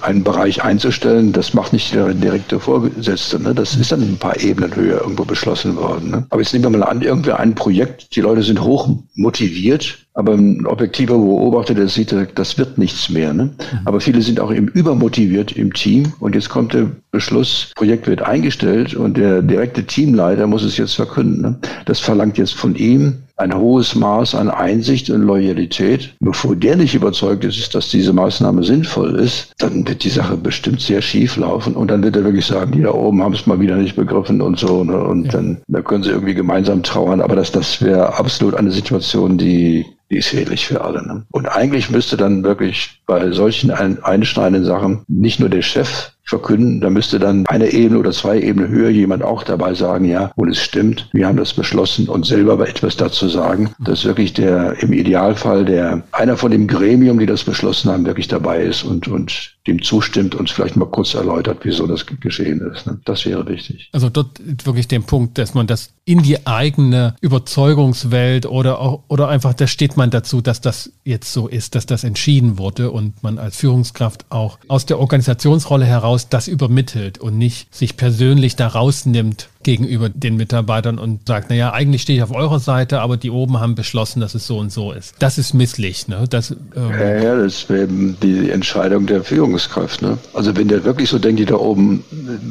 einen 0.01 0.23
Bereich 0.25 0.61
einzustellen, 0.61 1.31
das 1.31 1.53
macht 1.53 1.71
nicht 1.71 1.93
der 1.93 2.13
direkte 2.13 2.59
Vorgesetzte. 2.59 3.39
Ne? 3.41 3.55
Das 3.55 3.75
ist 3.75 3.93
dann 3.93 4.01
ein 4.01 4.17
paar 4.17 4.37
Ebenen 4.41 4.75
höher 4.75 4.99
irgendwo 4.99 5.23
beschlossen 5.23 5.77
worden. 5.77 6.11
Ne? 6.11 6.25
Aber 6.29 6.41
jetzt 6.41 6.51
nehmen 6.51 6.64
wir 6.73 6.79
mal 6.79 6.85
an, 6.85 7.01
irgendwie 7.01 7.31
ein 7.31 7.55
Projekt, 7.55 8.15
die 8.15 8.21
Leute 8.21 8.43
sind 8.43 8.61
hoch 8.61 8.89
motiviert, 9.15 10.05
aber 10.13 10.33
ein 10.33 10.65
objektiver 10.65 11.17
Beobachter, 11.17 11.73
der 11.73 11.87
sieht, 11.89 12.15
das 12.35 12.57
wird 12.57 12.77
nichts 12.77 13.09
mehr. 13.09 13.33
Ne? 13.33 13.45
Mhm. 13.45 13.79
Aber 13.85 13.99
viele 13.99 14.21
sind 14.21 14.39
auch 14.39 14.53
eben 14.53 14.67
übermotiviert 14.69 15.51
im 15.51 15.73
Team 15.73 16.13
und 16.19 16.35
jetzt 16.35 16.49
kommt 16.49 16.73
der 16.73 16.89
Beschluss, 17.11 17.71
Projekt 17.75 18.07
wird 18.07 18.21
eingestellt 18.21 18.95
und 18.95 19.17
der 19.17 19.41
direkte 19.41 19.83
Teamleiter 19.85 20.47
muss 20.47 20.63
es 20.63 20.77
jetzt 20.77 20.95
verkünden. 20.95 21.41
Ne? 21.41 21.59
Das 21.85 21.99
verlangt 21.99 22.37
jetzt 22.37 22.53
von 22.53 22.75
ihm 22.75 23.24
ein 23.37 23.55
hohes 23.55 23.95
Maß 23.95 24.35
an 24.35 24.49
Einsicht 24.49 25.09
und 25.09 25.23
Loyalität. 25.23 26.15
Bevor 26.19 26.55
der 26.55 26.75
nicht 26.77 26.95
überzeugt 26.95 27.43
ist, 27.43 27.75
dass 27.75 27.89
diese 27.89 28.13
Maßnahme 28.13 28.63
sinnvoll 28.63 29.15
ist, 29.15 29.53
dann 29.59 29.87
wird 29.87 30.03
die 30.03 30.09
Sache 30.09 30.37
bestimmt 30.37 30.81
sehr 30.81 31.01
schief 31.01 31.37
laufen 31.37 31.75
und 31.75 31.89
dann 31.89 32.03
wird 32.03 32.15
er 32.15 32.23
wirklich 32.23 32.45
sagen, 32.45 32.71
die 32.71 32.81
da 32.81 32.91
oben 32.91 33.21
haben 33.21 33.33
es 33.33 33.45
mal 33.45 33.59
wieder 33.59 33.75
nicht 33.75 33.95
begriffen 33.95 34.41
und 34.41 34.57
so. 34.59 34.83
Ne? 34.83 34.97
Und 34.97 35.25
ja. 35.25 35.31
dann 35.31 35.61
da 35.67 35.81
können 35.81 36.03
sie 36.03 36.11
irgendwie 36.11 36.33
gemeinsam 36.33 36.83
trauern. 36.83 37.21
Aber 37.21 37.35
das, 37.35 37.51
das 37.51 37.81
wäre 37.81 38.17
absolut 38.17 38.55
eine 38.55 38.71
Situation, 38.71 39.37
die 39.37 39.85
die 40.11 40.17
ist 40.17 40.27
schädlich 40.27 40.67
für 40.67 40.81
alle. 40.81 41.05
Ne? 41.05 41.25
Und 41.31 41.47
eigentlich 41.47 41.89
müsste 41.89 42.17
dann 42.17 42.43
wirklich 42.43 43.01
bei 43.07 43.31
solchen 43.31 43.71
einschneidenden 43.71 44.65
Sachen 44.65 45.03
nicht 45.07 45.39
nur 45.39 45.49
der 45.49 45.63
Chef 45.63 46.11
verkünden. 46.25 46.81
Da 46.81 46.89
müsste 46.89 47.19
dann 47.19 47.45
eine 47.47 47.71
Ebene 47.71 47.99
oder 47.99 48.11
zwei 48.11 48.39
Ebenen 48.39 48.69
höher 48.69 48.89
jemand 48.89 49.23
auch 49.23 49.43
dabei 49.43 49.73
sagen, 49.73 50.05
ja, 50.05 50.31
und 50.35 50.49
es 50.49 50.59
stimmt, 50.59 51.09
wir 51.13 51.27
haben 51.27 51.37
das 51.37 51.53
beschlossen 51.53 52.09
und 52.09 52.25
selber 52.25 52.53
aber 52.53 52.67
etwas 52.67 52.97
dazu 52.97 53.29
sagen, 53.29 53.73
dass 53.79 54.05
wirklich 54.05 54.33
der 54.33 54.81
im 54.81 54.91
Idealfall 54.91 55.65
der 55.65 56.03
einer 56.11 56.37
von 56.37 56.51
dem 56.51 56.67
Gremium, 56.67 57.19
die 57.19 57.25
das 57.25 57.43
beschlossen 57.43 57.91
haben, 57.91 58.05
wirklich 58.05 58.27
dabei 58.27 58.63
ist 58.63 58.83
und, 58.83 59.07
und 59.07 59.54
dem 59.67 59.81
zustimmt 59.81 60.35
und 60.35 60.49
vielleicht 60.49 60.75
mal 60.75 60.85
kurz 60.85 61.13
erläutert, 61.15 61.59
wieso 61.63 61.87
das 61.87 62.05
geschehen 62.05 62.61
ist. 62.61 62.85
Ne? 62.85 62.99
Das 63.05 63.25
wäre 63.25 63.47
wichtig. 63.47 63.89
Also 63.93 64.09
dort 64.09 64.39
wirklich 64.65 64.87
den 64.87 65.03
Punkt, 65.03 65.37
dass 65.37 65.53
man 65.53 65.65
das 65.65 65.91
in 66.05 66.21
die 66.21 66.45
eigene 66.45 67.15
Überzeugungswelt 67.21 68.45
oder 68.45 68.79
auch, 68.79 69.03
oder 69.07 69.27
einfach, 69.27 69.55
da 69.55 69.65
steht 69.65 69.97
man 69.97 70.11
dazu, 70.11 70.41
dass 70.41 70.61
das 70.61 70.91
jetzt 71.03 71.33
so 71.33 71.47
ist, 71.47 71.73
dass 71.73 71.87
das 71.87 72.03
entschieden 72.03 72.59
wurde 72.59 72.91
und 72.91 73.23
man 73.23 73.39
als 73.39 73.57
Führungskraft 73.57 74.25
auch 74.29 74.59
aus 74.67 74.85
der 74.85 74.99
Organisationsrolle 74.99 75.85
heraus 75.85 76.29
das 76.29 76.47
übermittelt 76.47 77.17
und 77.17 77.37
nicht 77.37 77.73
sich 77.73 77.97
persönlich 77.97 78.55
da 78.55 78.67
rausnimmt 78.67 79.49
gegenüber 79.65 80.09
den 80.09 80.37
Mitarbeitern 80.37 80.99
und 80.99 81.27
sagt, 81.27 81.49
naja, 81.49 81.73
eigentlich 81.73 82.03
stehe 82.03 82.17
ich 82.17 82.23
auf 82.23 82.33
eurer 82.33 82.59
Seite, 82.59 83.01
aber 83.01 83.17
die 83.17 83.31
oben 83.31 83.59
haben 83.59 83.73
beschlossen, 83.73 84.19
dass 84.19 84.35
es 84.35 84.45
so 84.45 84.59
und 84.59 84.71
so 84.71 84.91
ist. 84.91 85.15
Das 85.17 85.39
ist 85.39 85.53
misslich. 85.53 86.07
Ne? 86.07 86.25
Das, 86.29 86.51
ähm 86.51 86.91
ja, 86.91 87.15
ja, 87.15 87.35
das 87.35 87.67
wäre 87.67 87.83
eben 87.83 88.15
die 88.21 88.51
Entscheidung 88.51 89.07
der 89.07 89.23
Führungskraft. 89.55 90.01
Ne? 90.01 90.17
Also 90.33 90.55
wenn 90.55 90.67
der 90.67 90.83
wirklich 90.83 91.09
so 91.09 91.19
denkt, 91.19 91.39
die 91.39 91.45
da 91.45 91.55
oben 91.55 92.03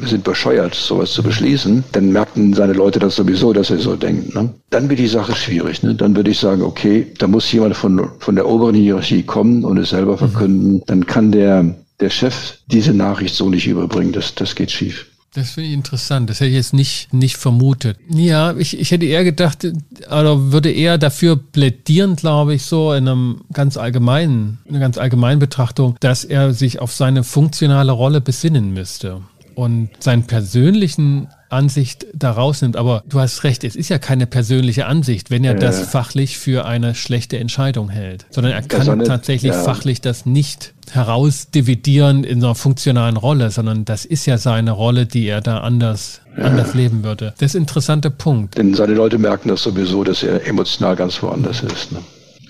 sind 0.05 0.23
bescheuert, 0.23 0.75
sowas 0.75 1.11
zu 1.11 1.23
beschließen, 1.23 1.83
dann 1.91 2.11
merken 2.11 2.53
seine 2.53 2.73
Leute 2.73 2.99
das 2.99 3.15
sowieso, 3.15 3.53
dass 3.53 3.69
er 3.69 3.77
so 3.77 3.95
denkt. 3.95 4.35
Ne? 4.35 4.49
Dann 4.69 4.89
wird 4.89 4.99
die 4.99 5.07
Sache 5.07 5.35
schwierig. 5.35 5.83
Ne? 5.83 5.95
Dann 5.95 6.15
würde 6.15 6.31
ich 6.31 6.39
sagen, 6.39 6.61
okay, 6.61 7.07
da 7.17 7.27
muss 7.27 7.51
jemand 7.51 7.75
von, 7.75 8.09
von 8.19 8.35
der 8.35 8.47
oberen 8.47 8.75
Hierarchie 8.75 9.23
kommen 9.23 9.63
und 9.63 9.77
es 9.77 9.89
selber 9.89 10.17
verkünden. 10.17 10.73
Mhm. 10.73 10.83
Dann 10.87 11.05
kann 11.05 11.31
der, 11.31 11.75
der 11.99 12.09
Chef 12.09 12.57
diese 12.67 12.93
Nachricht 12.93 13.35
so 13.35 13.49
nicht 13.49 13.67
überbringen. 13.67 14.11
Das, 14.11 14.35
das 14.35 14.55
geht 14.55 14.71
schief. 14.71 15.05
Das 15.35 15.51
finde 15.51 15.67
ich 15.67 15.73
interessant. 15.73 16.29
Das 16.29 16.39
hätte 16.39 16.49
ich 16.49 16.55
jetzt 16.55 16.73
nicht, 16.73 17.13
nicht 17.13 17.35
vermutet. 17.35 17.97
Ja, 18.09 18.55
ich, 18.55 18.79
ich 18.79 18.91
hätte 18.91 19.05
eher 19.05 19.25
gedacht, 19.25 19.67
oder 20.07 20.53
würde 20.53 20.71
eher 20.71 20.97
dafür 20.97 21.35
plädieren, 21.35 22.15
glaube 22.15 22.55
ich, 22.55 22.63
so 22.63 22.93
in 22.93 23.07
einem 23.07 23.41
ganz 23.51 23.75
allgemeinen, 23.75 24.59
in 24.63 24.71
einer 24.71 24.79
ganz 24.79 24.97
allgemeinen 24.97 25.39
Betrachtung, 25.39 25.97
dass 25.99 26.23
er 26.23 26.53
sich 26.53 26.79
auf 26.79 26.93
seine 26.93 27.25
funktionale 27.25 27.91
Rolle 27.91 28.21
besinnen 28.21 28.73
müsste. 28.73 29.21
Und 29.55 29.89
seinen 29.99 30.23
persönlichen 30.23 31.27
Ansicht 31.49 32.05
da 32.13 32.31
rausnimmt. 32.31 32.75
Aber 32.75 33.03
du 33.07 33.19
hast 33.19 33.43
recht, 33.43 33.63
es 33.63 33.75
ist 33.75 33.89
ja 33.89 33.97
keine 33.97 34.27
persönliche 34.27 34.85
Ansicht, 34.85 35.31
wenn 35.31 35.43
er 35.43 35.53
ja. 35.53 35.59
das 35.59 35.81
fachlich 35.81 36.37
für 36.37 36.65
eine 36.65 36.95
schlechte 36.95 37.37
Entscheidung 37.39 37.89
hält, 37.89 38.25
sondern 38.29 38.53
er 38.53 38.61
kann 38.61 38.97
nicht, 38.97 39.07
tatsächlich 39.07 39.53
ja. 39.53 39.63
fachlich 39.63 40.01
das 40.01 40.25
nicht 40.25 40.73
herausdividieren 40.91 42.23
in 42.23 42.41
so 42.41 42.47
einer 42.47 42.55
funktionalen 42.55 43.17
Rolle, 43.17 43.49
sondern 43.49 43.85
das 43.85 44.05
ist 44.05 44.25
ja 44.25 44.37
seine 44.37 44.71
Rolle, 44.71 45.05
die 45.05 45.27
er 45.27 45.41
da 45.41 45.59
anders, 45.59 46.21
ja. 46.37 46.43
anders 46.43 46.73
leben 46.73 47.03
würde. 47.03 47.33
Das 47.37 47.51
ist 47.51 47.55
ein 47.55 47.63
interessanter 47.63 48.09
Punkt. 48.09 48.57
Denn 48.57 48.73
seine 48.73 48.93
Leute 48.93 49.17
merken 49.17 49.49
das 49.49 49.63
sowieso, 49.63 50.03
dass 50.03 50.23
er 50.23 50.45
emotional 50.45 50.95
ganz 50.95 51.21
woanders 51.23 51.61
ist. 51.61 51.91
Ne? 51.91 51.99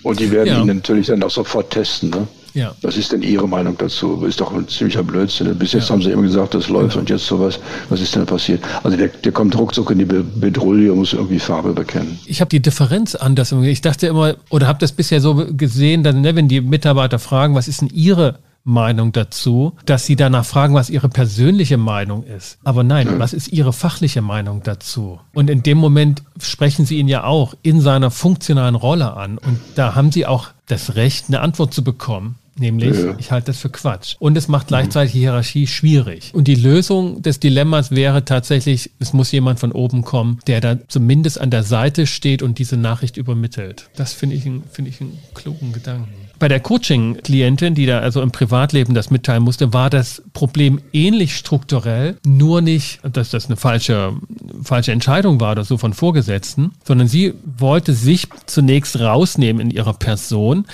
Und 0.04 0.20
die 0.20 0.32
werden 0.32 0.62
ihn 0.62 0.76
natürlich 0.78 1.08
dann 1.08 1.24
auch 1.24 1.32
sofort 1.32 1.72
testen. 1.72 2.10
Ne? 2.10 2.28
Ja. 2.56 2.74
Was 2.82 2.98
ist 2.98 3.12
denn 3.12 3.22
Ihre 3.22 3.48
Meinung 3.48 3.78
dazu? 3.78 4.26
Ist 4.26 4.40
doch 4.40 4.54
ein 4.54 4.68
ziemlicher 4.68 5.04
Blödsinn. 5.04 5.56
Bis 5.58 5.74
jetzt 5.74 5.90
ja. 5.90 5.94
haben 5.94 6.02
Sie 6.02 6.12
immer 6.12 6.24
gesagt, 6.24 6.54
das 6.54 6.70
läuft 6.70 6.92
genau. 6.92 7.02
und 7.02 7.10
jetzt 7.10 7.26
sowas. 7.26 7.60
Was 7.90 8.02
ist 8.02 8.16
denn 8.16 8.26
passiert? 8.26 8.64
Also 8.84 8.98
der, 8.98 9.10
der 9.10 9.32
kommt 9.32 9.58
ruckzuck 9.58 9.92
in 9.92 10.00
die 10.00 10.06
Bedrulle 10.06 10.92
und 10.92 11.00
muss 11.00 11.14
irgendwie 11.14 11.40
Farbe 11.40 11.74
bekennen. 11.74 12.18
Ich 12.26 12.40
habe 12.40 12.50
die 12.50 12.62
Differenz 12.62 13.14
anders. 13.14 13.52
Ich 13.52 13.82
dachte 13.82 14.08
immer, 14.08 14.36
oder 14.50 14.68
habe 14.68 14.80
das 14.80 14.94
bisher 14.94 15.20
so 15.20 15.46
gesehen, 15.52 16.04
dass, 16.04 16.16
ne, 16.16 16.36
wenn 16.36 16.48
die 16.48 16.62
Mitarbeiter 16.62 17.20
fragen, 17.20 17.56
was 17.56 17.68
ist 17.68 17.82
denn 17.82 17.90
Ihre 17.94 18.40
Meinung 18.66 19.12
dazu, 19.12 19.74
dass 19.86 20.08
sie 20.08 20.16
danach 20.16 20.44
fragen, 20.44 20.74
was 20.74 20.90
ihre 20.90 21.08
persönliche 21.08 21.78
Meinung 21.78 22.24
ist. 22.24 22.58
Aber 22.64 22.84
nein, 22.84 23.20
was 23.20 23.32
ist 23.32 23.54
ihre 23.54 23.74
fachliche 23.74 24.24
Meinung 24.24 24.64
dazu? 24.64 25.20
Und 25.36 25.52
in 25.52 25.62
dem 25.62 25.78
Moment 25.78 26.24
sprechen 26.40 26.84
sie 26.84 26.98
ihn 26.98 27.08
ja 27.08 27.26
auch 27.26 27.54
in 27.62 27.80
seiner 27.80 28.10
funktionalen 28.10 28.74
Rolle 28.74 29.14
an. 29.14 29.38
Und 29.38 29.60
da 29.76 29.94
haben 29.94 30.12
sie 30.12 30.26
auch 30.26 30.50
das 30.66 30.96
Recht, 30.96 31.26
eine 31.28 31.42
Antwort 31.42 31.76
zu 31.76 31.84
bekommen. 31.84 32.40
Nämlich, 32.58 32.98
ja. 32.98 33.16
ich 33.18 33.32
halte 33.32 33.48
das 33.48 33.60
für 33.60 33.70
Quatsch. 33.70 34.16
Und 34.20 34.38
es 34.38 34.48
macht 34.48 34.68
gleichzeitig 34.68 35.12
die 35.14 35.20
Hierarchie 35.20 35.68
schwierig. 35.68 36.32
Und 36.34 36.48
die 36.48 36.56
Lösung 36.56 37.22
des 37.22 37.40
Dilemmas 37.40 37.92
wäre 37.92 38.24
tatsächlich, 38.24 38.92
es 39.00 39.12
muss 39.12 39.32
jemand 39.32 39.60
von 39.60 39.74
oben 39.74 40.04
kommen, 40.04 40.40
der 40.48 40.62
da 40.62 40.78
zumindest 40.88 41.40
an 41.40 41.50
der 41.52 41.64
Seite 41.64 42.08
steht 42.08 42.42
und 42.42 42.58
diese 42.58 42.78
Nachricht 42.78 43.18
übermittelt. 43.18 43.90
Das 43.96 44.14
finde 44.14 44.38
ich, 44.38 44.44
finde 44.44 44.90
ich 44.90 45.02
einen 45.02 45.20
klugen 45.34 45.74
Gedanken. 45.74 46.26
Bei 46.38 46.48
der 46.48 46.60
Coaching-Klientin, 46.60 47.76
die 47.76 47.86
da 47.86 48.00
also 48.00 48.22
im 48.22 48.32
Privatleben 48.32 48.94
das 48.94 49.10
mitteilen 49.10 49.44
musste, 49.44 49.74
war 49.74 49.90
das 49.90 50.22
Problem 50.34 50.82
ähnlich 50.92 51.36
strukturell, 51.36 52.18
nur 52.26 52.62
nicht, 52.62 53.00
dass 53.04 53.30
das 53.30 53.46
eine 53.46 53.56
falsche, 53.56 54.14
falsche 54.62 54.92
Entscheidung 54.92 55.40
war 55.40 55.54
oder 55.54 55.64
so 55.64 55.78
von 55.78 55.94
Vorgesetzten, 55.94 56.72
sondern 56.84 57.08
sie 57.08 57.34
wollte 57.58 57.94
sich 57.94 58.28
zunächst 58.46 59.00
rausnehmen 59.00 59.62
in 59.62 59.72
ihrer 59.72 59.94
Person, 59.94 60.66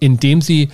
indem 0.00 0.40
sie 0.40 0.70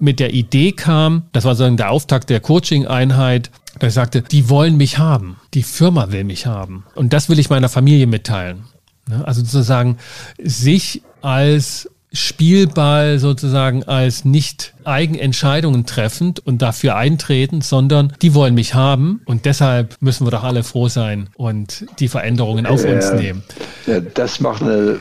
mit 0.00 0.20
der 0.20 0.34
Idee 0.34 0.72
kam, 0.72 1.24
das 1.32 1.44
war 1.44 1.54
sozusagen 1.54 1.76
der 1.76 1.90
Auftakt 1.90 2.30
der 2.30 2.40
Coaching-Einheit, 2.40 3.50
da 3.78 3.90
sagte, 3.90 4.22
die 4.22 4.48
wollen 4.48 4.76
mich 4.76 4.98
haben, 4.98 5.36
die 5.54 5.62
Firma 5.62 6.10
will 6.10 6.24
mich 6.24 6.46
haben. 6.46 6.84
Und 6.94 7.12
das 7.12 7.28
will 7.28 7.38
ich 7.38 7.50
meiner 7.50 7.68
Familie 7.68 8.06
mitteilen. 8.06 8.64
Ne? 9.08 9.22
Also 9.26 9.42
sozusagen 9.42 9.98
sich 10.38 11.02
als 11.22 11.88
Spielball 12.12 13.18
sozusagen 13.18 13.84
als 13.84 14.24
nicht 14.24 14.74
Eigenentscheidungen 14.84 15.84
treffend 15.84 16.40
und 16.40 16.62
dafür 16.62 16.96
eintreten, 16.96 17.60
sondern 17.60 18.14
die 18.22 18.34
wollen 18.34 18.54
mich 18.54 18.74
haben 18.74 19.20
und 19.26 19.44
deshalb 19.44 19.96
müssen 20.00 20.26
wir 20.26 20.30
doch 20.30 20.42
alle 20.42 20.62
froh 20.62 20.88
sein 20.88 21.28
und 21.36 21.84
die 21.98 22.08
Veränderungen 22.08 22.64
auf 22.64 22.84
äh, 22.84 22.94
uns 22.94 23.12
nehmen. 23.12 23.42
Ja, 23.86 24.00
das 24.00 24.40
macht 24.40 24.62
eine 24.62 24.98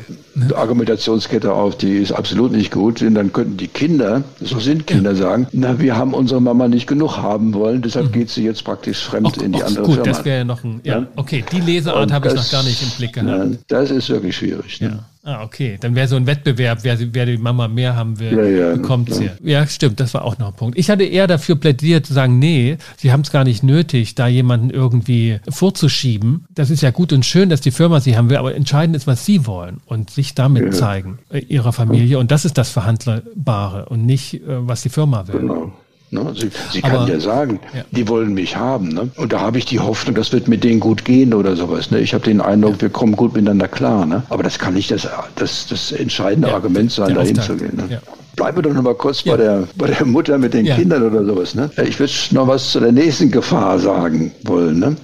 Argumentationskette 0.55 1.51
auf, 1.51 1.77
die 1.77 1.97
ist 1.97 2.11
absolut 2.11 2.51
nicht 2.51 2.71
gut, 2.71 3.01
denn 3.01 3.15
dann 3.15 3.33
könnten 3.33 3.57
die 3.57 3.67
Kinder, 3.67 4.23
so 4.41 4.59
sind 4.59 4.87
Kinder, 4.87 5.15
sagen, 5.15 5.47
na, 5.51 5.79
wir 5.79 5.95
haben 5.95 6.13
unsere 6.13 6.41
Mama 6.41 6.67
nicht 6.67 6.87
genug 6.87 7.17
haben 7.17 7.53
wollen, 7.53 7.81
deshalb 7.81 8.07
mhm. 8.07 8.11
geht 8.11 8.29
sie 8.29 8.43
jetzt 8.43 8.63
praktisch 8.63 9.03
fremd 9.03 9.35
ach, 9.37 9.43
in 9.43 9.51
die 9.51 9.63
andere 9.63 9.83
gut, 9.83 9.95
Firma. 9.95 10.09
das 10.09 10.25
wäre 10.25 10.37
ja 10.39 10.43
noch 10.43 10.63
ein, 10.63 10.81
ja, 10.83 11.07
okay, 11.15 11.43
die 11.51 11.59
Leseart 11.59 12.11
habe 12.11 12.27
ich 12.27 12.35
noch 12.35 12.51
gar 12.51 12.63
nicht 12.63 12.81
im 12.81 12.89
Blick 12.97 13.13
gehabt. 13.13 13.29
Na, 13.29 13.57
das 13.67 13.91
ist 13.91 14.09
wirklich 14.09 14.35
schwierig. 14.35 14.81
Ne? 14.81 14.87
Ja. 14.87 15.05
Ah, 15.27 15.43
okay. 15.43 15.77
Dann 15.81 15.93
wäre 15.93 16.07
so 16.07 16.15
ein 16.15 16.25
Wettbewerb, 16.25 16.79
wer, 16.83 16.97
wer 17.13 17.25
die 17.25 17.37
Mama 17.37 17.67
mehr 17.67 17.97
haben 17.97 18.17
will, 18.17 18.31
ja, 18.31 18.45
ja, 18.45 18.73
bekommt 18.75 19.13
sie. 19.13 19.25
Ja. 19.25 19.31
ja, 19.59 19.67
stimmt, 19.67 19.99
das 19.99 20.13
war 20.13 20.23
auch 20.23 20.37
noch 20.37 20.47
ein 20.47 20.53
Punkt. 20.53 20.77
Ich 20.77 20.89
hatte 20.89 21.03
eher 21.03 21.27
dafür 21.27 21.57
plädiert 21.57 22.05
zu 22.05 22.13
sagen, 22.13 22.39
nee, 22.39 22.77
sie 22.95 23.11
haben 23.11 23.21
es 23.21 23.31
gar 23.31 23.43
nicht 23.43 23.61
nötig, 23.61 24.15
da 24.15 24.27
jemanden 24.27 24.69
irgendwie 24.69 25.41
vorzuschieben. 25.49 26.45
Das 26.55 26.69
ist 26.69 26.81
ja 26.81 26.91
gut 26.91 27.11
und 27.11 27.25
schön, 27.25 27.49
dass 27.49 27.59
die 27.59 27.71
Firma 27.71 27.99
sie 27.99 28.15
haben 28.15 28.29
will, 28.29 28.37
aber 28.37 28.55
entscheidend 28.55 28.95
ist, 28.95 29.05
was 29.05 29.25
sie 29.25 29.45
wollen 29.45 29.81
und 29.85 30.11
sich 30.11 30.26
damit 30.35 30.63
ja. 30.63 30.71
zeigen, 30.71 31.19
äh, 31.29 31.39
ihrer 31.39 31.73
Familie. 31.73 32.19
Und 32.19 32.31
das 32.31 32.45
ist 32.45 32.57
das 32.57 32.69
Verhandlerbare 32.69 33.85
und 33.89 34.05
nicht, 34.05 34.35
äh, 34.35 34.39
was 34.45 34.81
die 34.81 34.89
Firma 34.89 35.27
will. 35.27 35.39
Genau. 35.39 35.71
Ne? 36.09 36.33
Sie, 36.35 36.49
sie 36.71 36.83
Aber, 36.83 36.99
kann 36.99 37.07
ja 37.07 37.19
sagen, 37.19 37.59
ja. 37.75 37.83
die 37.91 38.07
wollen 38.07 38.33
mich 38.33 38.55
haben. 38.55 38.89
Ne? 38.89 39.09
Und 39.17 39.33
da 39.33 39.41
habe 39.41 39.57
ich 39.57 39.65
die 39.65 39.79
Hoffnung, 39.79 40.15
das 40.15 40.31
wird 40.31 40.47
mit 40.47 40.63
denen 40.63 40.79
gut 40.79 41.03
gehen 41.03 41.33
oder 41.33 41.55
sowas. 41.55 41.91
Ne? 41.91 41.99
Ich 41.99 42.13
habe 42.13 42.23
den 42.23 42.39
Eindruck, 42.39 42.75
ja. 42.75 42.81
wir 42.83 42.89
kommen 42.89 43.15
gut 43.15 43.33
miteinander 43.33 43.67
klar. 43.67 44.05
Ne? 44.05 44.23
Aber 44.29 44.41
das 44.41 44.57
kann 44.57 44.73
nicht 44.73 44.89
das, 44.89 45.07
das, 45.35 45.67
das 45.67 45.91
entscheidende 45.91 46.47
ja. 46.47 46.55
Argument 46.55 46.91
sein, 46.91 47.13
dahin 47.13 47.35
zu 47.35 47.57
gehen. 47.57 47.75
Ne? 47.75 48.01
Bleiben 48.37 48.57
wir 48.57 48.61
doch 48.61 48.73
noch 48.73 48.83
mal 48.83 48.95
kurz 48.95 49.23
bei, 49.23 49.35
der, 49.35 49.67
bei 49.75 49.87
der 49.87 50.05
Mutter 50.05 50.37
mit 50.37 50.53
den 50.53 50.65
Kindern 50.65 51.03
oder 51.03 51.25
sowas. 51.25 51.55
Ne? 51.55 51.69
Ich 51.85 51.99
würde 51.99 52.13
noch 52.31 52.47
was 52.47 52.71
zu 52.71 52.79
der 52.79 52.91
nächsten 52.91 53.31
Gefahr 53.31 53.77
sagen 53.79 54.31
wollen. 54.43 54.79
Ne? 54.79 54.95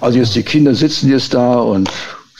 Also 0.00 0.18
jetzt 0.18 0.34
die 0.34 0.42
Kinder 0.42 0.74
sitzen 0.74 1.10
jetzt 1.10 1.34
da 1.34 1.58
und 1.58 1.88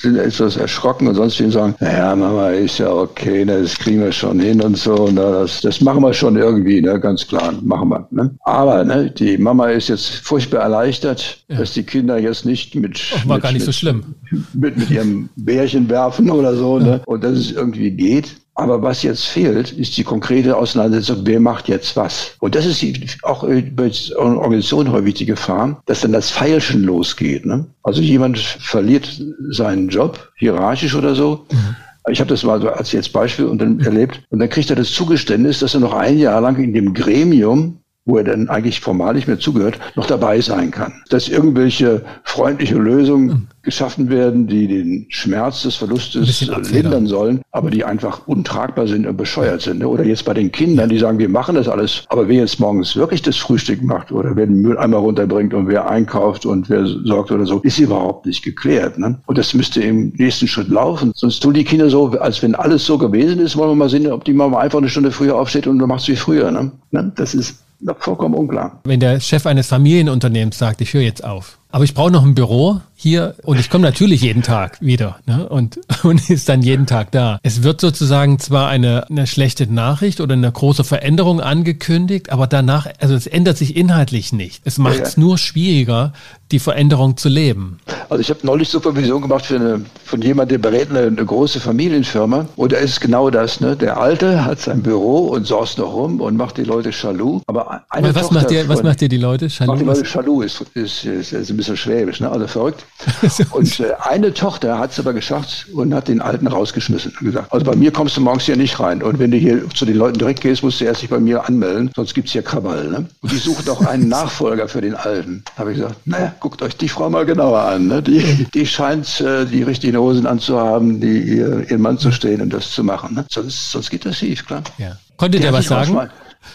sind 0.01 0.17
etwas 0.17 0.57
erschrocken 0.57 1.09
und 1.09 1.17
sonst 1.17 1.41
wie 1.41 1.51
sagen, 1.51 1.75
naja, 1.81 2.15
Mama 2.15 2.51
ist 2.51 2.79
ja 2.79 2.91
okay, 2.91 3.45
ne, 3.45 3.63
das 3.63 3.77
kriegen 3.77 4.01
wir 4.01 4.13
schon 4.13 4.39
hin 4.39 4.63
und 4.63 4.77
so, 4.77 5.09
ne, 5.09 5.21
das, 5.21 5.61
das 5.61 5.81
machen 5.81 6.03
wir 6.03 6.13
schon 6.13 6.37
irgendwie, 6.37 6.81
ne, 6.81 7.01
ganz 7.01 7.27
klar, 7.27 7.53
machen 7.63 7.89
wir. 7.89 8.07
Ne. 8.11 8.31
Aber 8.45 8.85
ne, 8.85 9.11
die 9.11 9.39
Mama 9.39 9.69
ist 9.71 9.89
jetzt 9.89 10.09
furchtbar 10.09 10.61
erleichtert, 10.61 11.45
ja. 11.49 11.59
dass 11.59 11.73
die 11.73 11.83
Kinder 11.83 12.19
jetzt 12.19 12.47
nicht 12.47 12.77
mit, 12.77 13.01
Ach, 13.17 13.27
war 13.27 13.37
mit, 13.37 13.43
gar 13.43 13.53
nicht 13.53 13.61
mit, 13.61 13.67
so 13.67 13.73
schlimm. 13.73 14.15
Mit, 14.55 14.77
mit 14.77 14.91
ihrem 14.91 15.31
Bärchen 15.37 15.89
werfen 15.89 16.31
oder 16.31 16.55
so, 16.55 16.79
ne, 16.79 17.03
und 17.07 17.25
dass 17.25 17.33
es 17.33 17.51
irgendwie 17.51 17.91
geht. 17.91 18.37
Aber 18.59 18.83
was 18.83 19.05
jetzt 19.05 19.27
fehlt, 19.27 19.71
ist 19.71 19.97
die 19.97 20.03
konkrete 20.03 20.57
Auseinandersetzung, 20.57 21.21
wer 21.23 21.39
macht 21.39 21.69
jetzt 21.69 21.97
was. 21.97 22.35
Und 22.41 22.57
das 22.57 22.67
ist 22.67 22.83
die, 22.83 23.07
auch 23.23 23.47
bei 23.47 23.93
Organisationen 24.17 24.91
häufig 24.91 25.15
die 25.15 25.27
Gefahr, 25.27 25.81
dass 25.87 26.01
dann 26.01 26.11
das 26.11 26.31
Feilschen 26.31 26.83
losgeht. 26.83 27.47
Ne? 27.47 27.67
Also 27.85 28.03
jemand 28.03 28.37
verliert 28.41 29.23
seinen 29.51 29.89
Job, 29.89 30.33
hierarchisch 30.39 30.97
oder 30.97 31.15
so. 31.15 31.47
Mhm. 31.53 31.77
Ich 32.11 32.19
habe 32.19 32.31
das 32.31 32.43
mal 32.43 32.69
als 32.71 32.91
jetzt 32.91 33.13
Beispiel 33.13 33.45
und 33.45 33.59
dann 33.61 33.79
erlebt. 33.79 34.23
Und 34.31 34.41
dann 34.41 34.49
kriegt 34.49 34.71
er 34.71 34.77
das 34.77 34.91
Zugeständnis, 34.91 35.61
dass 35.61 35.75
er 35.75 35.81
noch 35.81 35.95
ein 35.95 36.19
Jahr 36.19 36.41
lang 36.41 36.57
in 36.57 36.75
dem 36.75 36.95
Gremium 36.95 37.79
wo 38.09 38.17
er 38.17 38.25
dann 38.25 38.49
eigentlich 38.49 38.81
formal 38.81 39.15
nicht 39.15 39.29
mehr 39.29 39.39
zugehört, 39.39 39.79
noch 39.95 40.07
dabei 40.07 40.41
sein 40.41 40.71
kann. 40.71 40.95
Dass 41.11 41.29
irgendwelche 41.29 42.03
freundliche 42.25 42.77
Lösungen 42.77 43.27
mhm. 43.27 43.47
geschaffen 43.63 44.09
werden, 44.09 44.47
die 44.47 44.67
den 44.67 45.05
Schmerz 45.11 45.63
des 45.63 45.77
Verlustes 45.77 46.41
lindern 46.73 47.07
sollen, 47.07 47.43
aber 47.53 47.71
die 47.71 47.85
einfach 47.85 48.27
untragbar 48.27 48.89
sind 48.89 49.07
und 49.07 49.19
bescheuert 49.19 49.61
sind. 49.61 49.85
Oder 49.85 50.05
jetzt 50.05 50.25
bei 50.25 50.33
den 50.33 50.51
Kindern, 50.51 50.89
die 50.89 50.99
sagen, 50.99 51.19
wir 51.19 51.29
machen 51.29 51.55
das 51.55 51.69
alles, 51.69 52.05
aber 52.09 52.29
wer 52.29 52.37
jetzt 52.37 52.59
morgens 52.59 52.97
wirklich 52.97 53.21
das 53.21 53.37
Frühstück 53.37 53.83
macht 53.83 54.11
oder 54.11 54.35
wer 54.35 54.47
den 54.47 54.63
Mülleimer 54.63 54.97
runterbringt 54.97 55.53
und 55.53 55.69
wer 55.69 55.91
einkauft 55.91 56.47
und 56.47 56.71
wer 56.71 56.87
sorgt 56.87 57.31
oder 57.31 57.45
so, 57.45 57.59
ist 57.61 57.79
überhaupt 57.79 58.25
nicht 58.25 58.43
geklärt. 58.43 58.99
Ne? 58.99 59.21
Und 59.27 59.37
das 59.37 59.53
müsste 59.53 59.83
im 59.83 60.15
nächsten 60.17 60.49
Schritt 60.49 60.69
laufen. 60.69 61.13
Sonst 61.15 61.41
tun 61.41 61.53
die 61.53 61.65
Kinder 61.65 61.91
so, 61.91 62.09
als 62.19 62.43
wenn 62.43 62.55
alles 62.55 62.87
so 62.87 62.97
gewesen 62.97 63.41
ist, 63.41 63.55
wollen 63.59 63.73
wir 63.73 63.77
mal 63.77 63.91
sehen, 63.91 64.11
ob 64.11 64.25
die 64.25 64.33
Mama 64.33 64.61
einfach 64.61 64.79
eine 64.79 64.89
Stunde 64.89 65.11
früher 65.11 65.37
aufsteht 65.37 65.67
und 65.67 65.79
du 65.79 65.87
machst 65.87 66.09
wie 66.09 66.17
früher. 66.17 66.51
Ne? 66.51 66.73
ne? 66.91 67.13
Das 67.15 67.35
ist 67.35 67.68
vollkommen 67.99 68.35
unklar. 68.35 68.81
Wenn 68.85 69.01
der 69.01 69.21
Chef 69.21 69.47
eines 69.47 69.69
Familienunternehmens 69.69 70.59
sagt, 70.59 70.81
ich 70.81 70.95
höre 70.95 71.03
jetzt 71.03 71.25
auf, 71.25 71.59
aber 71.71 71.85
ich 71.85 71.95
brauche 71.95 72.11
noch 72.11 72.25
ein 72.25 72.35
Büro 72.35 72.81
hier 73.01 73.37
und 73.45 73.61
ich 73.61 73.71
komme 73.71 73.85
natürlich 73.85 74.23
jeden 74.23 74.43
Tag 74.43 74.79
wieder 74.81 75.21
ne? 75.25 75.49
und, 75.49 75.79
und 76.03 76.29
ist 76.29 76.49
dann 76.49 76.63
jeden 76.63 76.87
Tag 76.87 77.13
da. 77.13 77.39
Es 77.45 77.63
wird 77.63 77.81
sozusagen 77.81 78.41
zwar 78.41 78.69
eine, 78.69 79.09
eine 79.09 79.29
schlechte 79.29 79.73
Nachricht 79.73 80.21
oder 80.21 80.33
eine 80.33 80.51
große 80.51 80.83
Veränderung 80.83 81.41
angekündigt, 81.41 82.31
aber 82.31 82.49
danach, 82.49 82.89
also 82.99 83.15
es 83.15 83.29
ändert 83.29 83.57
sich 83.57 83.77
inhaltlich 83.77 84.33
nicht. 84.33 84.63
Es 84.65 84.79
macht 84.79 84.95
es 84.95 85.15
ja, 85.15 85.23
ja. 85.23 85.29
nur 85.29 85.39
schwieriger, 85.39 86.13
die 86.51 86.59
Veränderung 86.59 87.17
zu 87.17 87.29
leben. 87.29 87.79
Also 88.09 88.21
ich 88.21 88.31
habe 88.31 88.41
neulich 88.43 88.69
Supervision 88.69 89.23
gemacht 89.23 89.47
für 89.47 89.57
eine, 89.57 89.85
von 90.05 90.21
jemandem, 90.21 90.61
der 90.61 90.71
berät 90.71 90.91
eine, 90.91 91.03
eine, 91.03 91.25
große 91.25 91.61
Familienfirma 91.61 92.49
und 92.57 92.73
da 92.73 92.79
ist 92.79 93.01
genau 93.01 93.31
das. 93.31 93.61
Ne? 93.61 93.77
Der 93.77 93.99
Alte 93.99 94.45
hat 94.45 94.59
sein 94.59 94.83
Büro 94.83 95.29
und 95.29 95.47
sorgt 95.47 95.79
noch 95.79 95.93
rum 95.93 96.21
und 96.21 96.37
macht 96.37 96.57
die 96.57 96.65
Leute 96.65 96.93
Schalu. 96.93 97.43
Aber 97.47 97.85
eine 97.91 98.13
was, 98.15 98.33
macht 98.33 98.51
ihr, 98.51 98.69
was 98.69 98.83
macht 98.83 99.03
ihr 99.03 99.09
die 99.09 99.19
Leute? 99.19 99.49
Schalu? 99.51 99.71
Macht 99.71 99.83
die 99.83 99.87
Leute 99.87 100.05
Schalu 100.05 100.43
ist, 100.43 100.65
ist, 100.75 101.05
ist, 101.05 101.33
ist 101.33 101.57
bisschen 101.57 101.77
schwäbisch, 101.77 102.21
ne? 102.21 102.31
also 102.31 102.47
verrückt. 102.47 102.85
und 103.53 103.81
äh, 103.81 103.93
eine 104.01 104.35
Tochter 104.35 104.79
hat 104.79 104.91
es 104.91 104.99
aber 104.99 105.13
geschafft 105.13 105.67
und 105.73 105.95
hat 105.95 106.09
den 106.09 106.21
Alten 106.21 106.47
rausgeschmissen 106.47 107.13
und 107.19 107.27
gesagt, 107.27 107.53
also 107.53 107.65
bei 107.65 107.77
mir 107.77 107.93
kommst 107.93 108.17
du 108.17 108.21
morgens 108.21 108.45
hier 108.45 108.57
nicht 108.57 108.81
rein. 108.81 109.03
Und 109.03 109.19
wenn 109.19 109.31
du 109.31 109.37
hier 109.37 109.69
zu 109.71 109.85
den 109.85 109.97
Leuten 109.97 110.19
direkt 110.19 110.41
gehst, 110.41 110.63
musst 110.63 110.81
du 110.81 110.85
erst 110.85 111.03
dich 111.03 111.11
bei 111.11 111.21
mir 111.21 111.47
anmelden, 111.47 111.91
sonst 111.95 112.15
gibt 112.15 112.27
es 112.27 112.33
hier 112.33 112.43
Krawall. 112.43 112.89
Ne? 112.89 113.07
Und 113.21 113.33
die 113.33 113.37
suchen 113.37 113.69
auch 113.69 113.85
einen 113.87 114.09
Nachfolger 114.09 114.69
für 114.69 114.81
den 114.81 114.95
Alten. 114.95 115.45
Habe 115.57 115.73
ich 115.73 115.79
gesagt, 115.79 116.07
naja, 116.07 116.35
guckt 116.41 116.61
euch 116.63 116.77
die 116.77 116.89
Frau 116.89 117.09
mal 117.09 117.25
genauer 117.25 117.61
an. 117.61 117.87
Ne? 117.87 118.03
Die, 118.03 118.47
die 118.53 118.67
scheint 118.67 119.21
äh, 119.21 119.45
die 119.47 119.63
richtigen 119.63 119.97
Hosen 119.97 120.27
anzuhaben, 120.27 121.01
die 121.01 121.21
ihr, 121.21 121.71
ihren 121.71 121.81
Mann 121.81 121.99
zu 121.99 122.11
stehen 122.11 122.41
und 122.41 122.53
das 122.53 122.73
zu 122.73 122.83
machen. 122.83 123.15
Ne? 123.15 123.25
Sonst, 123.31 123.71
sonst 123.71 123.91
geht 123.91 124.05
das 124.05 124.17
schief, 124.19 124.45
klar. 124.45 124.63
Ja. 124.79 124.97
Konntet 125.17 125.43
ihr 125.45 125.53
was 125.53 125.67
sagen? 125.67 126.11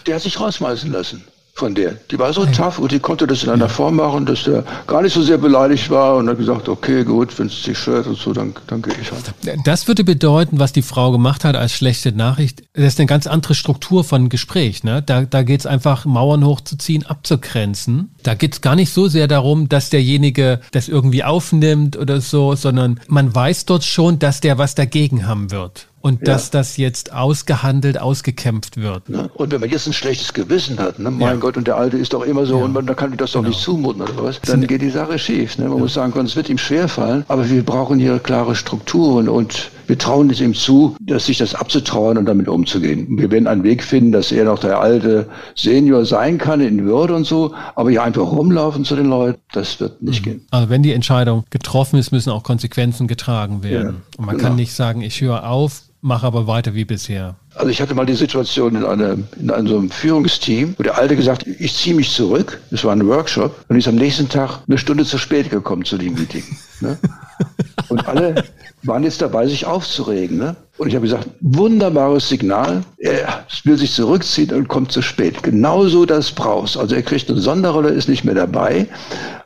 Der 0.06 0.16
hat 0.16 0.22
sich 0.22 0.38
rausschmeißen 0.38 0.90
lassen. 0.90 1.24
Von 1.56 1.72
der. 1.76 1.92
Die 2.10 2.18
war 2.18 2.32
so 2.32 2.44
tough 2.46 2.80
und 2.80 2.90
die 2.90 2.98
konnte 2.98 3.28
das 3.28 3.44
in 3.44 3.50
einer 3.50 3.68
Form 3.68 3.94
machen, 3.96 4.26
dass 4.26 4.42
der 4.42 4.64
gar 4.88 5.02
nicht 5.02 5.12
so 5.12 5.22
sehr 5.22 5.38
beleidigt 5.38 5.88
war 5.88 6.16
und 6.16 6.28
hat 6.28 6.36
gesagt, 6.36 6.68
okay, 6.68 7.04
gut, 7.04 7.38
wenn 7.38 7.46
es 7.46 7.62
dich 7.62 7.78
stört 7.78 8.08
und 8.08 8.18
so, 8.18 8.32
dann, 8.32 8.54
dann 8.66 8.82
gehe 8.82 8.92
ich 9.00 9.12
halt. 9.12 9.32
Das 9.64 9.86
würde 9.86 10.02
bedeuten, 10.02 10.58
was 10.58 10.72
die 10.72 10.82
Frau 10.82 11.12
gemacht 11.12 11.44
hat 11.44 11.54
als 11.54 11.72
schlechte 11.72 12.10
Nachricht, 12.10 12.64
das 12.72 12.86
ist 12.86 12.98
eine 12.98 13.06
ganz 13.06 13.28
andere 13.28 13.54
Struktur 13.54 14.02
von 14.02 14.30
Gespräch. 14.30 14.82
Ne? 14.82 15.00
Da, 15.00 15.22
da 15.22 15.44
geht 15.44 15.60
es 15.60 15.66
einfach, 15.66 16.04
Mauern 16.06 16.44
hochzuziehen, 16.44 17.06
abzugrenzen. 17.06 18.12
Da 18.24 18.34
geht 18.34 18.54
es 18.54 18.60
gar 18.60 18.74
nicht 18.74 18.92
so 18.92 19.06
sehr 19.06 19.28
darum, 19.28 19.68
dass 19.68 19.90
derjenige 19.90 20.60
das 20.72 20.88
irgendwie 20.88 21.22
aufnimmt 21.22 21.96
oder 21.96 22.20
so, 22.20 22.56
sondern 22.56 22.98
man 23.06 23.32
weiß 23.32 23.66
dort 23.66 23.84
schon, 23.84 24.18
dass 24.18 24.40
der 24.40 24.58
was 24.58 24.74
dagegen 24.74 25.28
haben 25.28 25.52
wird 25.52 25.86
und 26.04 26.20
ja. 26.20 26.34
dass 26.34 26.50
das 26.50 26.76
jetzt 26.76 27.14
ausgehandelt, 27.14 27.98
ausgekämpft 27.98 28.76
wird. 28.76 29.08
Ne? 29.08 29.30
Und 29.32 29.52
wenn 29.52 29.60
man 29.60 29.70
jetzt 29.70 29.86
ein 29.86 29.94
schlechtes 29.94 30.34
Gewissen 30.34 30.78
hat, 30.78 30.98
ne? 30.98 31.10
mein 31.10 31.20
ja. 31.20 31.34
Gott, 31.36 31.56
und 31.56 31.66
der 31.66 31.78
Alte 31.78 31.96
ist 31.96 32.12
doch 32.12 32.22
immer 32.26 32.44
so 32.44 32.58
ja. 32.58 32.64
und 32.66 32.74
man, 32.74 32.84
kann 32.94 33.12
ich 33.12 33.16
das 33.16 33.32
doch 33.32 33.40
genau. 33.40 33.48
nicht 33.48 33.60
zumuten 33.62 34.02
oder 34.02 34.22
was, 34.22 34.38
dann 34.42 34.66
geht 34.66 34.82
die 34.82 34.90
Sache 34.90 35.18
schief. 35.18 35.56
Ne? 35.56 35.66
Man 35.66 35.78
muss 35.78 35.94
sagen, 35.94 36.12
es 36.26 36.36
wird 36.36 36.50
ihm 36.50 36.58
schwerfallen, 36.58 37.24
aber 37.28 37.48
wir 37.48 37.64
brauchen 37.64 37.98
hier 37.98 38.18
klare 38.18 38.54
Strukturen 38.54 39.30
und 39.30 39.70
wir 39.86 39.96
trauen 39.96 40.28
es 40.28 40.42
ihm 40.42 40.52
zu, 40.52 40.94
dass 41.00 41.24
sich 41.24 41.38
das 41.38 41.54
abzutrauen 41.54 42.18
und 42.18 42.26
damit 42.26 42.48
umzugehen. 42.48 43.06
Wir 43.18 43.30
werden 43.30 43.46
einen 43.46 43.64
Weg 43.64 43.82
finden, 43.82 44.12
dass 44.12 44.30
er 44.30 44.44
noch 44.44 44.58
der 44.58 44.80
alte 44.80 45.26
Senior 45.54 46.04
sein 46.04 46.36
kann 46.36 46.60
in 46.60 46.84
Würde 46.84 47.14
und 47.14 47.24
so, 47.24 47.54
aber 47.76 47.88
hier 47.88 48.02
einfach 48.02 48.30
rumlaufen 48.30 48.84
zu 48.84 48.94
den 48.94 49.06
Leuten, 49.06 49.40
das 49.52 49.80
wird 49.80 50.02
nicht 50.02 50.20
mhm. 50.20 50.30
gehen. 50.30 50.46
Also 50.50 50.68
wenn 50.68 50.82
die 50.82 50.92
Entscheidung 50.92 51.44
getroffen 51.48 51.98
ist, 51.98 52.12
müssen 52.12 52.28
auch 52.28 52.42
Konsequenzen 52.42 53.06
getragen 53.06 53.62
werden. 53.62 54.02
und 54.18 54.26
man 54.26 54.36
genau. 54.36 54.48
kann 54.48 54.56
nicht 54.56 54.74
sagen, 54.74 55.00
ich 55.00 55.22
höre 55.22 55.48
auf, 55.48 55.80
mache 56.04 56.26
aber 56.26 56.46
weiter 56.46 56.74
wie 56.74 56.84
bisher. 56.84 57.34
Also 57.54 57.70
ich 57.70 57.80
hatte 57.80 57.94
mal 57.94 58.04
die 58.04 58.14
Situation 58.14 58.76
in 58.76 58.84
einem, 58.84 59.24
in 59.40 59.50
einem 59.50 59.66
so 59.66 59.78
einem 59.78 59.90
Führungsteam, 59.90 60.74
wo 60.76 60.82
der 60.82 60.98
Alte 60.98 61.16
gesagt, 61.16 61.46
ich 61.46 61.74
ziehe 61.74 61.96
mich 61.96 62.12
zurück. 62.12 62.60
Das 62.70 62.84
war 62.84 62.92
ein 62.92 63.06
Workshop 63.08 63.64
und 63.68 63.76
ist 63.76 63.88
am 63.88 63.94
nächsten 63.94 64.28
Tag 64.28 64.60
eine 64.68 64.76
Stunde 64.76 65.06
zu 65.06 65.16
spät 65.16 65.48
gekommen 65.48 65.84
zu 65.84 65.96
dem 65.96 66.12
Meeting. 66.14 66.44
Ne? 66.80 66.98
Und 67.88 68.06
alle 68.08 68.44
waren 68.82 69.02
jetzt 69.02 69.22
dabei, 69.22 69.46
sich 69.46 69.66
aufzuregen. 69.66 70.38
Ne? 70.38 70.56
Und 70.76 70.88
ich 70.88 70.94
habe 70.94 71.04
gesagt, 71.04 71.28
wunderbares 71.40 72.28
Signal. 72.28 72.82
Er 72.98 73.44
will 73.64 73.76
sich 73.76 73.92
zurückziehen 73.92 74.52
und 74.52 74.68
kommt 74.68 74.92
zu 74.92 75.02
spät. 75.02 75.42
Genauso 75.42 76.04
das 76.04 76.32
brauchst. 76.32 76.76
Also 76.76 76.94
er 76.94 77.02
kriegt 77.02 77.30
eine 77.30 77.40
Sonderrolle, 77.40 77.90
ist 77.90 78.08
nicht 78.08 78.24
mehr 78.24 78.34
dabei, 78.34 78.86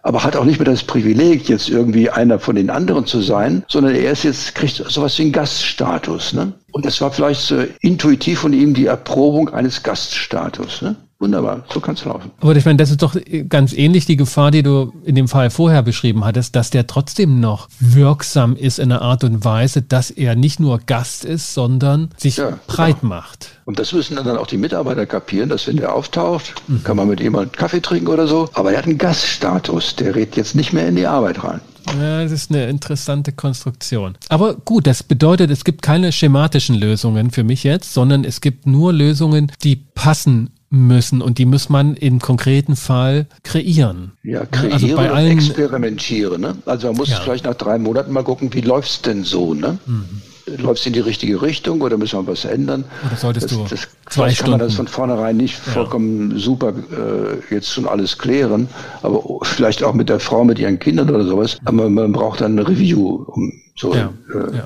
aber 0.03 0.25
hat 0.25 0.37
auch 0.37 0.45
nicht 0.45 0.59
mehr 0.59 0.71
das 0.71 0.83
Privileg, 0.83 1.49
jetzt 1.49 1.69
irgendwie 1.69 2.11
einer 2.11 2.39
von 2.39 2.57
den 2.57 2.71
anderen 2.71 3.07
zu 3.07 3.21
sein, 3.21 3.65
sondern 3.69 3.95
er 3.95 4.13
ist 4.13 4.25
jetzt, 4.25 4.55
kriegt 4.55 4.77
sowas 4.77 5.19
wie 5.19 5.23
einen 5.23 5.33
Gaststatus. 5.33 6.33
Ne? 6.33 6.53
Und 6.73 6.87
das 6.87 7.01
war 7.01 7.13
vielleicht 7.13 7.43
so 7.43 7.65
intuitiv 7.81 8.41
von 8.41 8.53
ihm 8.53 8.75
die 8.75 8.87
Erprobung 8.87 9.51
eines 9.51 9.83
Gaststatus. 9.83 10.83
Ne? 10.83 10.97
Wunderbar, 11.21 11.65
so 11.73 11.81
kann 11.81 11.97
es 11.97 12.05
laufen. 12.05 12.31
Aber 12.41 12.55
ich 12.55 12.65
meine, 12.65 12.77
das 12.77 12.91
ist 12.91 13.03
doch 13.03 13.17
ganz 13.49 13.73
ähnlich 13.73 14.07
die 14.07 14.17
Gefahr, 14.17 14.53
die 14.53 14.63
du 14.63 14.93
in 15.05 15.17
dem 15.17 15.27
Fall 15.27 15.51
vorher 15.51 15.83
beschrieben 15.83 16.25
hattest, 16.25 16.55
dass 16.55 16.71
der 16.71 16.87
trotzdem 16.87 17.41
noch 17.41 17.69
wirksam 17.81 18.55
ist 18.55 18.79
in 18.79 18.93
einer 18.93 19.03
Art 19.03 19.25
und 19.25 19.45
Weise, 19.45 19.83
dass 19.83 20.13
er 20.13 20.37
nicht 20.37 20.61
nur 20.61 20.79
Gast 20.79 21.25
ist, 21.25 21.55
sondern 21.55 22.11
sich 22.17 22.37
ja, 22.37 22.61
breit 22.69 23.01
genau. 23.01 23.17
macht. 23.17 23.51
Und 23.65 23.81
das 23.81 23.93
müssen 23.93 24.15
dann 24.15 24.39
auch 24.39 24.47
die 24.47 24.59
Mitarbeiter 24.59 25.07
kapieren, 25.07 25.49
dass 25.49 25.67
wenn 25.67 25.79
der 25.79 25.93
auftaucht, 25.93 26.55
mhm. 26.69 26.85
kann 26.85 26.97
man 26.97 27.09
mit 27.09 27.21
ihm 27.21 27.35
einen 27.35 27.51
Kaffee 27.51 27.81
trinken 27.81 28.07
oder 28.07 28.29
so, 28.29 28.49
aber 28.53 28.71
er 28.71 28.79
hat 28.79 28.87
einen 28.87 28.99
Gaststatus, 28.99 29.97
der 29.97 30.15
redet 30.15 30.37
jetzt 30.37 30.55
nicht 30.55 30.73
mehr 30.73 30.87
in 30.87 30.95
die 30.95 31.07
Arbeit 31.07 31.43
rein. 31.43 31.61
Ja, 32.01 32.23
das 32.23 32.33
ist 32.33 32.51
eine 32.51 32.69
interessante 32.69 33.33
Konstruktion. 33.33 34.17
Aber 34.29 34.55
gut, 34.55 34.87
das 34.87 35.03
bedeutet, 35.03 35.51
es 35.51 35.65
gibt 35.65 35.83
keine 35.83 36.13
schematischen 36.13 36.77
Lösungen 36.77 37.31
für 37.31 37.45
mich 37.45 37.65
jetzt, 37.65 37.93
sondern 37.93 38.25
es 38.25 38.41
gibt 38.41 38.67
nur 38.67 38.93
Lösungen, 38.93 39.51
die 39.65 39.77
passen 39.77 40.51
müssen 40.71 41.23
und 41.23 41.39
die 41.39 41.47
muss 41.47 41.69
man 41.69 41.95
im 41.95 42.21
konkreten 42.21 42.77
Fall 42.77 43.27
kreieren. 43.43 44.13
Ja, 44.23 44.45
kreieren 44.45 44.73
also 44.73 44.97
bei 44.97 45.11
allen 45.11 45.33
experimentieren. 45.33 46.41
Ne? 46.41 46.57
Also 46.67 46.89
man 46.89 46.97
muss 46.97 47.11
ja. 47.11 47.21
vielleicht 47.21 47.45
nach 47.45 47.55
drei 47.55 47.79
Monaten 47.79 48.13
mal 48.13 48.25
gucken, 48.25 48.53
wie 48.53 48.61
läuft 48.61 48.91
es 48.91 49.03
denn 49.03 49.25
so? 49.25 49.55
Ne? 49.55 49.79
Mhm. 49.87 50.23
Läuft 50.59 50.81
es 50.81 50.87
in 50.87 50.95
die 50.95 51.01
richtige 51.01 51.43
Richtung 51.43 51.83
oder 51.83 51.99
müssen 51.99 52.19
wir 52.21 52.27
was 52.27 52.45
ändern? 52.47 52.85
Oder 53.07 53.17
solltest 53.17 53.51
das, 53.51 53.59
du 53.59 53.67
das, 53.69 53.89
zwei 54.09 54.33
kann 54.33 54.51
man 54.51 54.61
das 54.61 54.75
von 54.75 54.89
vornherein 54.89 55.37
nicht 55.37 55.61
ja. 55.67 55.73
vollkommen 55.73 56.39
super 56.39 56.71
äh, 56.71 57.55
jetzt 57.55 57.71
schon 57.71 57.87
alles 57.87 58.17
klären, 58.17 58.69
aber 59.03 59.23
vielleicht 59.43 59.83
auch 59.83 59.93
mit 59.93 60.09
der 60.09 60.21
Frau, 60.21 60.45
mit 60.45 60.59
ihren 60.59 60.79
Kindern 60.79 61.11
oder 61.11 61.25
sowas. 61.25 61.59
Aber 61.67 61.91
man 61.91 62.13
braucht 62.13 62.41
dann 62.41 62.59
eine 62.59 62.67
Review, 62.67 63.25
um 63.27 63.53
so 63.79 63.95
ja, 63.95 64.13
äh, 64.35 64.57
ja. 64.57 64.65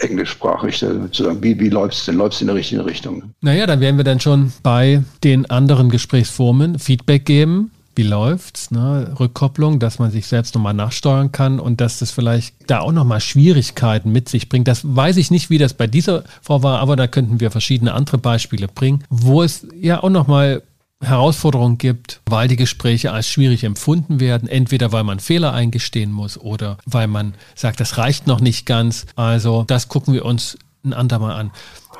englischsprachig 0.00 0.82
äh, 0.82 1.10
zu 1.10 1.24
sagen, 1.24 1.42
wie, 1.42 1.58
wie 1.58 1.70
läuft 1.70 1.94
es 1.94 2.04
denn? 2.04 2.16
Läuft 2.16 2.34
es 2.34 2.40
in 2.42 2.48
der 2.48 2.56
richtigen 2.56 2.82
Richtung? 2.82 3.22
Naja, 3.40 3.66
dann 3.66 3.80
wären 3.80 3.96
wir 3.96 4.04
dann 4.04 4.20
schon 4.20 4.52
bei 4.62 5.02
den 5.24 5.48
anderen 5.50 5.88
Gesprächsformen 5.88 6.78
Feedback 6.78 7.24
geben. 7.24 7.70
Wie 7.96 8.02
läuft's? 8.02 8.70
Ne? 8.70 9.14
Rückkopplung, 9.18 9.78
dass 9.78 9.98
man 9.98 10.10
sich 10.10 10.26
selbst 10.26 10.54
nochmal 10.54 10.74
nachsteuern 10.74 11.32
kann 11.32 11.58
und 11.58 11.80
dass 11.80 11.98
das 11.98 12.10
vielleicht 12.10 12.54
da 12.66 12.80
auch 12.80 12.92
nochmal 12.92 13.20
Schwierigkeiten 13.20 14.12
mit 14.12 14.28
sich 14.28 14.48
bringt. 14.48 14.68
Das 14.68 14.82
weiß 14.84 15.16
ich 15.16 15.30
nicht, 15.30 15.50
wie 15.50 15.58
das 15.58 15.74
bei 15.74 15.86
dieser 15.86 16.24
Frau 16.42 16.62
war, 16.62 16.80
aber 16.80 16.96
da 16.96 17.06
könnten 17.06 17.40
wir 17.40 17.50
verschiedene 17.50 17.92
andere 17.92 18.18
Beispiele 18.18 18.68
bringen, 18.68 19.04
wo 19.10 19.42
es 19.42 19.66
ja 19.74 20.02
auch 20.02 20.10
nochmal 20.10 20.62
Herausforderungen 21.02 21.78
gibt, 21.78 22.20
weil 22.26 22.48
die 22.48 22.56
Gespräche 22.56 23.12
als 23.12 23.28
schwierig 23.28 23.64
empfunden 23.64 24.20
werden, 24.20 24.48
entweder 24.48 24.92
weil 24.92 25.04
man 25.04 25.18
Fehler 25.18 25.52
eingestehen 25.52 26.12
muss 26.12 26.38
oder 26.38 26.76
weil 26.84 27.06
man 27.06 27.34
sagt, 27.54 27.80
das 27.80 27.96
reicht 27.96 28.26
noch 28.26 28.40
nicht 28.40 28.66
ganz. 28.66 29.06
Also 29.16 29.64
das 29.66 29.88
gucken 29.88 30.12
wir 30.12 30.24
uns 30.24 30.58
ein 30.84 30.92
andermal 30.92 31.32
an. 31.32 31.50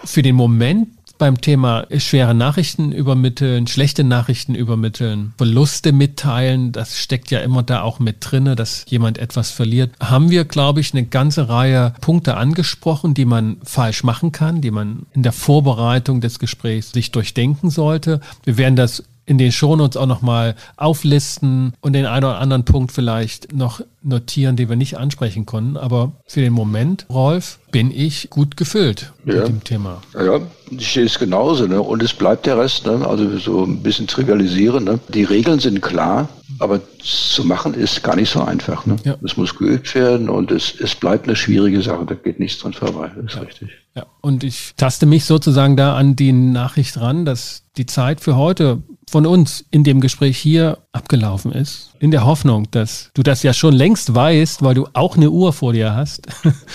Für 0.05 0.23
den 0.23 0.37
Moment 0.37 0.89
beim 1.21 1.41
Thema 1.41 1.87
schwere 1.99 2.35
Nachrichten 2.35 2.91
übermitteln, 2.91 3.69
schlechte 3.69 4.03
Nachrichten 4.03 4.57
übermitteln, 4.57 5.35
Verluste 5.37 5.93
mitteilen, 5.93 6.73
das 6.73 6.99
steckt 6.99 7.31
ja 7.31 7.41
immer 7.41 7.63
da 7.63 7.83
auch 7.83 8.01
mit 8.01 8.17
drinne, 8.21 8.57
dass 8.57 8.85
jemand 8.89 9.19
etwas 9.19 9.51
verliert, 9.51 9.93
haben 10.01 10.31
wir, 10.31 10.45
glaube 10.45 10.81
ich, 10.81 10.93
eine 10.93 11.05
ganze 11.05 11.49
Reihe 11.49 11.93
Punkte 12.01 12.37
angesprochen, 12.37 13.15
die 13.15 13.27
man 13.27 13.59
falsch 13.63 14.03
machen 14.03 14.33
kann, 14.33 14.61
die 14.63 14.71
man 14.71 15.07
in 15.13 15.23
der 15.23 15.33
Vorbereitung 15.33 16.21
des 16.21 16.39
Gesprächs 16.39 16.91
sich 16.91 17.13
durchdenken 17.13 17.71
sollte. 17.71 18.21
Wir 18.45 18.57
werden 18.57 18.77
das 18.77 19.05
in 19.27 19.39
den 19.39 19.53
Shownotes 19.53 19.97
auch 19.97 20.07
nochmal 20.07 20.57
auflisten 20.77 21.75
und 21.81 21.93
den 21.93 22.07
einen 22.07 22.25
oder 22.25 22.39
anderen 22.39 22.65
Punkt 22.65 22.93
vielleicht 22.93 23.53
noch 23.53 23.81
notieren, 24.03 24.57
den 24.57 24.69
wir 24.69 24.77
nicht 24.77 24.99
ansprechen 24.99 25.47
konnten. 25.47 25.77
Aber 25.77 26.13
für 26.27 26.41
den 26.41 26.53
Moment, 26.53 27.07
Rolf, 27.11 27.59
bin 27.71 27.91
ich 27.91 28.31
gut 28.31 28.57
gefüllt 28.57 29.13
ja. 29.25 29.35
mit 29.35 29.49
dem 29.49 29.65
Thema. 29.65 30.03
Ja, 30.15 30.41
ich 30.71 30.93
sehe 30.93 31.05
es 31.05 31.19
genauso. 31.19 31.67
Ne? 31.67 31.81
Und 31.81 32.03
es 32.03 32.13
bleibt 32.13 32.47
der 32.47 32.59
Rest. 32.59 32.87
Ne? 32.87 33.07
Also 33.07 33.39
so 33.39 33.65
ein 33.65 33.83
bisschen 33.83 34.07
trivialisieren. 34.07 34.85
Ne? 34.85 34.99
Die 35.09 35.25
Regeln 35.25 35.61
sind 35.61 35.81
klar. 35.81 36.29
Aber 36.59 36.81
zu 36.99 37.45
machen 37.45 37.75
ist 37.75 38.03
gar 38.03 38.17
nicht 38.17 38.31
so 38.31 38.43
einfach. 38.43 38.85
Ne? 38.85 38.97
Ja. 39.05 39.17
Es 39.25 39.37
muss 39.37 39.57
geübt 39.57 39.95
werden 39.95 40.29
und 40.29 40.51
es, 40.51 40.75
es 40.79 40.95
bleibt 40.95 41.27
eine 41.27 41.37
schwierige 41.37 41.81
Sache. 41.81 42.05
Da 42.05 42.15
geht 42.15 42.41
nichts 42.41 42.61
dran 42.61 42.73
vorbei. 42.73 43.11
Das 43.15 43.25
ist 43.27 43.35
ja. 43.35 43.41
richtig. 43.43 43.71
Ja, 43.97 44.07
und 44.21 44.45
ich 44.45 44.75
taste 44.77 45.07
mich 45.07 45.25
sozusagen 45.25 45.77
da 45.77 45.97
an 45.97 46.17
die 46.17 46.33
Nachricht 46.33 47.01
ran, 47.01 47.25
dass 47.25 47.65
die 47.77 47.87
Zeit 47.87 48.21
für 48.21 48.37
heute 48.37 48.83
von 49.11 49.27
uns 49.27 49.65
in 49.73 49.83
dem 49.83 50.01
Gespräch 50.01 50.39
hier 50.39 50.79
abgelaufen 50.93 51.51
ist. 51.51 51.91
In 51.99 52.13
der 52.13 52.25
Hoffnung, 52.25 52.71
dass 52.71 53.11
du 53.13 53.25
das 53.25 53.43
ja 53.43 53.53
schon 53.53 53.75
längst 53.75 54.15
weißt, 54.15 54.63
weil 54.63 54.77
du 54.77 54.87
auch 54.93 55.17
eine 55.17 55.31
Uhr 55.31 55.53
vor 55.53 55.73
dir 55.73 55.97
hast 55.97 56.29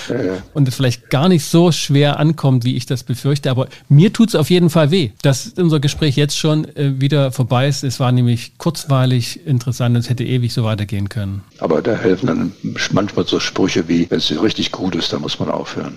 und 0.53 0.67
es 0.67 0.75
vielleicht 0.75 1.09
gar 1.09 1.29
nicht 1.29 1.45
so 1.45 1.71
schwer 1.71 2.19
ankommt, 2.19 2.65
wie 2.65 2.75
ich 2.75 2.85
das 2.85 3.03
befürchte. 3.03 3.49
Aber 3.49 3.69
mir 3.87 4.11
tut 4.11 4.29
es 4.29 4.35
auf 4.35 4.49
jeden 4.49 4.69
Fall 4.69 4.91
weh, 4.91 5.11
dass 5.21 5.53
unser 5.57 5.79
Gespräch 5.79 6.17
jetzt 6.17 6.37
schon 6.37 6.65
äh, 6.75 6.99
wieder 6.99 7.31
vorbei 7.31 7.69
ist. 7.69 7.85
Es 7.85 8.01
war 8.01 8.11
nämlich 8.11 8.57
kurzweilig 8.57 9.47
interessant 9.47 9.95
und 9.95 10.01
es 10.01 10.09
hätte 10.09 10.25
ewig 10.25 10.51
so 10.51 10.65
weitergehen 10.65 11.07
können. 11.07 11.41
Aber 11.59 11.81
da 11.81 11.95
helfen 11.95 12.27
dann 12.27 12.51
manchmal 12.91 13.25
so 13.25 13.39
Sprüche 13.39 13.87
wie, 13.87 14.11
wenn 14.11 14.17
es 14.17 14.29
richtig 14.41 14.73
gut 14.73 14.95
ist, 14.95 15.13
dann 15.13 15.21
muss 15.21 15.39
man 15.39 15.49
aufhören. 15.49 15.95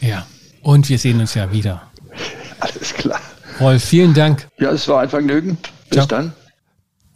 Ja, 0.00 0.26
und 0.62 0.88
wir 0.88 0.98
sehen 0.98 1.18
uns 1.18 1.34
ja 1.34 1.50
wieder. 1.52 1.82
Alles 2.60 2.94
klar. 2.94 3.20
Rolf, 3.60 3.84
vielen 3.84 4.14
Dank. 4.14 4.48
Ja, 4.58 4.70
es 4.70 4.86
war 4.88 5.00
ein 5.00 5.08
Vergnügen. 5.08 5.58
Bis 5.88 5.96
Ciao. 5.96 6.06
dann. 6.06 6.32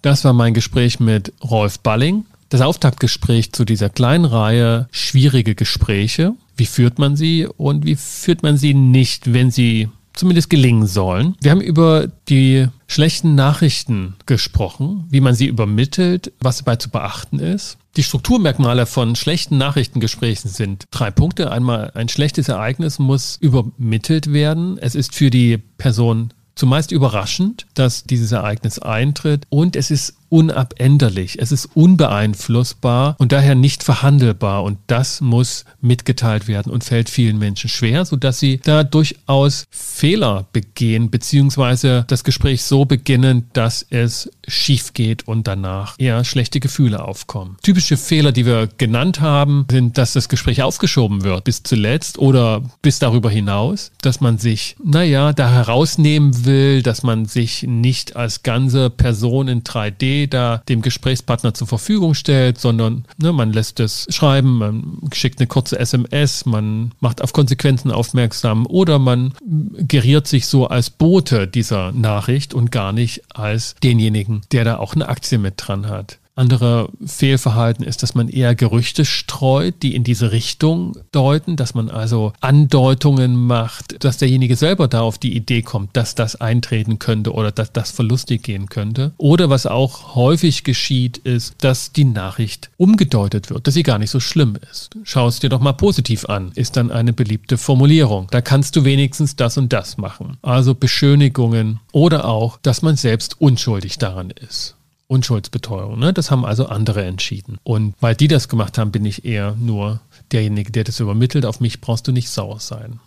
Das 0.02 0.24
war 0.24 0.32
mein 0.32 0.54
Gespräch 0.54 1.00
mit 1.00 1.32
Rolf 1.42 1.80
Balling. 1.80 2.26
Das 2.48 2.60
Auftaktgespräch 2.60 3.52
zu 3.52 3.64
dieser 3.64 3.88
kleinen 3.88 4.24
Reihe 4.24 4.88
schwierige 4.92 5.54
Gespräche. 5.54 6.34
Wie 6.56 6.66
führt 6.66 6.98
man 6.98 7.16
sie 7.16 7.46
und 7.56 7.84
wie 7.84 7.96
führt 7.96 8.42
man 8.42 8.56
sie 8.56 8.72
nicht, 8.72 9.32
wenn 9.32 9.50
sie 9.50 9.88
zumindest 10.16 10.50
gelingen 10.50 10.86
sollen. 10.86 11.36
Wir 11.40 11.50
haben 11.50 11.60
über 11.60 12.08
die 12.28 12.68
schlechten 12.88 13.34
Nachrichten 13.34 14.16
gesprochen, 14.26 15.04
wie 15.10 15.20
man 15.20 15.34
sie 15.34 15.46
übermittelt, 15.46 16.32
was 16.40 16.58
dabei 16.58 16.76
zu 16.76 16.90
beachten 16.90 17.38
ist. 17.38 17.78
Die 17.96 18.02
Strukturmerkmale 18.02 18.84
von 18.84 19.16
schlechten 19.16 19.56
Nachrichtengesprächen 19.56 20.50
sind 20.50 20.84
drei 20.90 21.10
Punkte. 21.10 21.50
Einmal 21.50 21.92
ein 21.94 22.10
schlechtes 22.10 22.48
Ereignis 22.48 22.98
muss 22.98 23.38
übermittelt 23.40 24.34
werden. 24.34 24.76
Es 24.76 24.94
ist 24.94 25.14
für 25.14 25.30
die 25.30 25.56
Person 25.56 26.34
zumeist 26.56 26.92
überraschend, 26.92 27.66
dass 27.72 28.04
dieses 28.04 28.32
Ereignis 28.32 28.78
eintritt 28.78 29.44
und 29.48 29.76
es 29.76 29.90
ist 29.90 30.16
unabänderlich, 30.28 31.38
es 31.40 31.52
ist 31.52 31.68
unbeeinflussbar 31.74 33.16
und 33.18 33.32
daher 33.32 33.54
nicht 33.54 33.82
verhandelbar 33.82 34.64
und 34.64 34.78
das 34.86 35.20
muss 35.20 35.64
mitgeteilt 35.80 36.48
werden 36.48 36.72
und 36.72 36.84
fällt 36.84 37.08
vielen 37.08 37.38
Menschen 37.38 37.68
schwer, 37.68 38.04
sodass 38.04 38.38
sie 38.38 38.60
da 38.62 38.84
durchaus 38.84 39.64
Fehler 39.70 40.46
begehen 40.52 41.10
beziehungsweise 41.10 42.04
das 42.08 42.24
Gespräch 42.24 42.62
so 42.62 42.84
beginnen, 42.84 43.48
dass 43.52 43.86
es 43.90 44.30
schief 44.48 44.94
geht 44.94 45.26
und 45.26 45.46
danach 45.46 45.94
eher 45.98 46.24
schlechte 46.24 46.60
Gefühle 46.60 47.02
aufkommen. 47.04 47.56
Typische 47.62 47.96
Fehler, 47.96 48.32
die 48.32 48.46
wir 48.46 48.68
genannt 48.78 49.20
haben, 49.20 49.66
sind, 49.70 49.98
dass 49.98 50.12
das 50.12 50.28
Gespräch 50.28 50.62
aufgeschoben 50.62 51.24
wird 51.24 51.44
bis 51.44 51.62
zuletzt 51.62 52.18
oder 52.18 52.62
bis 52.82 52.98
darüber 52.98 53.30
hinaus, 53.30 53.92
dass 54.02 54.20
man 54.20 54.38
sich, 54.38 54.76
naja, 54.82 55.32
da 55.32 55.50
herausnehmen 55.50 56.44
will, 56.44 56.82
dass 56.82 57.02
man 57.02 57.26
sich 57.26 57.62
nicht 57.62 58.16
als 58.16 58.42
ganze 58.42 58.90
Person 58.90 59.48
in 59.48 59.62
3D 59.62 60.15
da 60.24 60.62
dem 60.68 60.80
Gesprächspartner 60.80 61.52
zur 61.52 61.66
Verfügung 61.66 62.14
stellt, 62.14 62.58
sondern 62.58 63.04
ne, 63.18 63.32
man 63.32 63.52
lässt 63.52 63.78
es 63.80 64.06
schreiben, 64.08 64.58
man 64.58 64.98
schickt 65.12 65.38
eine 65.38 65.46
kurze 65.46 65.78
SMS, 65.78 66.46
man 66.46 66.92
macht 67.00 67.22
auf 67.22 67.34
Konsequenzen 67.34 67.90
aufmerksam 67.90 68.66
oder 68.66 68.98
man 68.98 69.34
geriert 69.76 70.26
sich 70.26 70.46
so 70.46 70.68
als 70.68 70.88
Bote 70.88 71.46
dieser 71.46 71.92
Nachricht 71.92 72.54
und 72.54 72.72
gar 72.72 72.92
nicht 72.92 73.22
als 73.36 73.74
denjenigen, 73.82 74.40
der 74.52 74.64
da 74.64 74.78
auch 74.78 74.94
eine 74.94 75.08
Aktie 75.08 75.38
mit 75.38 75.54
dran 75.58 75.88
hat. 75.88 76.18
Andere 76.36 76.90
Fehlverhalten 77.04 77.82
ist, 77.82 78.02
dass 78.02 78.14
man 78.14 78.28
eher 78.28 78.54
Gerüchte 78.54 79.06
streut, 79.06 79.82
die 79.82 79.94
in 79.94 80.04
diese 80.04 80.32
Richtung 80.32 80.98
deuten, 81.10 81.56
dass 81.56 81.74
man 81.74 81.88
also 81.88 82.34
Andeutungen 82.40 83.46
macht, 83.46 84.04
dass 84.04 84.18
derjenige 84.18 84.54
selber 84.54 84.86
da 84.86 85.00
auf 85.00 85.16
die 85.16 85.34
Idee 85.34 85.62
kommt, 85.62 85.96
dass 85.96 86.14
das 86.14 86.36
eintreten 86.36 86.98
könnte 86.98 87.32
oder 87.32 87.52
dass 87.52 87.72
das 87.72 87.90
verlustig 87.90 88.42
gehen 88.42 88.68
könnte. 88.68 89.12
Oder 89.16 89.48
was 89.48 89.64
auch 89.66 90.14
häufig 90.14 90.62
geschieht, 90.62 91.16
ist, 91.16 91.54
dass 91.62 91.92
die 91.92 92.04
Nachricht 92.04 92.70
umgedeutet 92.76 93.48
wird, 93.48 93.66
dass 93.66 93.72
sie 93.72 93.82
gar 93.82 93.98
nicht 93.98 94.10
so 94.10 94.20
schlimm 94.20 94.58
ist. 94.70 94.90
Schau 95.04 95.28
es 95.28 95.40
dir 95.40 95.48
doch 95.48 95.60
mal 95.60 95.72
positiv 95.72 96.26
an, 96.26 96.52
ist 96.54 96.76
dann 96.76 96.90
eine 96.90 97.14
beliebte 97.14 97.56
Formulierung. 97.56 98.26
Da 98.30 98.42
kannst 98.42 98.76
du 98.76 98.84
wenigstens 98.84 99.36
das 99.36 99.56
und 99.56 99.72
das 99.72 99.96
machen. 99.96 100.36
Also 100.42 100.74
Beschönigungen 100.74 101.80
oder 101.92 102.26
auch, 102.26 102.58
dass 102.60 102.82
man 102.82 102.96
selbst 102.96 103.40
unschuldig 103.40 103.96
daran 103.96 104.30
ist. 104.30 104.76
Unschuldsbeteuerung. 105.08 105.98
Ne? 105.98 106.12
Das 106.12 106.30
haben 106.30 106.44
also 106.44 106.66
andere 106.66 107.04
entschieden. 107.04 107.58
Und 107.62 107.94
weil 108.00 108.14
die 108.14 108.28
das 108.28 108.48
gemacht 108.48 108.78
haben, 108.78 108.92
bin 108.92 109.04
ich 109.04 109.24
eher 109.24 109.54
nur 109.58 110.00
derjenige, 110.32 110.72
der 110.72 110.84
das 110.84 111.00
übermittelt. 111.00 111.46
Auf 111.46 111.60
mich 111.60 111.80
brauchst 111.80 112.08
du 112.08 112.12
nicht 112.12 112.28
sauer 112.28 112.60
sein. 112.60 113.00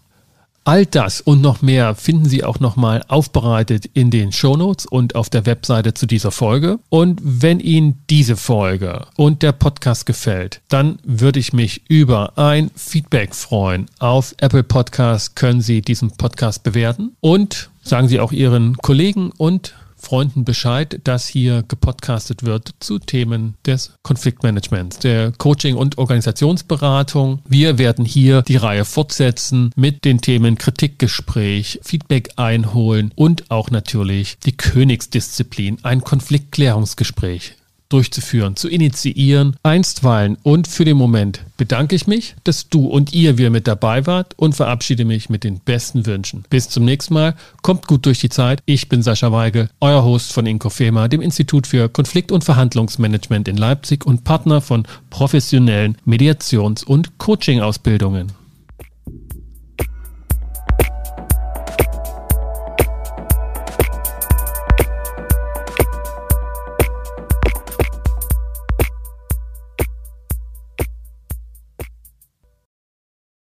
All 0.66 0.86
das 0.86 1.20
und 1.22 1.42
noch 1.42 1.64
mehr 1.64 1.96
finden 1.96 2.26
Sie 2.26 2.44
auch 2.44 2.60
nochmal 2.60 3.04
aufbereitet 3.08 3.86
in 3.94 4.12
den 4.12 4.32
Shownotes 4.32 4.86
und 4.86 5.16
auf 5.16 5.30
der 5.30 5.46
Webseite 5.46 5.94
zu 5.96 6.06
dieser 6.06 6.32
Folge. 6.32 6.80
Und 6.90 7.20
wenn 7.24 7.60
Ihnen 7.60 8.04
diese 8.10 8.36
Folge 8.36 9.08
und 9.16 9.42
der 9.42 9.54
Podcast 9.54 10.06
gefällt, 10.06 10.62
dann 10.68 11.00
würde 11.04 11.40
ich 11.40 11.54
mich 11.54 11.90
über 11.90 12.38
ein 12.38 12.70
Feedback 12.76 13.34
freuen. 13.34 13.88
Auf 13.98 14.36
Apple 14.38 14.64
Podcast 14.64 15.36
können 15.36 15.62
Sie 15.62 15.82
diesen 15.82 16.12
Podcast 16.12 16.62
bewerten 16.62 17.16
und 17.20 17.72
sagen 17.82 18.08
Sie 18.08 18.20
auch 18.20 18.32
Ihren 18.32 18.78
Kollegen 18.78 19.32
und 19.38 19.74
Freunden 20.00 20.46
Bescheid, 20.46 21.00
dass 21.04 21.28
hier 21.28 21.64
gepodcastet 21.68 22.44
wird 22.44 22.72
zu 22.80 23.00
Themen 23.00 23.56
des 23.66 23.94
Konfliktmanagements, 24.02 25.00
der 25.00 25.32
Coaching- 25.34 25.76
und 25.76 25.98
Organisationsberatung. 25.98 27.42
Wir 27.48 27.78
werden 27.78 28.06
hier 28.06 28.42
die 28.42 28.56
Reihe 28.56 28.86
fortsetzen 28.86 29.72
mit 29.76 30.06
den 30.06 30.22
Themen 30.22 30.58
Kritikgespräch, 30.58 31.80
Feedback 31.84 32.30
einholen 32.38 33.12
und 33.16 33.52
auch 33.52 33.70
natürlich 33.70 34.38
die 34.40 34.56
Königsdisziplin, 34.56 35.80
ein 35.84 36.02
Konfliktklärungsgespräch 36.02 37.59
durchzuführen, 37.90 38.56
zu 38.56 38.70
initiieren, 38.70 39.56
einstweilen. 39.64 40.38
Und 40.44 40.68
für 40.68 40.86
den 40.86 40.98
Moment 40.98 41.42
bedanke 41.58 41.96
ich 41.96 42.08
mich, 42.08 42.36
dass 42.44 42.70
du 42.70 42.88
und 42.88 43.14
ihr 43.14 43.38
wieder 43.38 43.50
mit 43.50 43.68
dabei 43.68 44.06
wart 44.06 44.34
und 44.38 44.56
verabschiede 44.56 45.06
mich 45.06 45.30
mit 45.30 45.44
den 45.44 45.60
besten 45.60 46.06
Wünschen. 46.06 46.46
Bis 46.50 46.70
zum 46.70 46.86
nächsten 46.86 47.14
Mal. 47.14 47.36
Kommt 47.62 47.88
gut 47.88 48.06
durch 48.06 48.20
die 48.20 48.30
Zeit. 48.30 48.62
Ich 48.66 48.90
bin 48.90 49.04
Sascha 49.04 49.32
Weigel, 49.32 49.70
euer 49.82 50.04
Host 50.04 50.32
von 50.32 50.46
Inkofema, 50.46 51.08
dem 51.08 51.22
Institut 51.22 51.68
für 51.68 51.90
Konflikt- 51.90 52.32
und 52.32 52.44
Verhandlungsmanagement 52.44 53.48
in 53.48 53.58
Leipzig 53.58 54.06
und 54.06 54.24
Partner 54.24 54.62
von 54.62 54.88
professionellen 55.10 55.98
Mediations- 56.06 56.84
und 56.84 57.18
Coaching-Ausbildungen. 57.18 58.39